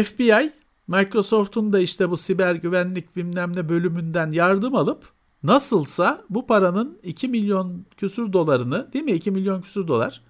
FBI 0.04 0.54
Microsoft'un 0.88 1.74
da 1.74 1.80
işte 1.80 2.10
bu 2.10 2.18
siber 2.18 2.56
güvenlik 2.56 3.16
bilmem 3.16 3.56
ne 3.56 3.70
bölümünden 3.70 4.32
yardım 4.32 4.76
alıp 4.76 5.04
nasılsa 5.44 6.22
bu 6.30 6.48
paranın 6.48 6.98
2 7.04 7.28
milyon 7.28 7.86
küsür 7.98 8.34
dolarını 8.34 8.94
değil 8.94 9.06
mi 9.06 9.12
2 9.12 9.32
milyon 9.32 9.62
küsür 9.62 9.88
dolar 9.88 10.22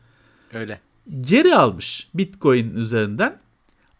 Öyle. 0.54 0.82
geri 1.22 1.56
almış 1.56 2.10
Bitcoin 2.14 2.76
üzerinden. 2.76 3.40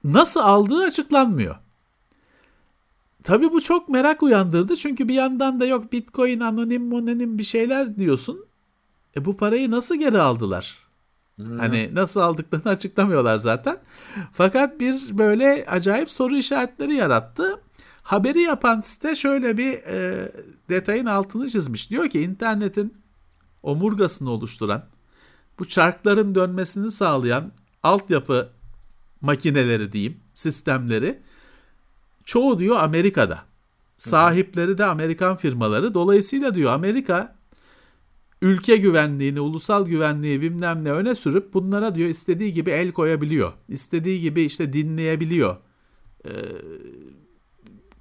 Nasıl 0.04 0.40
aldığı 0.40 0.84
açıklanmıyor. 0.84 1.56
Tabii 3.24 3.52
bu 3.52 3.62
çok 3.62 3.90
merak 3.90 4.24
uyandırdı 4.24 4.76
çünkü 4.76 5.08
bir 5.08 5.14
yandan 5.14 5.60
da 5.60 5.66
yok 5.66 5.92
Bitcoin 5.94 6.40
anonim 6.40 6.88
mononim 6.88 7.40
bir 7.40 7.44
şeyler 7.44 7.98
diyorsun. 7.98 8.46
E 9.16 9.26
bu 9.26 9.38
parayı 9.38 9.72
nasıl 9.72 9.96
geri 9.96 10.22
aldılar? 10.22 10.88
Hani 11.58 11.90
nasıl 11.94 12.20
aldıklarını 12.20 12.70
açıklamıyorlar 12.70 13.38
zaten. 13.38 13.78
Fakat 14.34 14.80
bir 14.80 15.18
böyle 15.18 15.66
acayip 15.68 16.12
soru 16.12 16.38
işaretleri 16.38 16.96
yarattı. 16.96 17.62
Haberi 18.08 18.42
yapan 18.42 18.80
site 18.80 19.16
şöyle 19.16 19.58
bir 19.58 19.74
e, 19.74 20.32
detayın 20.70 21.06
altını 21.06 21.48
çizmiş. 21.48 21.90
Diyor 21.90 22.10
ki 22.10 22.22
internetin 22.22 22.94
omurgasını 23.64 24.30
oluşturan 24.30 24.86
bu 25.60 25.68
çarkların 25.68 26.36
dönmesini 26.36 26.92
sağlayan 26.92 27.52
altyapı 27.84 28.50
makineleri 29.22 29.94
diyeyim, 29.94 30.18
sistemleri 30.34 31.20
çoğu 32.26 32.60
diyor 32.60 32.78
Amerika'da. 32.80 33.44
Sahipleri 33.98 34.78
de 34.78 34.86
Amerikan 34.86 35.36
firmaları. 35.36 35.94
Dolayısıyla 35.94 36.56
diyor 36.56 36.72
Amerika 36.74 37.36
ülke 38.42 38.78
güvenliğini, 38.78 39.40
ulusal 39.40 39.86
güvenliği 39.86 40.42
bilmem 40.42 40.84
ne 40.84 40.92
öne 40.92 41.16
sürüp 41.16 41.54
bunlara 41.54 41.96
diyor 41.96 42.10
istediği 42.10 42.54
gibi 42.54 42.70
el 42.70 42.92
koyabiliyor. 42.92 43.54
İstediği 43.70 44.22
gibi 44.22 44.42
işte 44.42 44.74
dinleyebiliyor. 44.74 45.58
Ee, 46.26 46.32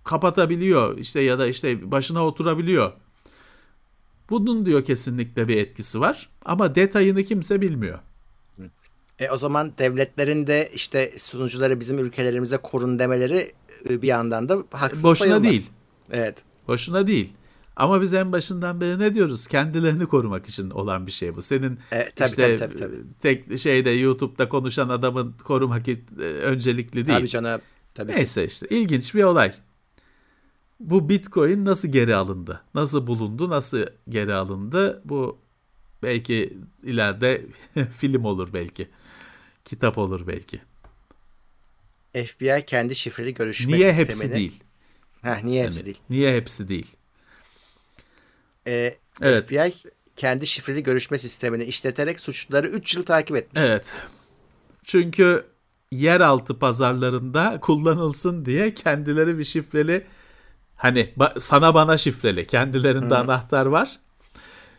kapatabiliyor 0.06 0.98
işte 0.98 1.20
ya 1.20 1.38
da 1.38 1.46
işte 1.46 1.90
başına 1.90 2.26
oturabiliyor. 2.26 2.92
Bunun 4.30 4.66
diyor 4.66 4.84
kesinlikle 4.84 5.48
bir 5.48 5.56
etkisi 5.56 6.00
var 6.00 6.28
ama 6.44 6.74
detayını 6.74 7.24
kimse 7.24 7.60
bilmiyor. 7.60 7.98
E, 9.18 9.30
o 9.30 9.36
zaman 9.36 9.72
devletlerin 9.78 10.46
de 10.46 10.70
işte 10.74 11.12
sunucuları 11.18 11.80
bizim 11.80 11.98
ülkelerimize 11.98 12.56
korun 12.56 12.98
demeleri 12.98 13.52
e, 13.90 14.02
bir 14.02 14.06
yandan 14.08 14.48
da 14.48 14.58
haksız 14.72 15.04
Boşuna 15.04 15.16
sayılmaz. 15.28 15.50
değil. 15.50 15.70
Evet. 16.10 16.42
Boşuna 16.68 17.06
değil. 17.06 17.32
Ama 17.76 18.02
biz 18.02 18.14
en 18.14 18.32
başından 18.32 18.80
beri 18.80 18.98
ne 18.98 19.14
diyoruz? 19.14 19.46
Kendilerini 19.46 20.06
korumak 20.06 20.48
için 20.48 20.70
olan 20.70 21.06
bir 21.06 21.12
şey 21.12 21.36
bu. 21.36 21.42
Senin 21.42 21.78
E, 21.92 22.10
tabii, 22.16 22.28
işte 22.28 22.56
tabii, 22.56 22.74
tabii, 22.74 22.78
tabii. 22.78 22.96
tek 23.22 23.58
şeyde 23.58 23.90
YouTube'da 23.90 24.48
konuşan 24.48 24.88
adamın 24.88 25.34
korumak 25.44 25.88
e, 25.88 25.96
öncelikli 26.22 27.06
değil. 27.06 27.18
Tabii 27.18 27.28
canım. 27.28 27.60
Tabii. 27.94 28.12
Neyse 28.12 28.44
işte 28.44 28.66
ilginç 28.70 29.14
bir 29.14 29.22
olay. 29.24 29.52
Bu 30.80 31.08
Bitcoin 31.08 31.64
nasıl 31.64 31.88
geri 31.88 32.14
alındı? 32.14 32.60
Nasıl 32.74 33.06
bulundu? 33.06 33.50
Nasıl 33.50 33.84
geri 34.08 34.34
alındı? 34.34 35.02
Bu 35.04 35.38
belki 36.02 36.56
ileride 36.82 37.46
film 37.98 38.24
olur 38.24 38.52
belki. 38.52 38.88
Kitap 39.64 39.98
olur 39.98 40.26
belki. 40.26 40.60
FBI 42.26 42.64
kendi 42.66 42.94
şifreli 42.94 43.34
görüşme 43.34 43.76
Niye 43.76 43.92
sistemini. 43.92 44.08
hepsi 44.08 44.34
değil? 44.34 44.62
Heh, 45.22 45.42
niye 45.44 45.64
hepsi 45.64 45.76
Yani 45.78 45.86
değil? 45.86 46.00
Niye 46.10 46.36
hepsi 46.36 46.68
değil? 46.68 46.96
E, 48.66 48.96
Evet. 49.20 49.44
FBI 49.46 49.74
kendi 50.16 50.46
şifreli 50.46 50.82
görüşme 50.82 51.18
sistemini 51.18 51.64
işleterek 51.64 52.20
suçluları 52.20 52.66
3 52.68 52.96
yıl 52.96 53.02
takip 53.04 53.36
etmiş. 53.36 53.62
Evet. 53.64 53.92
Çünkü 54.84 55.44
yeraltı 55.92 56.58
pazarlarında 56.58 57.58
kullanılsın 57.60 58.44
diye 58.44 58.74
kendileri 58.74 59.38
bir 59.38 59.44
şifreli 59.44 60.06
hani 60.76 61.14
sana 61.38 61.74
bana 61.74 61.98
şifreli 61.98 62.46
kendilerinde 62.46 63.16
anahtar 63.16 63.66
var. 63.66 63.98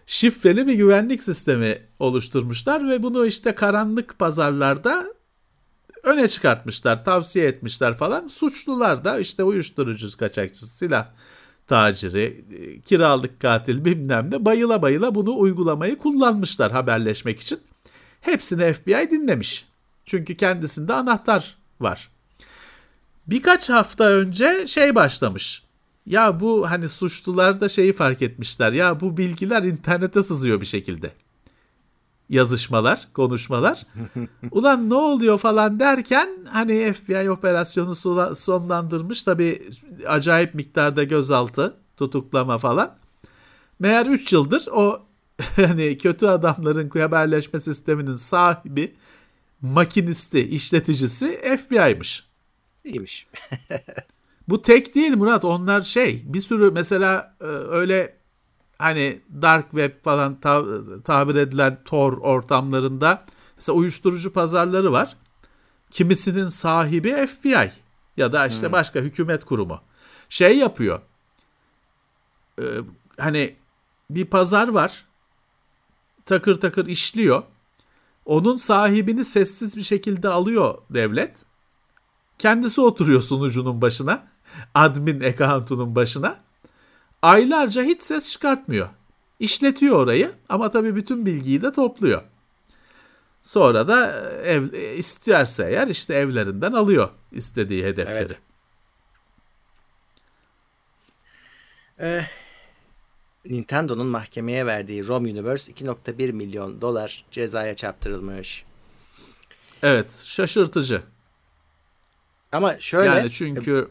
Şifreli 0.08 0.68
bir 0.68 0.74
güvenlik 0.74 1.24
sistemi 1.24 1.82
oluşturmuşlar 2.00 2.90
ve 2.90 3.04
bunu 3.04 3.26
işte 3.26 3.56
karanlık 3.56 4.20
pazarlarda 4.20 5.06
öne 6.04 6.28
çıkartmışlar, 6.28 7.06
tavsiye 7.06 7.48
etmişler 7.48 7.98
falan. 7.98 8.28
Suçlular 8.28 9.04
da 9.04 9.20
işte 9.20 9.44
uyuşturucu 9.44 10.18
kaçakçısı, 10.18 10.78
silah 10.78 11.08
taciri, 11.68 12.46
e, 12.52 12.82
kiralık 12.82 13.40
katil 13.40 13.86
bilmem 13.86 14.32
ne 14.32 14.46
bayıla 14.46 14.82
bayıla 14.82 15.16
bunu 15.16 15.38
uygulamayı 15.38 15.98
kullanmışlar 15.98 16.72
haberleşmek 16.72 17.40
için. 17.40 17.60
Hepsini 18.22 18.74
FBI 18.74 19.12
dinlemiş. 19.12 19.66
Çünkü 20.06 20.36
kendisinde 20.36 20.94
anahtar 20.94 21.58
var. 21.82 22.10
Birkaç 23.28 23.70
hafta 23.70 24.04
önce 24.04 24.68
şey 24.68 24.96
başlamış. 24.96 25.67
Ya 26.08 26.40
bu 26.40 26.70
hani 26.70 26.90
suçlular 26.90 27.62
da 27.62 27.70
şeyi 27.70 27.94
fark 27.94 28.22
etmişler. 28.22 28.72
Ya 28.72 29.02
bu 29.02 29.18
bilgiler 29.18 29.64
internete 29.64 30.24
sızıyor 30.24 30.62
bir 30.62 30.66
şekilde. 30.66 31.12
Yazışmalar, 32.30 33.08
konuşmalar. 33.14 33.84
Ulan 34.52 34.90
ne 34.90 34.94
oluyor 34.94 35.38
falan 35.38 35.80
derken 35.80 36.30
hani 36.50 36.94
FBI 36.94 37.30
operasyonu 37.32 37.96
sonlandırmış. 38.36 39.24
Tabii 39.24 39.62
acayip 40.08 40.54
miktarda 40.56 41.04
gözaltı, 41.04 41.78
tutuklama 41.98 42.58
falan. 42.58 42.96
Meğer 43.80 44.06
3 44.06 44.34
yıldır 44.34 44.68
o 44.72 45.02
hani 45.56 45.98
kötü 45.98 46.26
adamların 46.28 46.90
haberleşme 46.90 47.60
sisteminin 47.60 48.16
sahibi, 48.16 48.96
makinisti, 49.62 50.40
işleticisi 50.50 51.58
FBI'mış. 51.58 52.28
İyiymiş. 52.84 53.28
Bu 54.48 54.62
tek 54.62 54.96
değil 54.96 55.18
Murat. 55.18 55.46
Onlar 55.46 55.82
şey 55.82 56.24
bir 56.34 56.42
sürü 56.42 56.72
mesela 56.72 57.36
e, 57.42 57.46
öyle 57.46 58.18
hani 58.78 59.22
dark 59.42 59.72
web 59.72 60.04
falan 60.04 60.40
ta- 60.40 61.02
tabir 61.04 61.36
edilen 61.36 61.80
Tor 61.86 62.18
ortamlarında 62.18 63.26
mesela 63.56 63.76
uyuşturucu 63.78 64.34
pazarları 64.34 64.92
var. 64.92 65.16
Kimisinin 65.92 66.48
sahibi 66.48 67.28
FBI 67.28 67.72
ya 68.18 68.34
da 68.34 68.48
işte 68.48 68.72
başka 68.72 69.00
hükümet 69.00 69.46
kurumu. 69.46 69.82
Şey 70.30 70.58
yapıyor. 70.58 71.00
e, 72.60 72.64
hani 73.20 73.56
bir 74.10 74.26
pazar 74.26 74.68
var. 74.68 75.06
Takır 76.26 76.56
takır 76.56 76.86
işliyor. 76.86 77.44
Onun 78.26 78.56
sahibini 78.58 79.24
sessiz 79.24 79.78
bir 79.78 79.82
şekilde 79.82 80.30
alıyor 80.30 80.78
devlet. 80.90 81.46
Kendisi 82.38 82.82
oturuyor 82.82 83.22
sunucunun 83.22 83.82
başına. 83.82 84.28
Admin 84.74 85.22
account'unun 85.22 85.96
başına. 85.96 86.40
Aylarca 87.22 87.84
hiç 87.84 88.02
ses 88.02 88.32
çıkartmıyor. 88.32 88.90
İşletiyor 89.40 89.96
orayı 89.96 90.32
ama 90.50 90.72
tabii 90.72 90.96
bütün 90.96 91.26
bilgiyi 91.26 91.62
de 91.62 91.72
topluyor. 91.72 92.22
Sonra 93.44 93.88
da 93.88 94.22
ev, 94.44 94.74
isterse 94.98 95.68
eğer 95.70 95.88
işte 95.88 96.14
evlerinden 96.14 96.72
alıyor 96.72 97.10
istediği 97.32 97.86
hedefleri. 97.86 98.18
Evet. 98.18 98.40
Eh, 102.00 102.28
Nintendo'nun 103.46 104.08
mahkemeye 104.08 104.66
verdiği 104.66 105.08
ROM 105.08 105.24
Universe 105.24 105.72
2.1 105.72 106.34
milyon 106.34 106.82
dolar 106.82 107.26
cezaya 107.32 107.76
çarptırılmış. 107.76 108.66
Evet, 109.84 110.22
şaşırtıcı. 110.24 111.02
Ama 112.52 112.80
şöyle 112.80 113.16
yani 113.16 113.32
çünkü 113.32 113.90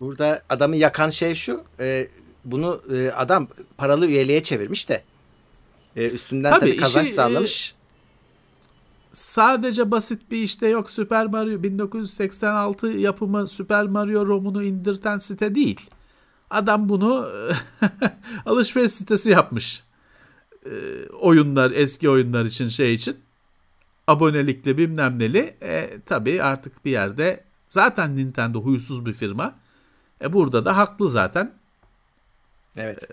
burada 0.00 0.42
adamı 0.48 0.76
yakan 0.76 1.10
şey 1.10 1.34
şu. 1.34 1.64
e, 1.80 2.08
bunu 2.44 2.80
e, 2.94 3.10
adam 3.10 3.48
paralı 3.76 4.06
üyeliğe 4.06 4.42
çevirmiş 4.42 4.88
de 4.88 5.02
e, 5.96 6.10
üstünden 6.10 6.50
Tabii 6.50 6.60
tabii, 6.60 6.76
kazanç 6.76 7.04
işi, 7.06 7.12
e, 7.12 7.16
sağlamış. 7.16 7.74
sadece 9.12 9.90
basit 9.90 10.30
bir 10.30 10.42
işte 10.42 10.68
yok 10.68 10.90
Super 10.90 11.26
Mario 11.26 11.62
1986 11.62 12.86
yapımı 12.86 13.48
Super 13.48 13.86
Mario 13.86 14.26
ROM'unu 14.26 14.62
indirten 14.64 15.18
site 15.18 15.54
değil. 15.54 15.80
Adam 16.50 16.88
bunu 16.88 17.28
alışveriş 18.46 18.92
sitesi 18.92 19.30
yapmış. 19.30 19.82
Ee, 20.66 20.70
oyunlar, 21.20 21.70
eski 21.70 22.10
oyunlar 22.10 22.44
için 22.44 22.68
şey 22.68 22.94
için. 22.94 23.16
Abonelikli 24.06 24.78
bilmem 24.78 25.18
neli. 25.18 25.56
E, 25.62 26.00
tabii 26.06 26.42
artık 26.42 26.84
bir 26.84 26.90
yerde 26.90 27.44
zaten 27.68 28.16
Nintendo 28.16 28.60
huysuz 28.62 29.06
bir 29.06 29.12
firma. 29.12 29.54
E, 30.22 30.32
burada 30.32 30.64
da 30.64 30.76
haklı 30.76 31.10
zaten. 31.10 31.54
Evet. 32.76 33.08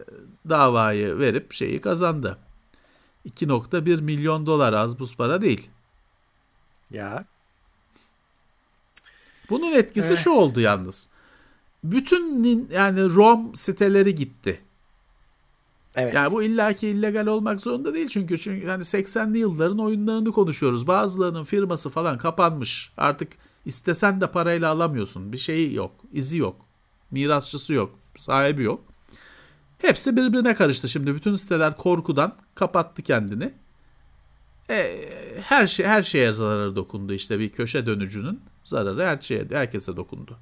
Davayı 0.50 1.20
verip 1.20 1.54
şeyi 1.54 1.82
kazandı. 1.82 2.38
2.1 3.30 4.02
milyon 4.02 4.46
dolar 4.46 4.74
az 4.74 5.00
buz 5.00 5.16
para 5.16 5.42
değil. 5.42 5.70
Ya 6.92 7.26
Bunun 9.50 9.72
etkisi 9.72 10.18
şu 10.18 10.32
oldu 10.32 10.60
yalnız. 10.60 11.10
Bütün 11.84 12.68
yani 12.72 13.16
ROM 13.16 13.56
siteleri 13.56 14.16
gitti. 14.16 14.62
Evet. 15.96 16.14
Yani 16.14 16.32
bu 16.32 16.44
illaki 16.44 16.88
illegal 16.88 17.28
olmak 17.28 17.62
zorunda 17.62 17.94
değil 17.94 18.08
çünkü 18.08 18.38
çünkü 18.38 18.68
hani 18.68 18.84
80'li 18.84 19.38
yılların 19.40 19.80
oyunlarını 19.80 20.32
konuşuyoruz. 20.32 20.88
Bazılarının 20.88 21.44
firması 21.44 21.90
falan 21.90 22.18
kapanmış. 22.18 22.92
Artık 22.98 23.34
istesen 23.66 24.22
de 24.22 24.32
parayla 24.32 24.72
alamıyorsun. 24.72 25.34
Bir 25.34 25.38
şeyi 25.38 25.74
yok, 25.74 25.92
izi 26.14 26.38
yok, 26.38 26.56
mirasçısı 27.12 27.74
yok, 27.74 28.00
sahibi 28.18 28.64
yok. 28.64 28.84
Hepsi 29.78 30.16
birbirine 30.18 30.56
karıştı 30.56 30.90
şimdi. 30.90 31.16
Bütün 31.16 31.36
siteler 31.36 31.78
korkudan 31.78 32.36
kapattı 32.56 33.02
kendini. 33.02 33.54
E, 34.70 35.10
her 35.42 35.68
şey 35.68 35.86
her 35.86 36.04
şeye 36.04 36.34
zararı 36.34 36.76
dokundu 36.76 37.14
işte 37.14 37.40
bir 37.40 37.50
köşe 37.50 37.86
dönücünün 37.86 38.42
zararı 38.64 39.06
her 39.06 39.22
şeye 39.22 39.46
herkese 39.52 39.96
dokundu. 39.96 40.38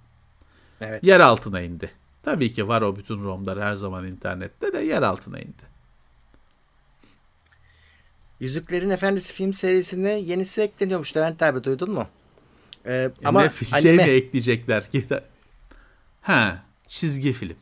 Evet. 0.82 1.03
Yer 1.03 1.20
altına 1.20 1.61
indi. 1.61 1.91
Tabii 2.24 2.51
ki 2.51 2.68
var 2.68 2.82
o 2.82 2.95
bütün 2.95 3.24
ROM'lar 3.24 3.61
her 3.61 3.76
zaman 3.76 4.07
internette 4.07 4.74
de 4.74 4.80
yer 4.80 5.01
altına 5.01 5.39
indi. 5.39 5.76
Yüzüklerin 8.39 8.89
Efendisi 8.89 9.34
film 9.34 9.53
serisine 9.53 10.11
yenisi 10.11 10.61
ekleniyormuş. 10.61 11.18
Levent 11.18 11.43
abi 11.43 11.63
duydun 11.63 11.91
mu? 11.91 12.07
Ee, 12.86 13.11
Ama 13.24 13.41
ne, 13.41 13.51
şey 13.82 13.93
mi 13.93 14.01
anime 14.01 14.13
ekleyecekler? 14.13 14.89
Ha, 16.26 16.63
çizgi 16.88 17.34
film. 17.34 17.57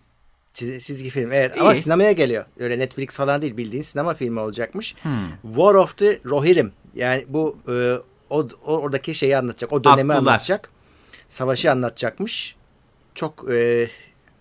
çiz- 0.53 0.79
çizgi 0.79 1.09
film. 1.09 1.31
Evet 1.31 1.61
ama 1.61 1.73
İyi. 1.73 1.81
sinemaya 1.81 2.11
geliyor. 2.11 2.45
Öyle 2.59 2.79
Netflix 2.79 3.09
falan 3.17 3.41
değil 3.41 3.57
bildiğin 3.57 3.83
sinema 3.83 4.13
filmi 4.13 4.39
olacakmış. 4.39 4.95
Hmm. 5.03 5.11
War 5.41 5.73
of 5.73 5.97
the 5.97 6.19
Rohirrim. 6.25 6.71
Yani 6.95 7.25
bu 7.29 7.57
e, 7.67 7.97
o, 8.29 8.47
oradaki 8.65 9.15
şeyi 9.15 9.37
anlatacak. 9.37 9.73
O 9.73 9.83
dönemi 9.83 10.13
Atlılar. 10.13 10.31
anlatacak. 10.31 10.69
Savaşı 11.27 11.71
anlatacakmış. 11.71 12.55
Çok 13.15 13.51
e, 13.51 13.89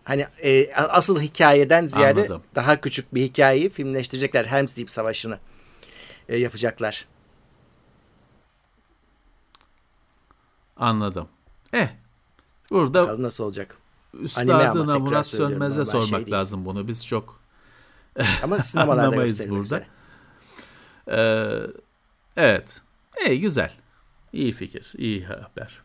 hani 0.04 0.26
e, 0.42 0.74
asıl 0.74 1.20
hikayeden 1.20 1.86
ziyade 1.86 2.20
Anladım. 2.20 2.42
daha 2.54 2.80
küçük 2.80 3.14
bir 3.14 3.22
hikayeyi 3.22 3.70
filmleştirecekler. 3.70 4.44
Helm's 4.44 4.76
Deep 4.76 4.90
Savaşı'nı 4.90 5.38
e, 6.28 6.38
yapacaklar. 6.38 7.06
Anladım. 10.76 11.28
Eh, 11.72 11.88
burada 12.70 13.02
Bakalım 13.02 13.22
nasıl 13.22 13.44
olacak. 13.44 13.76
Üstadına 14.20 14.98
Murat 14.98 15.26
Sönmez'e 15.26 15.84
şey 15.84 15.84
sormak 15.84 16.20
değil. 16.20 16.32
lazım 16.32 16.64
bunu. 16.64 16.88
Biz 16.88 17.06
çok 17.06 17.40
Ama 18.42 18.58
Anlamayız 18.76 19.50
burada. 19.50 19.62
üzere. 19.62 19.86
Ee, 21.10 21.70
evet. 22.36 22.80
İyi 23.28 23.40
güzel. 23.40 23.72
İyi 24.32 24.52
fikir. 24.52 24.92
iyi 24.96 25.24
haber. 25.24 25.82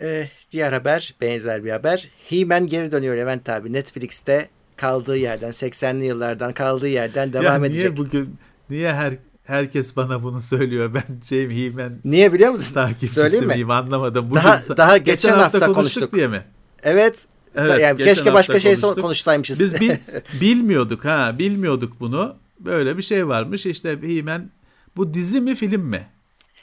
Ee, 0.00 0.28
diğer 0.52 0.72
haber 0.72 1.14
benzer 1.20 1.64
bir 1.64 1.70
haber. 1.70 2.08
He-Man 2.28 2.66
geri 2.66 2.92
dönüyor 2.92 3.16
Levent 3.16 3.48
abi. 3.48 3.72
Netflix'te 3.72 4.48
kaldığı 4.76 5.16
yerden 5.16 5.50
80'li 5.50 6.06
yıllardan 6.06 6.52
kaldığı 6.52 6.88
yerden 6.88 7.32
devam 7.32 7.44
ya 7.44 7.56
edecek. 7.66 7.84
niye 7.84 7.96
bugün 7.96 8.36
niye 8.70 8.94
her 8.94 9.14
herkes 9.48 9.96
bana 9.96 10.22
bunu 10.22 10.40
söylüyor? 10.40 10.90
Ben 10.94 11.20
şeyim 11.28 11.50
He-Man 11.50 11.92
Niye 12.04 12.32
biliyor 12.32 12.50
musun? 12.50 12.74
takipçisi 12.74 13.46
miyim 13.46 13.70
anlamadım. 13.70 14.30
Bugün, 14.30 14.40
Daha- 14.42 14.76
daha 14.76 14.96
geçen 14.96 15.32
hafta 15.32 15.58
konuştuk 15.58 15.74
konuştuk. 15.74 16.12
diye 16.12 16.28
mi? 16.28 16.44
Evet. 16.82 17.26
Evet, 17.54 17.80
yani 17.80 17.96
geçen 17.96 18.14
keşke 18.14 18.32
başka 18.34 18.54
hafta 18.54 18.60
şey 18.60 18.80
konuştuk. 18.80 19.02
konuşsaymışız. 19.04 19.60
Biz 19.60 19.80
bil- 19.80 19.96
bilmiyorduk 20.40 21.04
ha 21.04 21.34
bilmiyorduk 21.38 21.92
bunu. 22.00 22.36
Böyle 22.60 22.96
bir 22.96 23.02
şey 23.02 23.28
varmış 23.28 23.66
işte 23.66 23.98
He-Man 24.02 24.50
bu 24.96 25.14
dizi 25.14 25.40
mi 25.40 25.54
film 25.54 25.80
mi? 25.82 26.06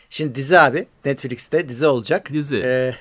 Şimdi 0.10 0.36
dizi 0.36 0.60
abi 0.60 0.88
Netflix'te 1.06 1.70
dizi 1.70 1.88
olacak. 1.88 2.34
Dizi. 2.34 2.62
Ee, 2.66 2.96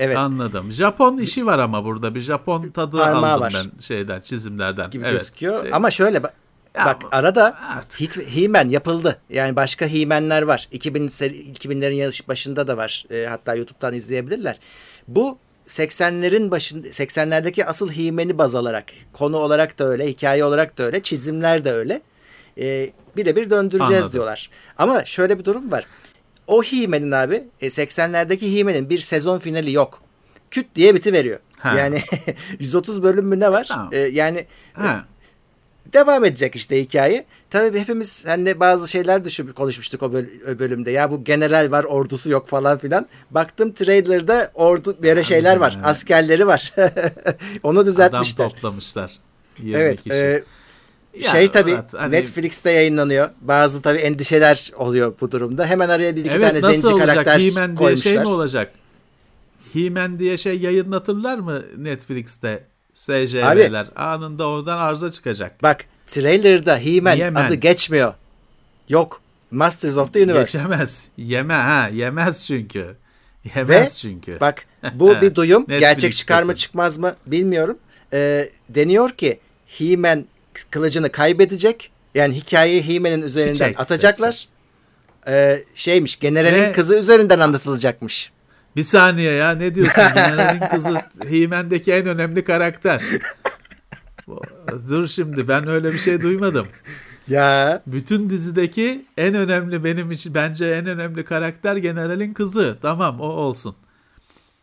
evet 0.00 0.16
Anladım. 0.16 0.70
Japon 0.72 1.18
işi 1.18 1.46
var 1.46 1.58
ama 1.58 1.84
burada 1.84 2.14
bir 2.14 2.20
Japon 2.20 2.62
tadı 2.68 2.96
Parmağı 2.96 3.30
aldım 3.32 3.40
var. 3.42 3.52
ben 3.74 3.80
şeyden 3.80 4.20
çizimlerden. 4.20 4.90
gibi 4.90 5.04
evet. 5.06 5.18
gözüküyor. 5.18 5.62
Şey- 5.62 5.70
Ama 5.74 5.90
şöyle 5.90 6.22
Ya 6.74 6.84
bak 6.86 7.02
bu- 7.02 7.08
arada 7.12 7.58
artık. 7.62 8.00
Hit- 8.00 8.26
He-Man 8.26 8.68
yapıldı. 8.68 9.18
Yani 9.30 9.56
başka 9.56 9.86
He-Man'ler 9.86 10.42
var. 10.42 10.68
2000 10.72 11.08
seri- 11.08 11.36
2000'lerin 11.52 11.94
yaş- 11.94 12.28
başında 12.28 12.66
da 12.66 12.76
var. 12.76 13.04
Ee, 13.10 13.26
hatta 13.28 13.54
YouTube'dan 13.54 13.94
izleyebilirler. 13.94 14.58
Bu 15.08 15.38
80'lerin 15.66 16.50
başında 16.50 16.86
80'lerdeki 16.92 17.64
asıl 17.64 17.92
He-Man'i 17.92 18.38
baz 18.38 18.54
alarak 18.54 18.84
konu 19.12 19.36
olarak 19.36 19.78
da 19.78 19.84
öyle, 19.84 20.06
hikaye 20.08 20.44
olarak 20.44 20.78
da 20.78 20.82
öyle, 20.82 21.02
çizimler 21.02 21.64
de 21.64 21.72
öyle. 21.72 22.00
Ee, 22.58 22.90
birebir 23.16 23.50
döndüreceğiz 23.50 23.92
Anladım. 23.96 24.12
diyorlar. 24.12 24.50
Ama 24.78 25.04
şöyle 25.04 25.38
bir 25.38 25.44
durum 25.44 25.70
var. 25.70 25.86
O 26.46 26.62
He-Man'in 26.62 27.10
abi 27.10 27.44
e, 27.60 27.66
80'lerdeki 27.70 28.58
He-Man'in 28.58 28.90
bir 28.90 28.98
sezon 28.98 29.38
finali 29.38 29.72
yok. 29.72 30.02
Küt 30.50 30.66
diye 30.74 30.94
biti 30.94 31.12
veriyor. 31.12 31.38
Ha. 31.58 31.78
Yani 31.78 32.02
130 32.58 33.02
bölüm 33.02 33.24
mü 33.26 33.40
ne 33.40 33.52
var? 33.52 33.64
Tamam. 33.68 33.88
Ee, 33.92 33.98
yani 33.98 34.46
Ha. 34.72 35.04
Devam 35.92 36.24
edecek 36.24 36.56
işte 36.56 36.80
hikaye. 36.82 37.24
Tabii 37.50 37.78
hepimiz 37.80 38.26
hani 38.26 38.60
bazı 38.60 38.88
şeyler 38.88 39.24
düşün 39.24 39.46
konuşmuştuk 39.46 40.02
o, 40.02 40.12
böl- 40.12 40.54
o 40.54 40.58
bölümde. 40.58 40.90
Ya 40.90 41.10
bu 41.10 41.24
general 41.24 41.70
var, 41.70 41.84
ordusu 41.84 42.30
yok 42.30 42.48
falan 42.48 42.78
filan. 42.78 43.06
Baktım 43.30 43.72
trailer'da 43.72 44.50
ordu 44.54 44.96
böyle 45.02 45.24
şeyler 45.24 45.56
var. 45.56 45.72
evet. 45.76 45.86
Askerleri 45.86 46.46
var. 46.46 46.72
Onu 47.62 47.78
Adam 47.78 47.86
düzeltmişler. 47.86 48.48
toplamışlar. 48.48 49.12
20 49.58 49.78
Evet. 49.82 50.02
kişi. 50.02 50.14
e, 50.16 50.42
Ya, 51.14 51.30
şey 51.30 51.50
tabii 51.50 51.70
evet, 51.70 51.94
hani- 51.96 52.12
Netflix'te 52.14 52.70
yayınlanıyor. 52.70 53.28
Bazı 53.40 53.82
tabii 53.82 53.98
endişeler 53.98 54.72
oluyor 54.76 55.14
bu 55.20 55.30
durumda. 55.32 55.66
Hemen 55.66 55.88
araya 55.88 56.16
bir 56.16 56.20
iki 56.20 56.30
evet 56.30 56.60
tane 56.60 56.60
zenci 56.74 56.86
olacak? 56.86 57.08
karakter 57.08 57.40
He-Man 57.40 57.66
diye 57.68 57.74
koymuşlar. 57.76 58.10
şey 58.12 58.18
mi 58.20 58.28
olacak? 58.28 58.72
He-Man 59.72 60.18
diye 60.18 60.36
şey 60.38 60.58
yayınlatırlar 60.58 61.38
mı 61.38 61.62
Netflix'te? 61.78 62.64
SCV'ler 63.00 63.86
anında 63.96 64.46
oradan 64.48 64.78
arıza 64.78 65.10
çıkacak. 65.10 65.62
Bak 65.62 65.84
trailer'da 66.06 66.78
He-Man 66.78 67.16
Yemen. 67.16 67.44
adı 67.44 67.54
geçmiyor. 67.54 68.14
Yok. 68.88 69.20
Masters 69.50 69.96
of 69.96 70.12
the 70.12 70.22
Universe. 70.22 70.58
Geçemez. 70.58 71.08
Yeme 71.16 71.54
ha 71.54 71.88
yemez 71.88 72.46
çünkü. 72.46 72.96
Ve 73.56 73.74
Yemez 73.74 74.00
çünkü. 74.00 74.40
bak 74.40 74.64
bu 74.94 75.14
bir 75.22 75.34
duyum. 75.34 75.66
Gerçek 75.66 76.12
çıkar 76.12 76.42
mı 76.42 76.54
çıkmaz 76.54 76.98
mı 76.98 77.14
bilmiyorum. 77.26 77.78
Ee, 78.12 78.50
deniyor 78.68 79.10
ki 79.10 79.40
He-Man 79.66 80.24
kılıcını 80.70 81.12
kaybedecek. 81.12 81.90
Yani 82.14 82.34
hikayeyi 82.34 82.88
He-Man'in 82.88 83.22
üzerinden 83.22 83.52
Çiçek, 83.52 83.80
atacaklar. 83.80 84.48
Ee, 85.28 85.64
şeymiş 85.74 86.18
generalin 86.18 86.62
Ve- 86.62 86.72
kızı 86.72 86.98
üzerinden 86.98 87.38
anlatılacakmış. 87.38 88.32
Bir 88.76 88.82
saniye 88.82 89.32
ya 89.32 89.50
ne 89.50 89.74
diyorsun? 89.74 90.02
General'in 90.14 90.60
kızı 90.60 91.02
He-Man'deki 91.28 91.92
en 91.92 92.06
önemli 92.06 92.44
karakter. 92.44 93.02
Dur 94.88 95.08
şimdi 95.08 95.48
ben 95.48 95.68
öyle 95.68 95.92
bir 95.92 95.98
şey 95.98 96.20
duymadım. 96.20 96.66
Ya 97.28 97.82
Bütün 97.86 98.30
dizideki 98.30 99.04
en 99.18 99.34
önemli 99.34 99.84
benim 99.84 100.12
için 100.12 100.34
bence 100.34 100.66
en 100.66 100.86
önemli 100.86 101.24
karakter 101.24 101.76
General'in 101.76 102.34
kızı. 102.34 102.78
Tamam 102.82 103.20
o 103.20 103.24
olsun. 103.26 103.74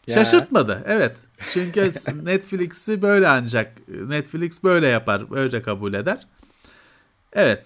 Ya. 0.07 0.13
Şaşırtmadı. 0.13 0.83
Evet. 0.87 1.15
Çünkü 1.53 1.91
Netflix'i 2.23 3.01
böyle 3.01 3.27
ancak 3.27 3.71
Netflix 3.87 4.63
böyle 4.63 4.87
yapar, 4.87 5.31
böyle 5.31 5.61
kabul 5.61 5.93
eder. 5.93 6.27
Evet. 7.33 7.65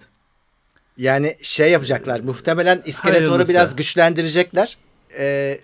yani 0.96 1.36
şey 1.42 1.70
yapacaklar. 1.70 2.20
Muhtemelen 2.20 2.82
İskeletoru 2.86 3.48
biraz 3.48 3.76
güçlendirecekler. 3.76 4.76
Ee, 5.18 5.60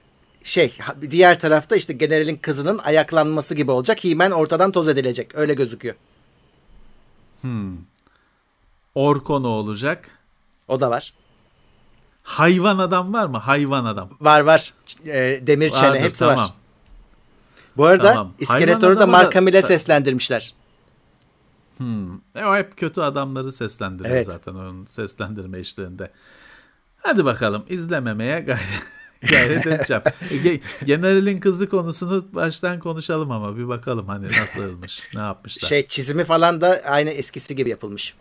şey 0.48 0.78
diğer 1.10 1.38
tarafta 1.40 1.76
işte 1.76 1.92
generalin 1.92 2.36
kızının 2.36 2.78
ayaklanması 2.78 3.54
gibi 3.54 3.70
olacak. 3.70 4.04
He-Man 4.04 4.30
ortadan 4.30 4.72
toz 4.72 4.88
edilecek. 4.88 5.34
Öyle 5.34 5.54
gözüküyor. 5.54 5.94
Orko 8.94 9.42
ne 9.42 9.46
olacak? 9.46 10.08
O 10.68 10.80
da 10.80 10.90
var. 10.90 11.12
Hayvan 12.22 12.78
adam 12.78 13.12
var 13.12 13.26
mı? 13.26 13.38
Hayvan 13.38 13.84
adam. 13.84 14.10
Var 14.20 14.40
var. 14.40 14.74
Ee, 15.06 15.40
demir 15.42 15.70
çene 15.70 15.88
Vardır, 15.88 16.00
hepsi 16.00 16.18
tamam. 16.18 16.36
var. 16.38 16.52
Bu 17.76 17.86
arada 17.86 18.12
Tamam. 18.12 18.32
İskeletoru 18.38 18.96
da 18.96 19.00
da- 19.00 19.06
Mark 19.06 19.36
Hamill'e 19.36 19.62
seslendirmişler. 19.62 20.54
E, 22.34 22.44
o 22.44 22.56
hep 22.56 22.76
kötü 22.76 23.00
adamları 23.00 23.52
seslendiriyor 23.52 24.14
Evet. 24.14 24.26
zaten 24.26 24.52
onun 24.54 24.86
seslendirme 24.86 25.60
işlerinde. 25.60 26.10
Hadi 26.96 27.24
bakalım 27.24 27.64
izlememeye 27.68 28.40
gayret, 28.40 28.82
gayret 29.30 29.66
edeceğim. 29.66 30.02
E, 30.30 30.34
ge- 30.34 30.60
Generalin 30.84 31.40
kızı 31.40 31.68
konusunu 31.68 32.26
baştan 32.32 32.78
konuşalım 32.78 33.30
ama 33.30 33.56
bir 33.56 33.68
bakalım 33.68 34.08
hani 34.08 34.26
nasılmış, 34.40 35.02
ne 35.14 35.20
yapmışlar. 35.20 35.68
Şey 35.68 35.86
çizimi 35.86 36.24
falan 36.24 36.60
da 36.60 36.80
aynı 36.84 37.10
eskisi 37.10 37.56
gibi 37.56 37.70
yapılmış. 37.70 38.14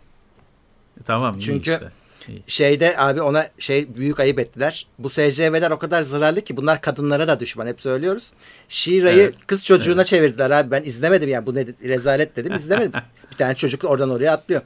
E, 1.00 1.02
tamam 1.04 1.38
iyi 1.38 1.40
çünkü- 1.40 1.72
işte. 1.72 1.92
İyi. 2.28 2.42
Şeyde 2.46 2.98
abi 2.98 3.22
ona 3.22 3.48
şey 3.58 3.94
büyük 3.94 4.20
ayıp 4.20 4.38
ettiler. 4.38 4.86
Bu 4.98 5.10
SCV'ler 5.10 5.70
o 5.70 5.78
kadar 5.78 6.02
zararlı 6.02 6.40
ki 6.40 6.56
bunlar 6.56 6.80
kadınlara 6.80 7.28
da 7.28 7.40
düşman. 7.40 7.66
Hep 7.66 7.80
söylüyoruz. 7.80 8.32
Şira'yı 8.68 9.22
Evet. 9.22 9.34
kız 9.46 9.64
çocuğuna 9.64 10.04
çevirdiler 10.04 10.50
abi. 10.50 10.70
Ben 10.70 10.82
izlemedim 10.82 11.28
yani 11.28 11.46
bu 11.46 11.54
ne 11.54 11.66
rezalet 11.84 12.36
dedim 12.36 12.54
izlemedim. 12.54 12.92
bir 13.32 13.36
tane 13.36 13.54
çocuk 13.54 13.84
oradan 13.84 14.10
oraya 14.10 14.32
atlıyor. 14.32 14.62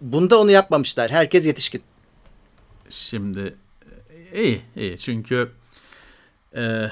Bunda 0.00 0.40
onu 0.40 0.50
yapmamışlar. 0.50 1.10
Herkes 1.10 1.46
yetişkin. 1.46 1.82
Şimdi 2.88 3.54
e, 4.32 4.42
iyi 4.44 4.62
iyi 4.76 4.98
çünkü 4.98 5.50
Ee, 6.56 6.90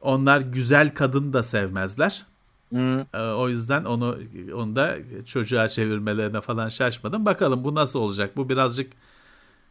onlar 0.00 0.40
güzel 0.40 0.94
kadın 0.94 1.32
da 1.32 1.42
sevmezler. 1.42 2.26
Hı. 2.74 3.06
Ee, 3.14 3.18
o 3.18 3.48
yüzden 3.48 3.84
onu 3.84 4.18
onu 4.54 4.76
da 4.76 4.96
çocuğa 5.26 5.68
çevirmelerine 5.68 6.40
falan 6.40 6.68
şaşmadım. 6.68 7.26
Bakalım 7.26 7.64
bu 7.64 7.74
nasıl 7.74 8.00
olacak? 8.00 8.36
Bu 8.36 8.48
birazcık 8.48 8.92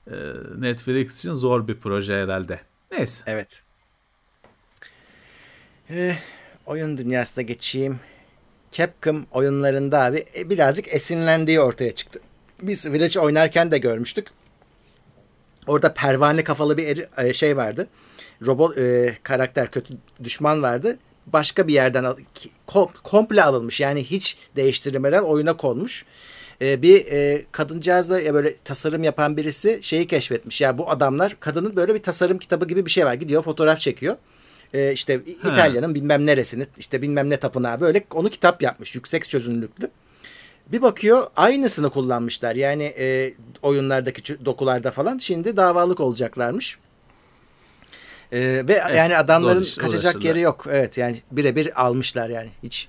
e, 0.08 0.16
Netflix 0.58 1.20
için 1.20 1.34
zor 1.34 1.68
bir 1.68 1.80
proje 1.80 2.24
herhalde. 2.24 2.62
Neyse. 2.92 3.24
Evet. 3.28 3.62
Eh, 5.90 6.16
oyun 6.66 6.98
dünyasına 6.98 7.42
geçeyim. 7.42 8.00
Capcom 8.72 9.26
oyunlarında 9.32 10.04
abi 10.04 10.26
e, 10.38 10.50
birazcık 10.50 10.94
esinlendiği 10.94 11.60
ortaya 11.60 11.96
çıktı. 11.96 12.20
Biz 12.62 12.92
Village 12.92 13.20
oynarken 13.20 13.72
de 13.72 13.78
görmüştük. 13.78 14.28
Orada 15.68 15.94
pervane 15.94 16.44
kafalı 16.44 16.78
bir 16.78 16.88
eri- 16.88 17.28
e, 17.28 17.34
şey 17.34 17.58
vardı. 17.58 17.88
Robot 18.46 18.78
e, 18.78 19.18
karakter 19.24 19.72
kötü 19.72 19.94
düşman 20.24 20.64
vardı. 20.64 20.98
Başka 21.28 21.68
bir 21.68 21.74
yerden 21.74 22.06
kom- 22.68 22.90
komple 23.04 23.44
alınmış. 23.44 23.82
Yani 23.82 24.04
hiç 24.04 24.38
değiştirilmeden 24.56 25.24
oyuna 25.24 25.58
konmuş. 25.58 26.06
E, 26.62 26.82
bir 26.82 27.06
e, 27.06 27.46
kadıncağızla 27.52 28.20
ya 28.20 28.34
böyle 28.34 28.56
tasarım 28.64 29.04
yapan 29.04 29.38
birisi 29.38 29.80
şeyi 29.82 30.08
keşfetmiş. 30.08 30.62
Ya 30.62 30.78
bu 30.78 30.90
adamlar 30.90 31.38
kadının 31.40 31.76
böyle 31.76 31.96
bir 31.96 32.04
tasarım 32.04 32.38
kitabı 32.38 32.68
gibi 32.68 32.86
bir 32.86 32.92
şey 32.92 33.06
var. 33.06 33.14
Gidiyor 33.14 33.44
fotoğraf 33.44 33.80
çekiyor. 33.80 34.16
E, 34.74 34.94
işte 34.94 35.22
İtalya'nın 35.44 35.96
bilmem 35.96 36.26
neresini 36.26 36.66
işte 36.78 37.02
bilmem 37.02 37.30
ne 37.30 37.38
tapınağı 37.38 37.80
böyle 37.82 38.04
onu 38.14 38.30
kitap 38.30 38.62
yapmış. 38.62 38.96
Yüksek 38.96 39.30
çözünürlüklü. 39.30 39.90
Bir 40.72 40.82
bakıyor 40.82 41.24
aynısını 41.36 41.90
kullanmışlar. 41.90 42.56
Yani 42.56 42.84
e, 42.84 43.34
oyunlardaki 43.62 44.46
dokularda 44.46 44.92
falan. 44.92 45.18
Şimdi 45.18 45.58
davalık 45.58 46.00
olacaklarmış. 46.00 46.78
E, 48.32 48.68
ve 48.68 48.74
yani 48.96 49.18
adamların 49.18 49.64
iş, 49.64 49.76
kaçacak 49.76 50.16
uğraşırlar. 50.16 50.26
yeri 50.36 50.42
yok. 50.42 50.66
Evet 50.70 50.98
yani 50.98 51.22
birebir 51.32 51.86
almışlar 51.86 52.30
yani. 52.30 52.50
Hiç 52.64 52.88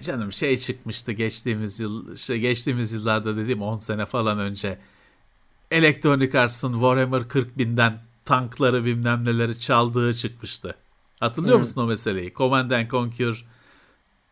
Canım 0.00 0.32
şey 0.32 0.58
çıkmıştı 0.58 1.12
geçtiğimiz 1.12 1.80
yıl 1.80 2.16
şey 2.16 2.38
geçtiğimiz 2.38 2.92
yıllarda 2.92 3.36
dediğim 3.36 3.62
10 3.62 3.78
sene 3.78 4.06
falan 4.06 4.38
önce. 4.38 4.78
Electronic 5.70 6.38
Arts'ın 6.38 6.72
Warhammer 6.72 7.28
40 7.28 7.58
binden 7.58 7.98
tankları 8.24 8.84
bilmem 8.84 9.24
neleri 9.24 9.60
çaldığı 9.60 10.14
çıkmıştı. 10.14 10.74
Hatırlıyor 11.20 11.58
musun 11.58 11.80
o 11.80 11.86
meseleyi? 11.86 12.32
Command 12.34 12.70
and 12.70 12.90
Conquer 12.90 13.44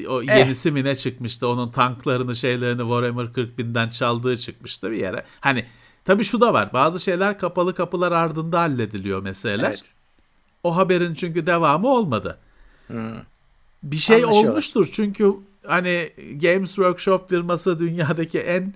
o 0.09 0.23
Eh. 0.23 0.39
yenisi 0.39 0.71
mi 0.71 0.85
ne 0.85 0.97
çıkmıştı? 0.97 1.49
Onun 1.49 1.71
tanklarını 1.71 2.37
şeylerini 2.37 2.81
Warhammer 2.81 3.33
40 3.33 3.59
binden 3.59 3.89
çaldığı 3.89 4.37
çıkmıştı 4.37 4.91
bir 4.91 4.97
yere. 4.97 5.25
Hani 5.41 5.67
tabii 6.05 6.25
şu 6.25 6.41
da 6.41 6.53
var. 6.55 6.73
Bazı 6.73 7.01
şeyler 7.01 7.39
kapalı 7.39 7.75
kapılar 7.75 8.13
ardında 8.13 8.61
hallediliyor 8.61 9.23
meseleler. 9.23 9.69
Evet. 9.71 9.93
O 10.63 10.77
haberin 10.77 11.15
çünkü 11.15 11.47
devamı 11.47 11.89
olmadı. 11.89 12.39
Bir 13.83 13.97
şey 13.97 14.25
olmuştur 14.25 14.89
çünkü 14.93 15.33
hani 15.67 16.13
Games 16.43 16.75
Workshop 16.75 17.29
firması 17.29 17.79
dünyadaki 17.79 18.39
en 18.39 18.75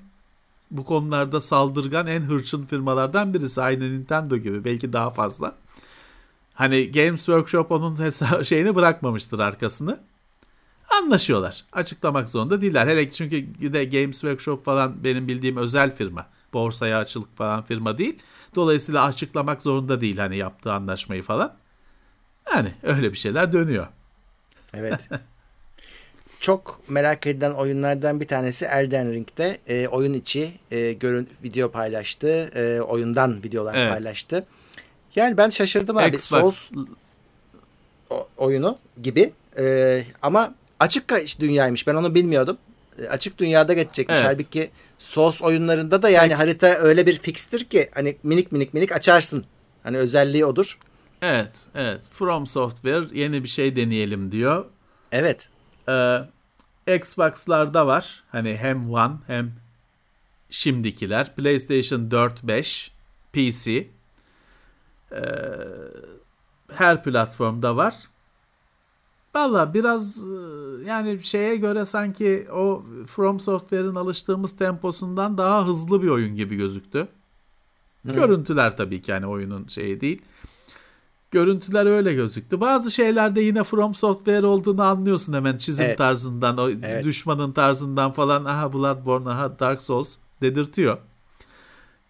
bu 0.70 0.84
konularda 0.84 1.40
saldırgan 1.40 2.06
en 2.06 2.20
hırçın 2.20 2.66
firmalardan 2.66 3.34
birisi. 3.34 3.62
Aynı 3.62 3.92
Nintendo 3.92 4.36
gibi 4.36 4.64
belki 4.64 4.92
daha 4.92 5.10
fazla. 5.10 5.54
Hani 6.54 6.92
Games 6.92 7.24
Workshop 7.24 7.70
onun 7.70 7.96
hesa- 7.96 8.44
şeyini 8.44 8.74
bırakmamıştır 8.74 9.38
arkasını. 9.38 10.00
Anlaşıyorlar. 11.02 11.64
Açıklamak 11.72 12.28
zorunda 12.28 12.62
değiller. 12.62 12.86
Hele 12.86 13.10
çünkü 13.10 13.36
de 13.72 13.84
Games 13.84 14.20
Workshop 14.20 14.64
falan 14.64 15.04
benim 15.04 15.28
bildiğim 15.28 15.56
özel 15.56 15.96
firma. 15.96 16.26
Borsaya 16.52 16.98
açılık 16.98 17.36
falan 17.36 17.62
firma 17.62 17.98
değil. 17.98 18.18
Dolayısıyla 18.54 19.04
açıklamak 19.04 19.62
zorunda 19.62 20.00
değil 20.00 20.18
hani 20.18 20.36
yaptığı 20.36 20.72
anlaşmayı 20.72 21.22
falan. 21.22 21.54
Yani 22.54 22.74
öyle 22.82 23.12
bir 23.12 23.18
şeyler 23.18 23.52
dönüyor. 23.52 23.86
Evet. 24.74 25.08
Çok 26.40 26.80
merak 26.88 27.26
edilen 27.26 27.50
oyunlardan 27.50 28.20
bir 28.20 28.26
tanesi 28.26 28.64
Elden 28.64 29.12
Ring'de 29.12 29.58
e, 29.68 29.88
oyun 29.88 30.12
içi 30.12 30.52
e, 30.70 30.92
görün 30.92 31.28
video 31.42 31.70
paylaştı. 31.70 32.28
E, 32.54 32.80
oyundan 32.80 33.44
videolar 33.44 33.74
Evet. 33.74 33.92
paylaştı. 33.92 34.46
Yani 35.16 35.36
ben 35.36 35.48
şaşırdım 35.48 35.96
abi. 35.96 36.08
Xbox 36.08 36.70
Souls 36.70 36.72
oyunu 38.36 38.78
gibi. 39.02 39.32
E, 39.58 40.02
ama 40.22 40.54
açık 40.80 41.40
dünyaymış. 41.40 41.86
Ben 41.86 41.94
onu 41.94 42.14
bilmiyordum. 42.14 42.58
E, 43.02 43.08
açık 43.08 43.38
dünyada 43.38 43.72
geçecekmiş. 43.72 44.18
Evet. 44.18 44.26
Halbuki 44.28 44.70
Souls 44.98 45.42
oyunlarında 45.42 46.02
da 46.02 46.10
yani 46.10 46.34
harita 46.34 46.66
öyle 46.66 47.06
bir 47.06 47.18
fikstir 47.18 47.64
ki 47.64 47.90
hani 47.94 48.16
minik 48.22 48.52
minik 48.52 48.74
minik 48.74 48.92
açarsın. 48.92 49.44
Hani 49.82 49.96
özelliği 49.96 50.44
odur. 50.44 50.78
Evet, 51.22 51.52
evet. 51.74 52.02
From 52.18 52.46
Software 52.46 53.04
yeni 53.12 53.42
bir 53.42 53.48
şey 53.48 53.76
deneyelim 53.76 54.32
diyor. 54.32 54.64
Evet. 55.12 55.48
Ee, 55.88 56.18
Xbox'larda 56.96 57.86
var. 57.86 58.24
Hani 58.32 58.56
hem 58.56 58.90
One 58.90 59.14
hem 59.26 59.52
şimdikiler. 60.50 61.34
PlayStation 61.34 62.10
4, 62.10 62.42
5, 62.42 62.92
PC. 63.32 63.70
Ee, 63.72 63.86
her 66.72 67.04
platformda 67.04 67.76
var. 67.76 67.94
Valla 69.36 69.74
biraz 69.74 70.24
e, 70.24 70.84
yani 70.86 71.24
şeye 71.24 71.56
göre 71.56 71.84
sanki 71.84 72.46
o 72.52 72.84
From 73.06 73.40
Software'ın 73.40 73.94
alıştığımız 73.94 74.56
temposundan 74.56 75.38
daha 75.38 75.66
hızlı 75.66 76.02
bir 76.02 76.08
oyun 76.08 76.36
gibi 76.36 76.56
gözüktü. 76.56 77.08
Görüntüler 78.04 78.76
tabii 78.76 79.02
ki 79.02 79.10
yani 79.10 79.26
oyunun 79.26 79.66
şeyi 79.66 80.00
değil. 80.00 80.22
Görüntüler 81.30 81.86
öyle 81.86 82.14
gözüktü. 82.14 82.60
Bazı 82.60 82.90
şeylerde 82.90 83.40
yine 83.40 83.64
From 83.64 83.94
Software 83.94 84.46
olduğunu 84.46 84.82
anlıyorsun 84.82 85.32
hemen 85.32 85.58
çizim 85.58 85.86
Evet. 85.86 85.98
tarzından, 85.98 86.58
o 86.58 86.70
Evet. 86.70 87.04
düşmanın 87.04 87.52
tarzından 87.52 88.12
falan. 88.12 88.44
Aha 88.44 88.72
Bloodborne, 88.72 89.30
aha 89.30 89.58
Dark 89.58 89.82
Souls 89.82 90.18
dedirtiyor. 90.40 90.98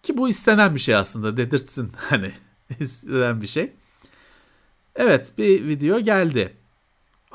Ki 0.03 0.17
bu 0.17 0.29
istenen 0.29 0.75
bir 0.75 0.79
şey 0.79 0.95
aslında 0.95 1.37
dedirtsin 1.37 1.91
hani 2.09 2.31
istenen 2.79 3.41
bir 3.41 3.47
şey. 3.47 3.71
Evet 4.95 5.33
bir 5.37 5.67
video 5.67 5.99
geldi. 5.99 6.53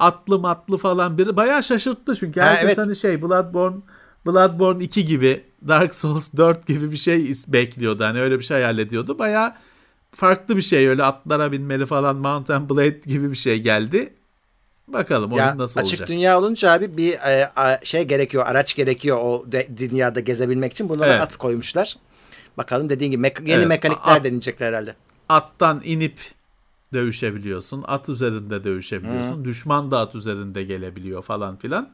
Atlı 0.02 0.38
matlı 0.38 0.76
falan 0.76 1.18
biri 1.18 1.36
bayağı 1.36 1.62
şaşırttı 1.62 2.16
çünkü 2.16 2.40
Ha, 2.40 2.46
herkes 2.46 2.64
evet. 2.64 2.78
hani 2.78 2.96
şey 2.96 3.22
Bloodborne 3.22 3.76
Bloodborne 4.26 4.84
2 4.84 5.04
gibi 5.04 5.44
Dark 5.68 5.94
Souls 5.94 6.32
4 6.36 6.66
gibi 6.66 6.92
bir 6.92 6.96
şey 6.96 7.32
bekliyordu. 7.48 8.04
Hani 8.04 8.20
öyle 8.20 8.38
bir 8.38 8.44
şey 8.44 8.54
hayal 8.56 8.78
ediyordu. 8.78 9.18
Bayağı 9.18 9.54
farklı 10.14 10.56
bir 10.56 10.62
şey 10.62 10.88
öyle 10.88 11.04
atlara 11.04 11.52
binmeli 11.52 11.86
falan 11.86 12.16
Mount 12.16 12.50
and 12.50 12.70
Blade 12.70 13.00
gibi 13.06 13.30
bir 13.30 13.36
şey 13.36 13.58
geldi. 13.62 14.12
Bakalım 14.88 15.32
oyun 15.32 15.42
Ya 15.44 15.58
nasıl 15.58 15.80
açık 15.80 15.92
olacak. 15.92 16.08
dünya 16.08 16.38
olunca 16.38 16.72
abi 16.72 16.96
bir 16.96 17.12
e, 17.12 17.50
a- 17.56 17.84
şey 17.84 18.02
gerekiyor, 18.04 18.44
araç 18.46 18.74
gerekiyor 18.76 19.18
o 19.22 19.44
de- 19.52 19.68
dünyada 19.78 20.20
gezebilmek 20.20 20.72
için. 20.72 20.88
Buna 20.88 21.00
da 21.00 21.06
Evet. 21.06 21.22
at 21.22 21.36
koymuşlar. 21.36 21.96
Bakalım 22.58 22.88
dediğin 22.88 23.10
gibi 23.10 23.26
mek- 23.26 23.40
yeni 23.48 23.52
Evet, 23.58 23.68
mekanikler 23.68 24.16
at- 24.16 24.24
deneyecekler 24.24 24.66
herhalde. 24.68 24.94
Attan 25.28 25.80
inip 25.84 26.18
dövüşebiliyorsun. 26.92 27.84
At 27.86 28.08
üzerinde 28.08 28.64
dövüşebiliyorsun. 28.64 29.44
Düşman 29.44 29.90
da 29.90 29.98
at 29.98 30.14
üzerinde 30.14 30.64
gelebiliyor 30.64 31.22
falan 31.22 31.56
filan. 31.56 31.90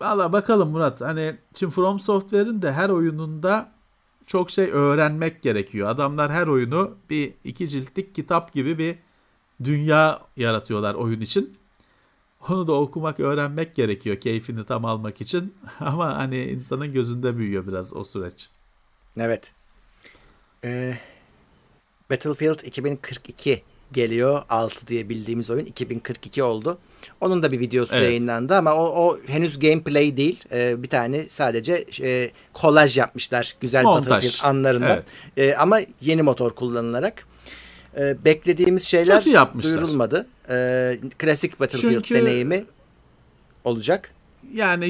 Valla 0.00 0.32
bakalım 0.32 0.70
Murat. 0.70 1.00
Hani 1.00 1.36
şimdi 1.54 1.74
From 1.74 2.00
Software'in 2.00 2.62
de 2.62 2.72
her 2.72 2.88
oyununda 2.88 3.72
çok 4.26 4.50
şey 4.50 4.70
öğrenmek 4.72 5.42
gerekiyor. 5.42 5.88
Adamlar 5.88 6.32
her 6.32 6.46
oyunu 6.46 6.96
bir 7.10 7.34
iki 7.44 7.68
ciltlik 7.68 8.14
kitap 8.14 8.52
gibi 8.52 8.78
bir 8.78 8.98
dünya 9.64 10.20
yaratıyorlar 10.36 10.94
oyun 10.94 11.20
için. 11.20 11.56
Onu 12.48 12.66
da 12.66 12.72
okumak, 12.72 13.20
öğrenmek 13.20 13.74
gerekiyor 13.74 14.16
keyfini 14.16 14.64
tam 14.64 14.84
almak 14.84 15.20
için. 15.20 15.54
Ama 15.80 16.16
hani 16.16 16.44
insanın 16.44 16.92
gözünde 16.92 17.36
büyüyor 17.36 17.66
biraz 17.66 17.96
o 17.96 18.04
süreç. 18.04 18.48
Evet. 19.16 19.52
Ee, 20.64 20.98
Battlefield 22.10 22.60
2042 22.66 23.62
geliyor. 23.92 24.42
6 24.48 24.86
diye 24.86 25.08
bildiğimiz 25.08 25.50
oyun 25.50 25.64
2042 25.64 26.42
oldu. 26.42 26.78
Onun 27.20 27.42
da 27.42 27.52
bir 27.52 27.60
videosu 27.60 27.94
Evet. 27.94 28.04
yayınlandı 28.04 28.54
ama 28.56 28.74
o, 28.74 28.84
o 28.84 29.18
henüz 29.26 29.58
gameplay 29.58 30.16
değil. 30.16 30.44
Ee, 30.52 30.82
bir 30.82 30.88
tane 30.88 31.24
sadece 31.28 31.84
e, 32.02 32.30
kolaj 32.52 32.98
yapmışlar 32.98 33.54
güzel 33.60 33.82
Montaj. 33.84 34.10
Battlefield 34.10 34.44
anlarından. 34.48 34.90
Evet. 34.90 35.04
Ee, 35.36 35.54
ama 35.54 35.80
yeni 36.00 36.22
motor 36.22 36.50
kullanılarak. 36.50 37.26
Ee, 37.98 38.24
beklediğimiz 38.24 38.82
şeyler 38.82 39.24
duyurulmadı. 39.62 40.26
Ee, 40.50 40.98
klasik 41.18 41.60
Battlefield 41.60 41.92
Çünkü- 42.02 42.14
deneyimi 42.14 42.64
olacak. 43.64 44.10
Yani 44.54 44.86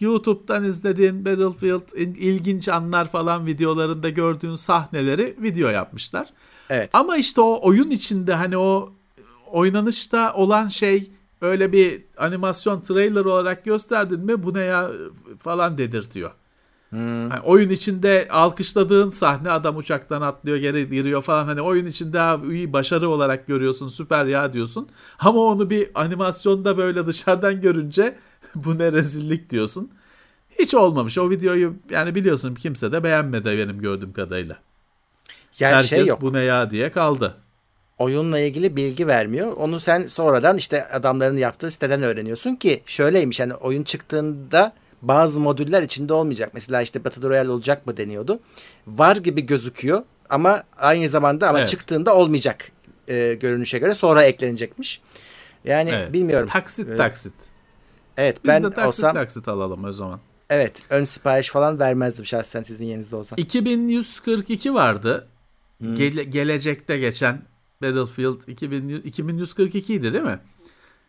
YouTube'dan 0.00 0.64
izlediğin 0.64 1.24
Battlefield 1.24 1.96
in- 1.96 2.14
ilginç 2.14 2.68
anlar 2.68 3.10
falan 3.10 3.46
videolarında 3.46 4.08
gördüğün 4.08 4.54
sahneleri 4.54 5.36
video 5.38 5.68
yapmışlar. 5.68 6.28
Evet. 6.70 6.90
Ama 6.94 7.16
işte 7.16 7.40
o 7.40 7.58
oyun 7.62 7.90
içinde 7.90 8.34
hani 8.34 8.58
o 8.58 8.92
oynanışta 9.52 10.34
olan 10.34 10.68
şey 10.68 11.10
öyle 11.40 11.72
bir 11.72 12.02
animasyon 12.16 12.80
trailer 12.80 13.24
olarak 13.24 13.64
gösterdin 13.64 14.20
mi 14.20 14.42
bu 14.42 14.54
ne 14.54 14.60
ya 14.60 14.90
falan 15.40 15.78
dedirtiyor. 15.78 16.30
Yani 16.92 17.40
oyun 17.44 17.70
içinde 17.70 18.28
alkışladığın 18.30 19.10
sahne 19.10 19.50
adam 19.50 19.76
uçaktan 19.76 20.22
atlıyor 20.22 20.56
geri 20.56 20.90
giriyor 20.90 21.22
falan 21.22 21.44
hani 21.46 21.60
oyun 21.60 21.86
içinde 21.86 22.20
abi 22.20 22.54
iyi 22.54 22.72
başarı 22.72 23.08
olarak 23.08 23.46
görüyorsun 23.46 23.88
süper 23.88 24.24
ya 24.26 24.52
diyorsun. 24.52 24.88
Ama 25.18 25.40
onu 25.40 25.70
bir 25.70 25.90
animasyonda 25.94 26.78
böyle 26.78 27.06
dışarıdan 27.06 27.60
görünce 27.60 28.16
bu 28.54 28.78
ne 28.78 28.92
rezillik 28.92 29.50
diyorsun. 29.50 29.90
Hiç 30.58 30.74
olmamış. 30.74 31.18
O 31.18 31.30
videoyu 31.30 31.74
yani 31.90 32.14
biliyorsun 32.14 32.54
kimse 32.54 32.92
de 32.92 33.04
beğenmedi 33.04 33.44
benim 33.46 33.80
gördüğüm 33.80 34.12
kadarıyla. 34.12 34.56
Yani 35.58 35.72
Herkes 35.74 35.90
şey 35.90 36.06
yok. 36.06 36.22
bu 36.22 36.32
ne 36.32 36.40
ya 36.42 36.70
diye 36.70 36.90
kaldı. 36.92 37.36
oyunla 37.98 38.38
ilgili 38.38 38.76
bilgi 38.76 39.06
vermiyor. 39.06 39.52
Onu 39.56 39.80
sen 39.80 40.06
sonradan 40.06 40.56
işte 40.56 40.84
adamların 40.88 41.36
yaptığı 41.36 41.70
siteden 41.70 42.02
öğreniyorsun 42.02 42.56
ki 42.56 42.82
şöyleymiş 42.86 43.40
hani 43.40 43.54
oyun 43.54 43.82
çıktığında 43.82 44.72
bazı 45.02 45.40
modüller 45.40 45.82
içinde 45.82 46.12
olmayacak. 46.12 46.50
Mesela 46.54 46.82
işte 46.82 47.04
Battle 47.04 47.28
Royale 47.28 47.50
olacak 47.50 47.86
mı 47.86 47.96
deniyordu. 47.96 48.40
Var 48.86 49.16
gibi 49.16 49.46
gözüküyor 49.46 50.02
ama 50.30 50.62
aynı 50.78 51.08
zamanda 51.08 51.48
ama 51.48 51.58
Evet. 51.58 51.68
çıktığında 51.68 52.16
olmayacak 52.16 52.72
e, 53.08 53.34
görünüşe 53.34 53.78
göre 53.78 53.94
sonra 53.94 54.22
eklenecekmiş. 54.22 55.00
Yani 55.64 55.90
Evet. 55.90 56.12
bilmiyorum. 56.12 56.48
Taksit 56.52 56.88
Evet. 56.88 56.98
taksit. 56.98 57.32
Evet 58.16 58.36
Biz 58.44 58.48
ben 58.48 58.62
de 58.62 58.66
taksit 58.70 58.86
olsam 58.86 59.14
taksit 59.14 59.48
alalım 59.48 59.84
o 59.84 59.92
zaman. 59.92 60.20
evet 60.50 60.82
ön 60.90 61.04
sipariş 61.04 61.48
falan 61.50 61.80
vermezdim 61.80 62.24
şahsen 62.24 62.62
sizin 62.62 62.86
yerinizde 62.86 63.16
olsam. 63.16 63.38
2142 63.38 64.74
vardı. 64.74 65.28
Gele- 65.82 66.24
gelecekte 66.24 66.98
geçen 66.98 67.42
Battlefield 67.82 68.40
2000, 68.48 68.88
2142 68.88 69.94
idi 69.94 70.12
değil 70.12 70.24
mi? 70.24 70.38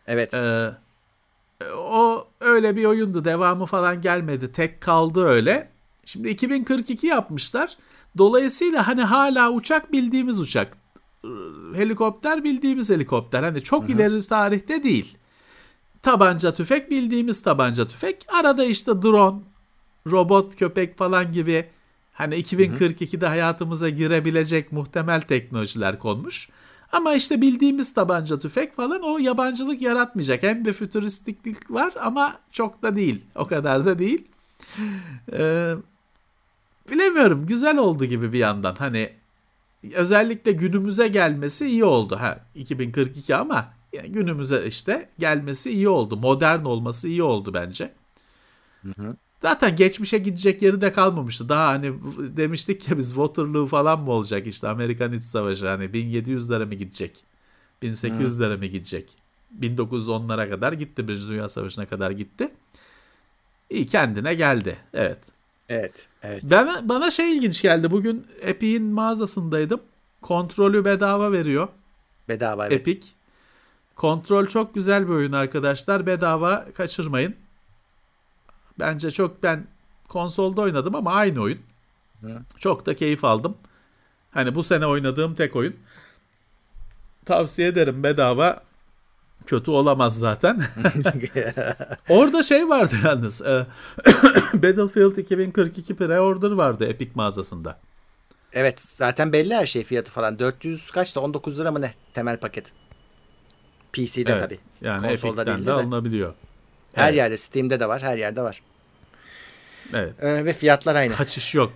Evet. 0.06 0.34
Ee, 0.34 0.70
o 1.76 2.28
öyle 2.40 2.76
bir 2.76 2.84
oyundu. 2.84 3.24
Devamı 3.24 3.66
falan 3.66 4.02
gelmedi. 4.02 4.52
Tek 4.52 4.80
kaldı 4.80 5.24
öyle. 5.24 5.70
Şimdi 6.04 6.28
2042 6.28 7.06
yapmışlar. 7.06 7.76
Dolayısıyla 8.18 8.88
hani 8.88 9.02
hala 9.02 9.50
uçak 9.50 9.92
bildiğimiz 9.92 10.40
uçak. 10.40 10.76
Helikopter 11.74 12.44
bildiğimiz 12.44 12.90
helikopter. 12.90 13.42
Hani 13.42 13.62
çok 13.62 13.90
ileri 13.90 14.26
tarihte 14.26 14.84
değil. 14.84 15.16
Tabanca 16.02 16.54
tüfek 16.54 16.90
bildiğimiz 16.90 17.42
tabanca 17.42 17.88
tüfek. 17.88 18.26
Arada 18.28 18.64
işte 18.64 19.02
drone, 19.02 19.40
robot 20.06 20.56
köpek 20.56 20.98
falan 20.98 21.32
gibi 21.32 21.66
hani 22.12 22.34
2042'de 22.34 23.26
hayatımıza 23.26 23.88
girebilecek 23.88 24.72
muhtemel 24.72 25.20
teknolojiler 25.20 25.98
konmuş. 25.98 26.48
Ama 26.92 27.14
işte 27.14 27.40
bildiğimiz 27.40 27.94
tabanca 27.94 28.38
tüfek 28.38 28.76
falan 28.76 29.02
o 29.02 29.18
yabancılık 29.18 29.82
yaratmayacak. 29.82 30.42
Hem 30.42 30.64
bir 30.64 30.72
fütüristiklik 30.72 31.70
var 31.70 31.92
ama 32.00 32.38
çok 32.52 32.82
da 32.82 32.96
değil. 32.96 33.24
O 33.34 33.46
kadar 33.46 33.86
da 33.86 33.98
değil. 33.98 34.24
Ee, 35.32 35.74
bilemiyorum. 36.90 37.46
Güzel 37.46 37.78
oldu 37.78 38.04
gibi 38.04 38.32
bir 38.32 38.38
yandan. 38.38 38.74
Hani 38.74 39.12
özellikle 39.92 40.52
günümüze 40.52 41.08
gelmesi 41.08 41.66
iyi 41.66 41.84
oldu. 41.84 42.16
Ha 42.20 42.40
2042 42.54 43.36
ama 43.36 43.72
yani 43.92 44.12
günümüze 44.12 44.66
işte 44.66 45.08
gelmesi 45.18 45.70
iyi 45.70 45.88
oldu. 45.88 46.16
Modern 46.16 46.64
olması 46.64 47.08
iyi 47.08 47.22
oldu 47.22 47.54
bence. 47.54 47.92
Zaten 49.42 49.76
geçmişe 49.76 50.18
gidecek 50.18 50.62
yeri 50.62 50.80
de 50.80 50.92
kalmamıştı. 50.92 51.48
Daha 51.48 51.68
hani 51.68 51.92
demiştik 52.18 52.88
ya 52.90 52.98
biz 52.98 53.08
Waterloo 53.08 53.66
falan 53.66 54.00
mı 54.00 54.10
olacak 54.10 54.46
işte 54.46 54.68
Amerikan 54.68 55.12
İç 55.12 55.24
Savaşı 55.24 55.68
hani 55.68 55.84
1700'lere 55.84 56.66
mi 56.66 56.78
gidecek? 56.78 57.24
1800'lere 57.82 58.56
mi 58.58 58.70
gidecek? 58.70 59.10
1910'lara 59.60 60.50
kadar 60.50 60.72
gitti. 60.72 61.08
Birinci 61.08 61.28
Dünya 61.28 61.48
Savaşı'na 61.48 61.86
kadar 61.86 62.10
gitti. 62.10 62.48
İyi 63.70 63.86
kendine 63.86 64.34
geldi. 64.34 64.76
Evet. 64.94 65.18
Evet. 65.68 66.08
Evet. 66.22 66.42
Ben, 66.50 66.88
bana 66.88 67.10
şey 67.10 67.36
ilginç 67.36 67.62
geldi. 67.62 67.90
Bugün 67.90 68.26
Epic'in 68.40 68.82
mağazasındaydım. 68.82 69.80
Kontrolü 70.22 70.84
bedava 70.84 71.32
veriyor. 71.32 71.68
Bedava 72.28 72.66
evet. 72.66 72.80
Epic. 72.80 73.08
Kontrol 73.96 74.46
çok 74.46 74.74
güzel 74.74 75.08
bir 75.08 75.12
oyun 75.12 75.32
arkadaşlar. 75.32 76.06
Bedava 76.06 76.66
kaçırmayın. 76.74 77.34
Bence 78.80 79.10
çok 79.10 79.42
ben 79.42 79.66
konsolda 80.08 80.60
oynadım 80.60 80.94
ama 80.94 81.12
aynı 81.12 81.40
oyun. 81.40 81.58
Çok 82.58 82.86
da 82.86 82.96
keyif 82.96 83.24
aldım. 83.24 83.56
Hani 84.30 84.54
bu 84.54 84.62
sene 84.62 84.86
oynadığım 84.86 85.34
tek 85.34 85.56
oyun. 85.56 85.76
Tavsiye 87.26 87.68
ederim 87.68 88.02
bedava. 88.02 88.62
Kötü 89.46 89.70
olamaz 89.70 90.18
zaten. 90.18 90.62
Orada 92.08 92.42
şey 92.42 92.68
vardı 92.68 92.94
yalnız. 93.04 93.42
e, 93.42 93.66
Battlefield 94.54 95.16
2042 95.16 95.94
pre-order 95.94 96.56
vardı 96.56 96.86
Epic 96.86 97.10
mağazasında. 97.14 97.78
Evet 98.52 98.80
zaten 98.80 99.32
belli 99.32 99.54
her 99.54 99.66
şey 99.66 99.84
fiyatı 99.84 100.10
falan. 100.12 100.38
400 100.38 100.90
kaçtı 100.90 101.20
19 101.20 101.60
lira 101.60 101.72
mı 101.72 101.80
ne 101.80 101.92
temel 102.14 102.36
paket. 102.36 102.72
PC'de 103.92 104.32
Evet, 104.32 104.40
tabii. 104.40 104.58
Yani 104.80 105.08
Konsolda 105.08 105.12
Epic'ten 105.42 105.46
değildi 105.46 105.62
de 105.62 105.66
de. 105.66 105.72
alınabiliyor. 105.72 106.34
Her 106.94 107.04
Evet. 107.08 107.16
yerde 107.16 107.36
Steam'de 107.36 107.80
de 107.80 107.88
var 107.88 108.02
her 108.02 108.16
yerde 108.18 108.42
var. 108.42 108.62
Evet. 109.94 110.24
Ee, 110.24 110.44
ve 110.44 110.52
fiyatlar 110.52 110.94
aynı. 110.96 111.12
Kaçış 111.14 111.54
yok. 111.54 111.72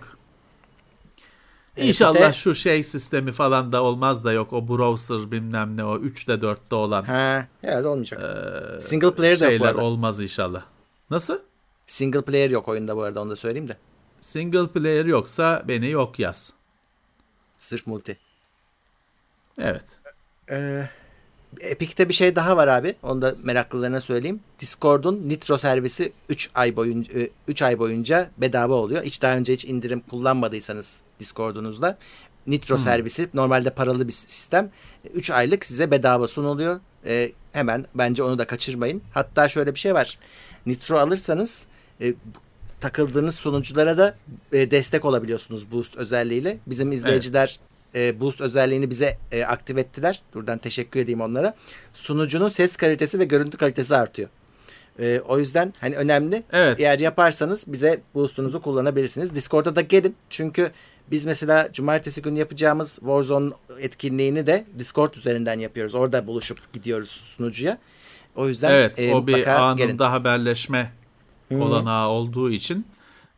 Ee, 1.77 1.87
İnşallah 1.87 2.15
bir 2.15 2.19
de- 2.21 2.33
şu 2.33 2.55
şey 2.55 2.83
sistemi 2.83 3.31
falan 3.31 3.71
da 3.71 3.83
olmaz 3.83 4.23
da 4.25 4.31
yok 4.33 4.53
o 4.53 4.67
browser 4.67 5.31
bilmem 5.31 5.77
ne 5.77 5.83
o 5.85 5.97
3'te 5.97 6.33
4'te 6.41 6.75
olan 6.75 7.03
Ha, 7.03 7.47
herhalde 7.61 7.87
olmayacak. 7.87 8.21
Single 8.83 9.15
player 9.15 9.39
de 9.39 9.43
yok 9.43 9.51
bu 9.53 9.55
şeyler 9.57 9.65
arada. 9.71 9.81
olmaz 9.83 10.19
inşallah. 10.19 10.63
Nasıl? 11.09 11.39
Single 11.85 12.21
player 12.21 12.49
yok 12.49 12.67
oyunda 12.67 12.95
bu 12.95 13.03
arada 13.03 13.21
onu 13.21 13.29
da 13.29 13.35
söyleyeyim 13.35 13.67
de. 13.67 13.77
Single 14.19 14.67
player 14.67 15.05
yoksa 15.05 15.63
beni 15.67 15.89
yok 15.89 16.19
yaz. 16.19 16.53
Sırf 17.59 17.87
multi. 17.87 18.17
Evet. 19.59 19.99
Ee, 20.51 20.89
Epic'te 21.61 22.09
bir 22.09 22.13
şey 22.13 22.35
daha 22.35 22.57
var 22.57 22.67
abi. 22.67 22.95
Onu 23.03 23.21
da 23.21 23.35
meraklılarına 23.43 24.01
söyleyeyim. 24.01 24.39
Discord'un 24.59 25.29
Nitro 25.29 25.57
servisi 25.57 26.11
3 26.29 26.49
ay 26.55 26.75
boyunca 26.75 27.11
3 27.47 27.61
ay 27.61 27.79
boyunca 27.79 28.29
bedava 28.37 28.73
oluyor. 28.73 29.03
Hiç 29.03 29.21
daha 29.21 29.35
önce 29.35 29.53
hiç 29.53 29.65
indirim 29.65 29.99
kullanmadıysanız 30.09 31.01
Discord'unuzda 31.19 31.97
Nitro 32.47 32.77
servisi 32.77 33.29
normalde 33.33 33.69
paralı 33.69 34.07
bir 34.07 34.13
sistem. 34.13 34.71
3 35.13 35.31
aylık 35.31 35.65
size 35.65 35.91
bedava 35.91 36.27
sunuluyor. 36.27 36.79
Ee, 37.05 37.31
hemen 37.51 37.85
bence 37.95 38.23
onu 38.23 38.37
da 38.37 38.47
kaçırmayın. 38.47 39.01
Hatta 39.11 39.49
şöyle 39.49 39.75
bir 39.75 39.79
şey 39.79 39.93
var. 39.93 40.19
Nitro 40.65 40.97
alırsanız 40.97 41.67
e, 42.01 42.13
takıldığınız 42.79 43.35
sunuculara 43.35 43.97
da 43.97 44.15
e, 44.53 44.71
destek 44.71 45.05
olabiliyorsunuz 45.05 45.71
Boost 45.71 45.95
özelliğiyle. 45.95 46.57
Bizim 46.67 46.91
izleyiciler 46.91 47.59
e, 47.95 48.19
Boost 48.19 48.41
özelliğini 48.41 48.89
bize 48.89 49.17
e, 49.31 49.43
aktif 49.43 49.77
ettiler. 49.77 50.21
Buradan 50.33 50.57
teşekkür 50.57 50.99
edeyim 50.99 51.21
onlara. 51.21 51.55
Sunucunun 51.93 52.47
ses 52.47 52.75
kalitesi 52.75 53.19
ve 53.19 53.25
görüntü 53.25 53.57
kalitesi 53.57 53.95
artıyor. 53.95 54.29
E, 54.99 55.19
o 55.27 55.39
yüzden 55.39 55.73
hani 55.81 55.95
önemli. 55.95 56.43
Evet. 56.51 56.79
Eğer 56.79 56.99
yaparsanız 56.99 57.65
bize 57.67 58.01
Boost'unuzu 58.15 58.61
kullanabilirsiniz. 58.61 59.35
Discord'a 59.35 59.75
da 59.75 59.81
gelin. 59.81 60.15
Çünkü 60.29 60.71
biz 61.11 61.25
mesela 61.25 61.71
cumartesi 61.73 62.21
günü 62.21 62.39
yapacağımız 62.39 62.95
Warzone 62.95 63.51
etkinliğini 63.79 64.47
de 64.47 64.65
Discord 64.79 65.13
üzerinden 65.13 65.59
yapıyoruz. 65.59 65.95
Orada 65.95 66.27
buluşup 66.27 66.73
gidiyoruz 66.73 67.09
sunucuya. 67.09 67.77
O 68.35 68.47
yüzden 68.47 68.71
Evet 68.71 68.99
e, 68.99 69.13
o 69.13 69.27
bir 69.27 69.47
anında 69.47 69.85
gelin. 69.85 69.97
haberleşme 69.97 70.91
olanağı 71.51 72.07
olduğu 72.07 72.51
için 72.51 72.87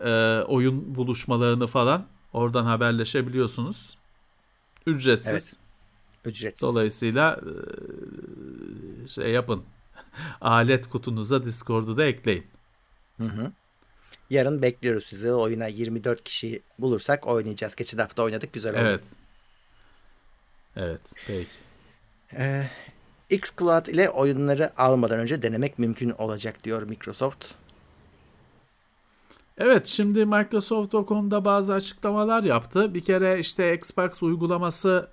e, 0.06 0.40
oyun 0.48 0.96
buluşmalarını 0.96 1.68
falan 1.68 2.06
oradan 2.34 2.66
haberleşebiliyorsunuz. 2.66 3.98
Ücretsiz. 4.88 5.34
Evet. 5.34 5.58
Ücretsiz. 6.26 6.70
Dolayısıyla 6.70 7.40
e, 9.04 9.08
şey 9.08 9.32
yapın. 9.32 9.64
Alet 10.42 10.90
kutunuza 10.90 11.46
Discord'u 11.46 11.98
da 11.98 12.06
ekleyin. 12.06 12.46
Yarın 14.30 14.62
bekliyoruz 14.62 15.06
sizi. 15.06 15.32
Oyuna 15.32 15.68
24 15.68 16.24
kişi 16.24 16.62
bulursak 16.80 17.28
oynayacağız. 17.28 17.76
Geçen 17.76 17.98
hafta 17.98 18.24
oynadık. 18.24 18.54
Güzel 18.54 18.74
oldu. 18.74 18.82
Evet. 18.82 19.04
Evet, 20.76 21.02
peki. 21.28 21.50
Ee, 22.34 22.70
xCloud 23.30 23.86
ile 23.86 24.10
oyunları 24.10 24.82
almadan 24.82 25.20
önce 25.20 25.42
denemek 25.42 25.80
mümkün 25.80 26.10
olacak 26.10 26.64
diyor 26.64 26.84
Microsoft. 26.84 27.54
Evet, 29.58 29.88
şimdi 29.88 30.26
Microsoft 30.26 30.96
o 30.96 31.06
konuda 31.06 31.46
bazı 31.46 31.74
açıklamalar 31.74 32.44
yaptı. 32.44 32.94
Bir 32.94 33.02
kere 33.02 33.40
işte 33.40 33.76
Xbox 33.76 34.24
uygulaması 34.24 35.10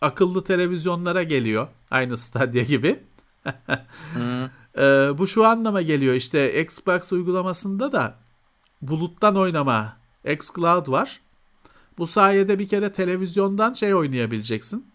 akıllı 0.00 0.44
televizyonlara 0.44 1.22
geliyor. 1.22 1.68
Aynı 1.90 2.16
Stadia 2.16 2.62
gibi. 2.62 3.00
Ee, 4.78 5.10
bu 5.18 5.26
şu 5.26 5.44
anlama 5.44 5.82
geliyor 5.82 6.14
işte 6.14 6.62
Xbox 6.62 7.12
uygulamasında 7.12 7.92
da 7.92 8.14
buluttan 8.82 9.36
oynama 9.36 9.96
xCloud 10.24 10.88
var. 10.88 11.20
Bu 11.98 12.06
sayede 12.06 12.58
bir 12.58 12.68
kere 12.68 12.92
televizyondan 12.92 13.72
şey 13.72 13.94
oynayabileceksin. 13.94 14.86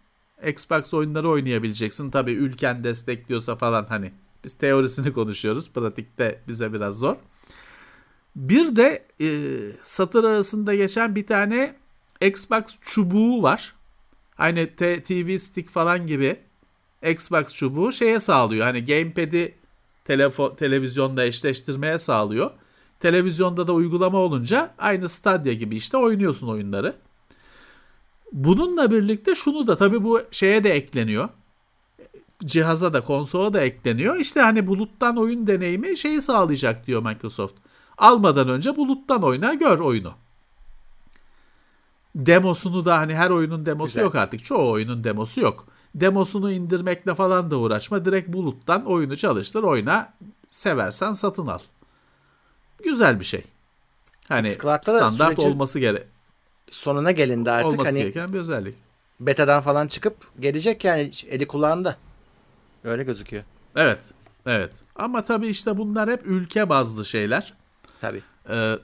Xbox 0.47 0.93
oyunları 0.93 1.29
oynayabileceksin. 1.29 2.11
Tabii 2.11 2.31
ülken 2.31 2.83
destekliyorsa 2.83 3.55
falan 3.55 3.85
hani 3.85 4.11
biz 4.43 4.53
teorisini 4.53 5.13
konuşuyoruz. 5.13 5.71
Pratikte 5.73 6.43
bize 6.47 6.73
biraz 6.73 6.99
zor. 6.99 7.15
Bir 8.35 8.75
de 8.75 9.05
e, 9.21 9.27
satır 9.83 10.23
arasında 10.23 10.75
geçen 10.75 11.15
bir 11.15 11.27
tane 11.27 11.75
Xbox 12.21 12.77
çubuğu 12.81 13.43
var. 13.43 13.75
Aynı 14.37 14.75
T- 14.75 15.03
TV 15.03 15.37
stick 15.37 15.69
falan 15.69 16.07
gibi 16.07 16.39
Xbox 17.07 17.53
çubuğu 17.53 17.91
şeye 17.91 18.19
sağlıyor. 18.19 18.65
Hani 18.65 18.85
gamepad'i 18.85 19.55
telefon 20.05 20.55
televizyonda 20.55 21.25
eşleştirmeye 21.25 21.99
sağlıyor. 21.99 22.51
Televizyonda 22.99 23.67
da 23.67 23.73
uygulama 23.73 24.17
olunca 24.17 24.73
aynı 24.77 25.09
Stadia 25.09 25.53
gibi 25.53 25.75
işte 25.75 25.97
oynuyorsun 25.97 26.47
oyunları. 26.47 26.95
Bununla 28.31 28.91
birlikte 28.91 29.35
şunu 29.35 29.67
da 29.67 29.77
tabii 29.77 30.03
bu 30.03 30.21
şeye 30.31 30.63
de 30.63 30.71
ekleniyor. 30.71 31.29
Cihaza 32.45 32.93
da 32.93 33.01
konsola 33.01 33.53
da 33.53 33.61
ekleniyor. 33.61 34.15
İşte 34.15 34.41
hani 34.41 34.67
buluttan 34.67 35.17
oyun 35.17 35.47
deneyimi 35.47 35.97
şeyi 35.97 36.21
sağlayacak 36.21 36.87
diyor 36.87 37.03
Microsoft. 37.03 37.55
Almadan 37.99 38.49
önce 38.49 38.75
buluttan 38.75 39.23
oyna 39.23 39.53
gör 39.53 39.79
oyunu. 39.79 40.13
Demosunu 42.15 42.85
da 42.85 42.97
hani 42.97 43.15
her 43.15 43.29
oyunun 43.29 43.65
demosu 43.65 43.87
Güzel. 43.87 44.01
yok 44.03 44.15
artık. 44.15 44.45
Çoğu 44.45 44.71
oyunun 44.71 45.03
demosu 45.03 45.41
yok. 45.41 45.65
Demosunu 45.95 46.51
indirmekle 46.51 47.15
falan 47.15 47.51
da 47.51 47.57
uğraşma. 47.57 48.05
Direkt 48.05 48.27
buluttan 48.27 48.85
oyunu 48.85 49.17
çalıştır, 49.17 49.63
oyna. 49.63 50.13
Seversen 50.49 51.13
satın 51.13 51.47
al. 51.47 51.59
Güzel 52.83 53.19
bir 53.19 53.25
şey. 53.25 53.43
Hani 54.27 54.51
standart 54.51 55.39
olması 55.39 55.79
gere 55.79 56.07
Sonuna 56.69 57.11
gelindi 57.11 57.51
artık 57.51 57.71
olması 57.71 57.89
hani 57.89 57.99
gereken 57.99 58.33
bir 58.33 58.39
özellik. 58.39 58.75
betadan 59.19 59.61
falan 59.61 59.87
çıkıp 59.87 60.15
gelecek 60.39 60.83
yani 60.83 61.11
eli 61.29 61.47
kulağında. 61.47 61.95
Öyle 62.83 63.03
gözüküyor. 63.03 63.43
Evet. 63.75 64.11
Evet. 64.45 64.71
Ama 64.95 65.23
tabii 65.23 65.47
işte 65.47 65.77
bunlar 65.77 66.09
hep 66.09 66.21
ülke 66.25 66.69
bazlı 66.69 67.05
şeyler. 67.05 67.53
Tabii. 68.01 68.21
Ee, 68.49 68.75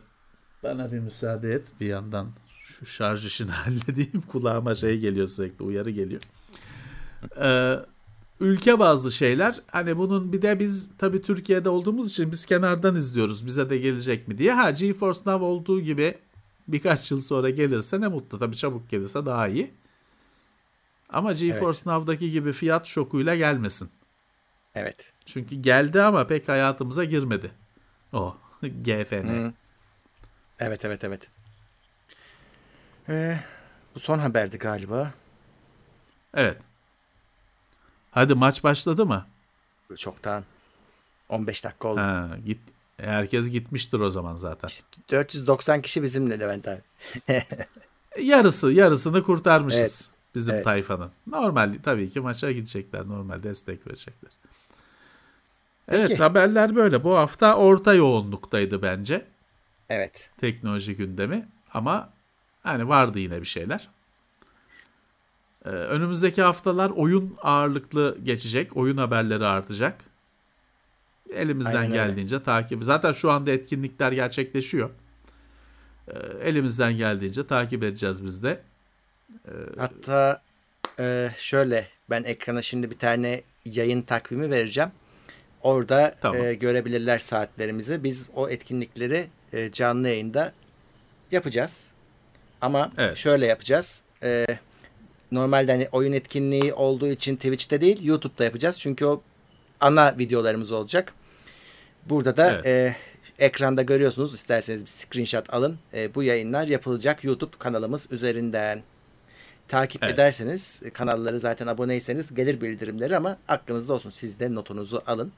bana 0.63 0.91
bir 0.91 0.99
müsaade 0.99 1.53
et 1.53 1.68
bir 1.80 1.88
yandan 1.88 2.32
şu 2.59 2.86
şarj 2.86 3.26
işini 3.26 3.51
halledeyim. 3.61 4.22
Kulağıma 4.28 4.76
şey 4.76 4.99
geliyor 4.99 5.28
sürekli 5.28 5.63
uyarı 5.66 5.89
geliyor. 5.89 6.22
Ee, 7.41 7.80
ülke 8.39 8.80
bazlı 8.80 9.11
şeyler 9.11 9.61
hani 9.72 9.97
bunun 9.97 10.34
bir 10.34 10.41
de 10.41 10.59
biz 10.59 10.97
tabii 10.97 11.22
Türkiye'de 11.22 11.70
olduğumuz 11.70 12.11
için 12.11 12.32
biz 12.32 12.45
kenardan 12.45 12.95
izliyoruz 12.95 13.45
bize 13.45 13.70
de 13.70 13.78
gelecek 13.78 14.28
mi 14.28 14.38
diye. 14.38 14.53
Ha 14.53 14.72
GeForce 14.72 15.20
Now 15.26 15.45
olduğu 15.45 15.82
gibi 15.82 16.18
birkaç 16.68 17.11
yıl 17.11 17.22
sonra 17.22 17.49
gelirse 17.49 18.01
ne 18.01 18.07
mutlu 18.07 18.39
tabii 18.39 18.57
çabuk 18.57 18.89
gelirse 18.89 19.26
daha 19.26 19.47
iyi. 19.47 19.74
Ama 21.09 21.34
GeForce 21.34 21.80
Now'daki 21.86 22.32
gibi 22.32 22.53
fiyat 22.53 22.86
şokuyla 22.86 23.36
gelmesin. 23.36 23.89
Evet. 24.76 25.13
Çünkü 25.26 25.55
geldi 25.55 26.01
ama 26.01 26.28
pek 26.28 26.47
hayatımıza 26.47 27.03
girmedi. 27.03 27.51
O 28.13 28.38
GFN. 28.68 29.28
Hı. 29.28 29.53
Evet 30.59 30.86
evet 30.86 31.03
evet. 31.03 31.30
Ee, 33.09 33.39
bu 33.95 33.99
son 33.99 34.20
haberdi 34.20 34.57
galiba. 34.57 35.13
Evet. 36.34 36.57
Hadi 38.11 38.34
maç 38.36 38.63
başladı 38.63 39.05
mı? 39.05 39.26
Çoktan. 39.97 40.43
15 41.30 41.63
dakika 41.63 41.88
oldu. 41.88 41.99
Ha, 41.99 42.30
git. 42.45 42.59
Herkes 42.97 43.49
gitmiştir 43.49 43.99
o 43.99 44.09
zaman 44.09 44.38
zaten. 44.38 44.70
490 45.11 45.82
kişi 45.82 46.03
bizimle 46.03 46.39
Levent 46.39 46.68
abi. 46.68 46.82
Yarısı, 48.22 48.72
yarısını 48.72 49.24
kurtarmışız 49.24 49.80
Evet, 49.80 50.09
bizim 50.36 50.53
evet. 50.53 50.63
tayfanın. 50.63 51.11
Normal 51.28 51.76
tabii 51.84 52.09
ki 52.09 52.20
maça 52.20 52.51
gidecekler, 52.51 53.07
normal 53.07 53.43
destek 53.43 53.88
verecekler. 53.88 54.32
Evet, 55.88 56.08
Peki. 56.08 56.24
haberler 56.24 56.76
böyle. 56.76 57.04
Bu 57.04 57.18
hafta 57.18 57.56
orta 57.56 57.94
yoğunluktaydı 57.94 58.82
bence 58.82 59.26
Evet. 59.90 60.30
teknoloji 60.38 60.96
gündemi 60.96 61.48
ama 61.74 62.10
hani 62.64 62.88
vardı 62.88 63.20
yine 63.20 63.42
bir 63.42 63.46
şeyler. 63.48 63.90
Ee, 65.66 65.70
önümüzdeki 65.70 66.42
haftalar 66.42 66.90
oyun 66.90 67.38
ağırlıklı 67.42 68.18
geçecek. 68.24 68.78
Oyun 68.78 68.98
haberleri 68.98 69.46
artacak. 69.46 69.96
Elimizden 71.34 71.76
Aynen 71.76 71.92
öyle. 71.92 71.96
geldiğince 72.06 72.44
takip. 72.44 72.84
Zaten 72.84 73.12
şu 73.12 73.32
anda 73.32 73.52
etkinlikler 73.52 74.12
gerçekleşiyor. 74.12 74.90
Ee, 76.08 76.14
elimizden 76.44 76.98
geldiğince 76.98 77.48
takip 77.48 77.84
edeceğiz 77.84 78.26
biz 78.26 78.44
de. 78.44 78.62
Hatta 79.78 80.42
e, 81.00 81.30
şöyle 81.38 81.88
ben 82.10 82.24
ekrana 82.24 82.62
şimdi 82.62 82.92
bir 82.92 82.98
tane 82.98 83.42
yayın 83.66 84.02
takvimi 84.02 84.52
vereceğim. 84.52 84.90
Orada 85.66 86.16
Tamam. 86.22 86.45
e, 86.45 86.53
görebilirler 86.53 87.18
saatlerimizi. 87.18 88.03
Biz 88.03 88.28
o 88.36 88.49
etkinlikleri 88.49 89.28
e, 89.53 89.72
canlı 89.72 90.07
yayında 90.09 90.53
yapacağız. 91.32 91.91
Ama 92.61 92.91
Evet. 92.97 93.18
şöyle 93.18 93.45
yapacağız. 93.45 94.01
E, 94.24 94.45
normalde 95.32 95.72
hani 95.72 95.89
oyun 95.91 96.13
etkinliği 96.13 96.74
olduğu 96.74 97.07
için 97.07 97.36
Twitch'te 97.36 97.82
değil 97.82 98.03
YouTube'da 98.03 98.43
yapacağız. 98.43 98.80
Çünkü 98.80 99.05
o 99.05 99.22
ana 99.80 100.18
videolarımız 100.18 100.72
olacak. 100.72 101.13
Burada 102.09 102.38
da 102.38 102.51
Evet. 102.51 102.66
e, 102.66 102.95
ekranda 103.39 103.82
görüyorsunuz. 103.82 104.34
İsterseniz 104.34 104.82
bir 104.82 104.89
screenshot 104.89 105.53
alın. 105.53 105.80
E, 105.93 106.16
bu 106.16 106.24
yayınlar 106.24 106.68
yapılacak 106.68 107.24
YouTube 107.24 107.57
kanalımız 107.59 108.07
üzerinden. 108.11 108.84
Takip 109.68 110.03
Evet. 110.03 110.13
ederseniz 110.13 110.82
kanalları 110.93 111.39
zaten 111.39 111.68
aboneyseniz 111.68 112.34
gelir 112.34 112.61
bildirimleri 112.61 113.18
ama 113.18 113.38
aklınızda 113.47 113.93
olsun. 113.93 114.09
Siz 114.09 114.39
de 114.39 114.53
notunuzu 114.55 115.03
alın. 115.07 115.32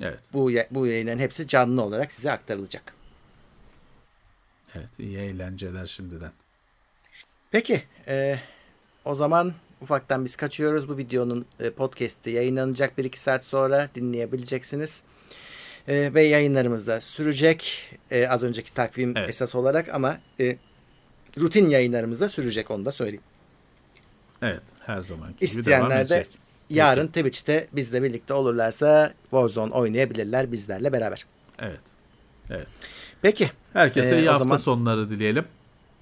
Evet. 0.00 0.20
Bu 0.32 0.50
bu 0.70 0.86
yayınların 0.86 1.18
hepsi 1.18 1.46
canlı 1.48 1.82
olarak 1.82 2.12
size 2.12 2.30
aktarılacak. 2.30 2.94
Evet, 4.74 4.88
iyi 4.98 5.18
eğlenceler 5.18 5.86
şimdiden. 5.86 6.32
Peki, 7.50 7.82
e, 8.08 8.38
o 9.04 9.14
zaman 9.14 9.54
ufaktan 9.80 10.24
biz 10.24 10.36
kaçıyoruz. 10.36 10.88
Bu 10.88 10.96
videonun 10.96 11.46
e, 11.60 11.70
podcast'i 11.70 12.30
yayınlanacak 12.30 12.98
1-2 12.98 13.16
saat 13.16 13.44
sonra 13.44 13.88
dinleyebileceksiniz. 13.94 15.02
E, 15.88 16.14
ve 16.14 16.22
yayınlarımız 16.22 16.86
da 16.86 17.00
sürecek. 17.00 17.90
E, 18.10 18.28
az 18.28 18.42
önceki 18.42 18.74
takvim 18.74 19.12
Evet. 19.16 19.30
esas 19.30 19.54
olarak 19.54 19.88
ama 19.94 20.18
e, 20.40 20.56
rutin 21.38 21.68
yayınlarımız 21.68 22.20
da 22.20 22.28
sürecek 22.28 22.70
onu 22.70 22.84
da 22.84 22.90
söyleyeyim. 22.90 23.22
Evet, 24.42 24.62
her 24.80 25.02
zaman 25.02 25.28
gibi 25.28 25.44
İsteyenler 25.44 25.90
devam 25.90 26.08
de 26.08 26.14
edecek. 26.14 26.38
Yarın 26.70 27.06
Twitch'te 27.06 27.66
bizle 27.72 28.02
birlikte 28.02 28.34
olurlarsa 28.34 29.12
Warzone 29.22 29.72
oynayabilirler 29.72 30.52
bizlerle 30.52 30.92
beraber. 30.92 31.26
Evet. 31.58 31.80
Evet. 32.50 32.66
Peki, 33.22 33.50
Herkese 33.72 34.16
Ee, 34.16 34.18
iyi 34.18 34.28
hafta 34.28 34.38
zaman- 34.44 34.56
sonları 34.56 35.10
dileyelim. 35.10 35.44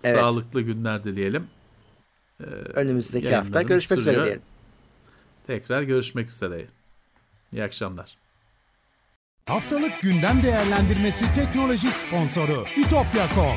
Evet. 0.05 0.21
Sağlıklı 0.21 0.61
günler 0.63 1.05
dileyelim. 1.05 1.47
önümüzdeki 2.75 3.35
hafta 3.35 3.63
görüşmek 3.63 4.01
üzere 4.01 4.15
sürüyor. 4.15 4.27
diyelim. 4.27 4.43
Tekrar 5.47 5.83
görüşmek 5.83 6.31
üzere. 6.31 6.67
İyi 7.53 7.63
akşamlar. 7.65 8.17
Haftalık 9.47 10.01
gündem 10.03 10.43
değerlendirmesi 10.43 11.25
teknoloji 11.35 11.89
sponsoru 11.91 12.65
itopya.com. 12.77 13.57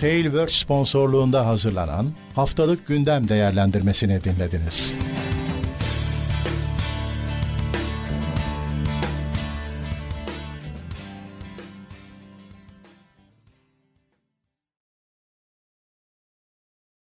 Tailwords 0.00 0.52
sponsorluğunda 0.54 1.46
hazırlanan 1.46 2.12
haftalık 2.34 2.86
gündem 2.86 3.28
değerlendirmesini 3.28 4.24
dinlediniz. 4.24 4.96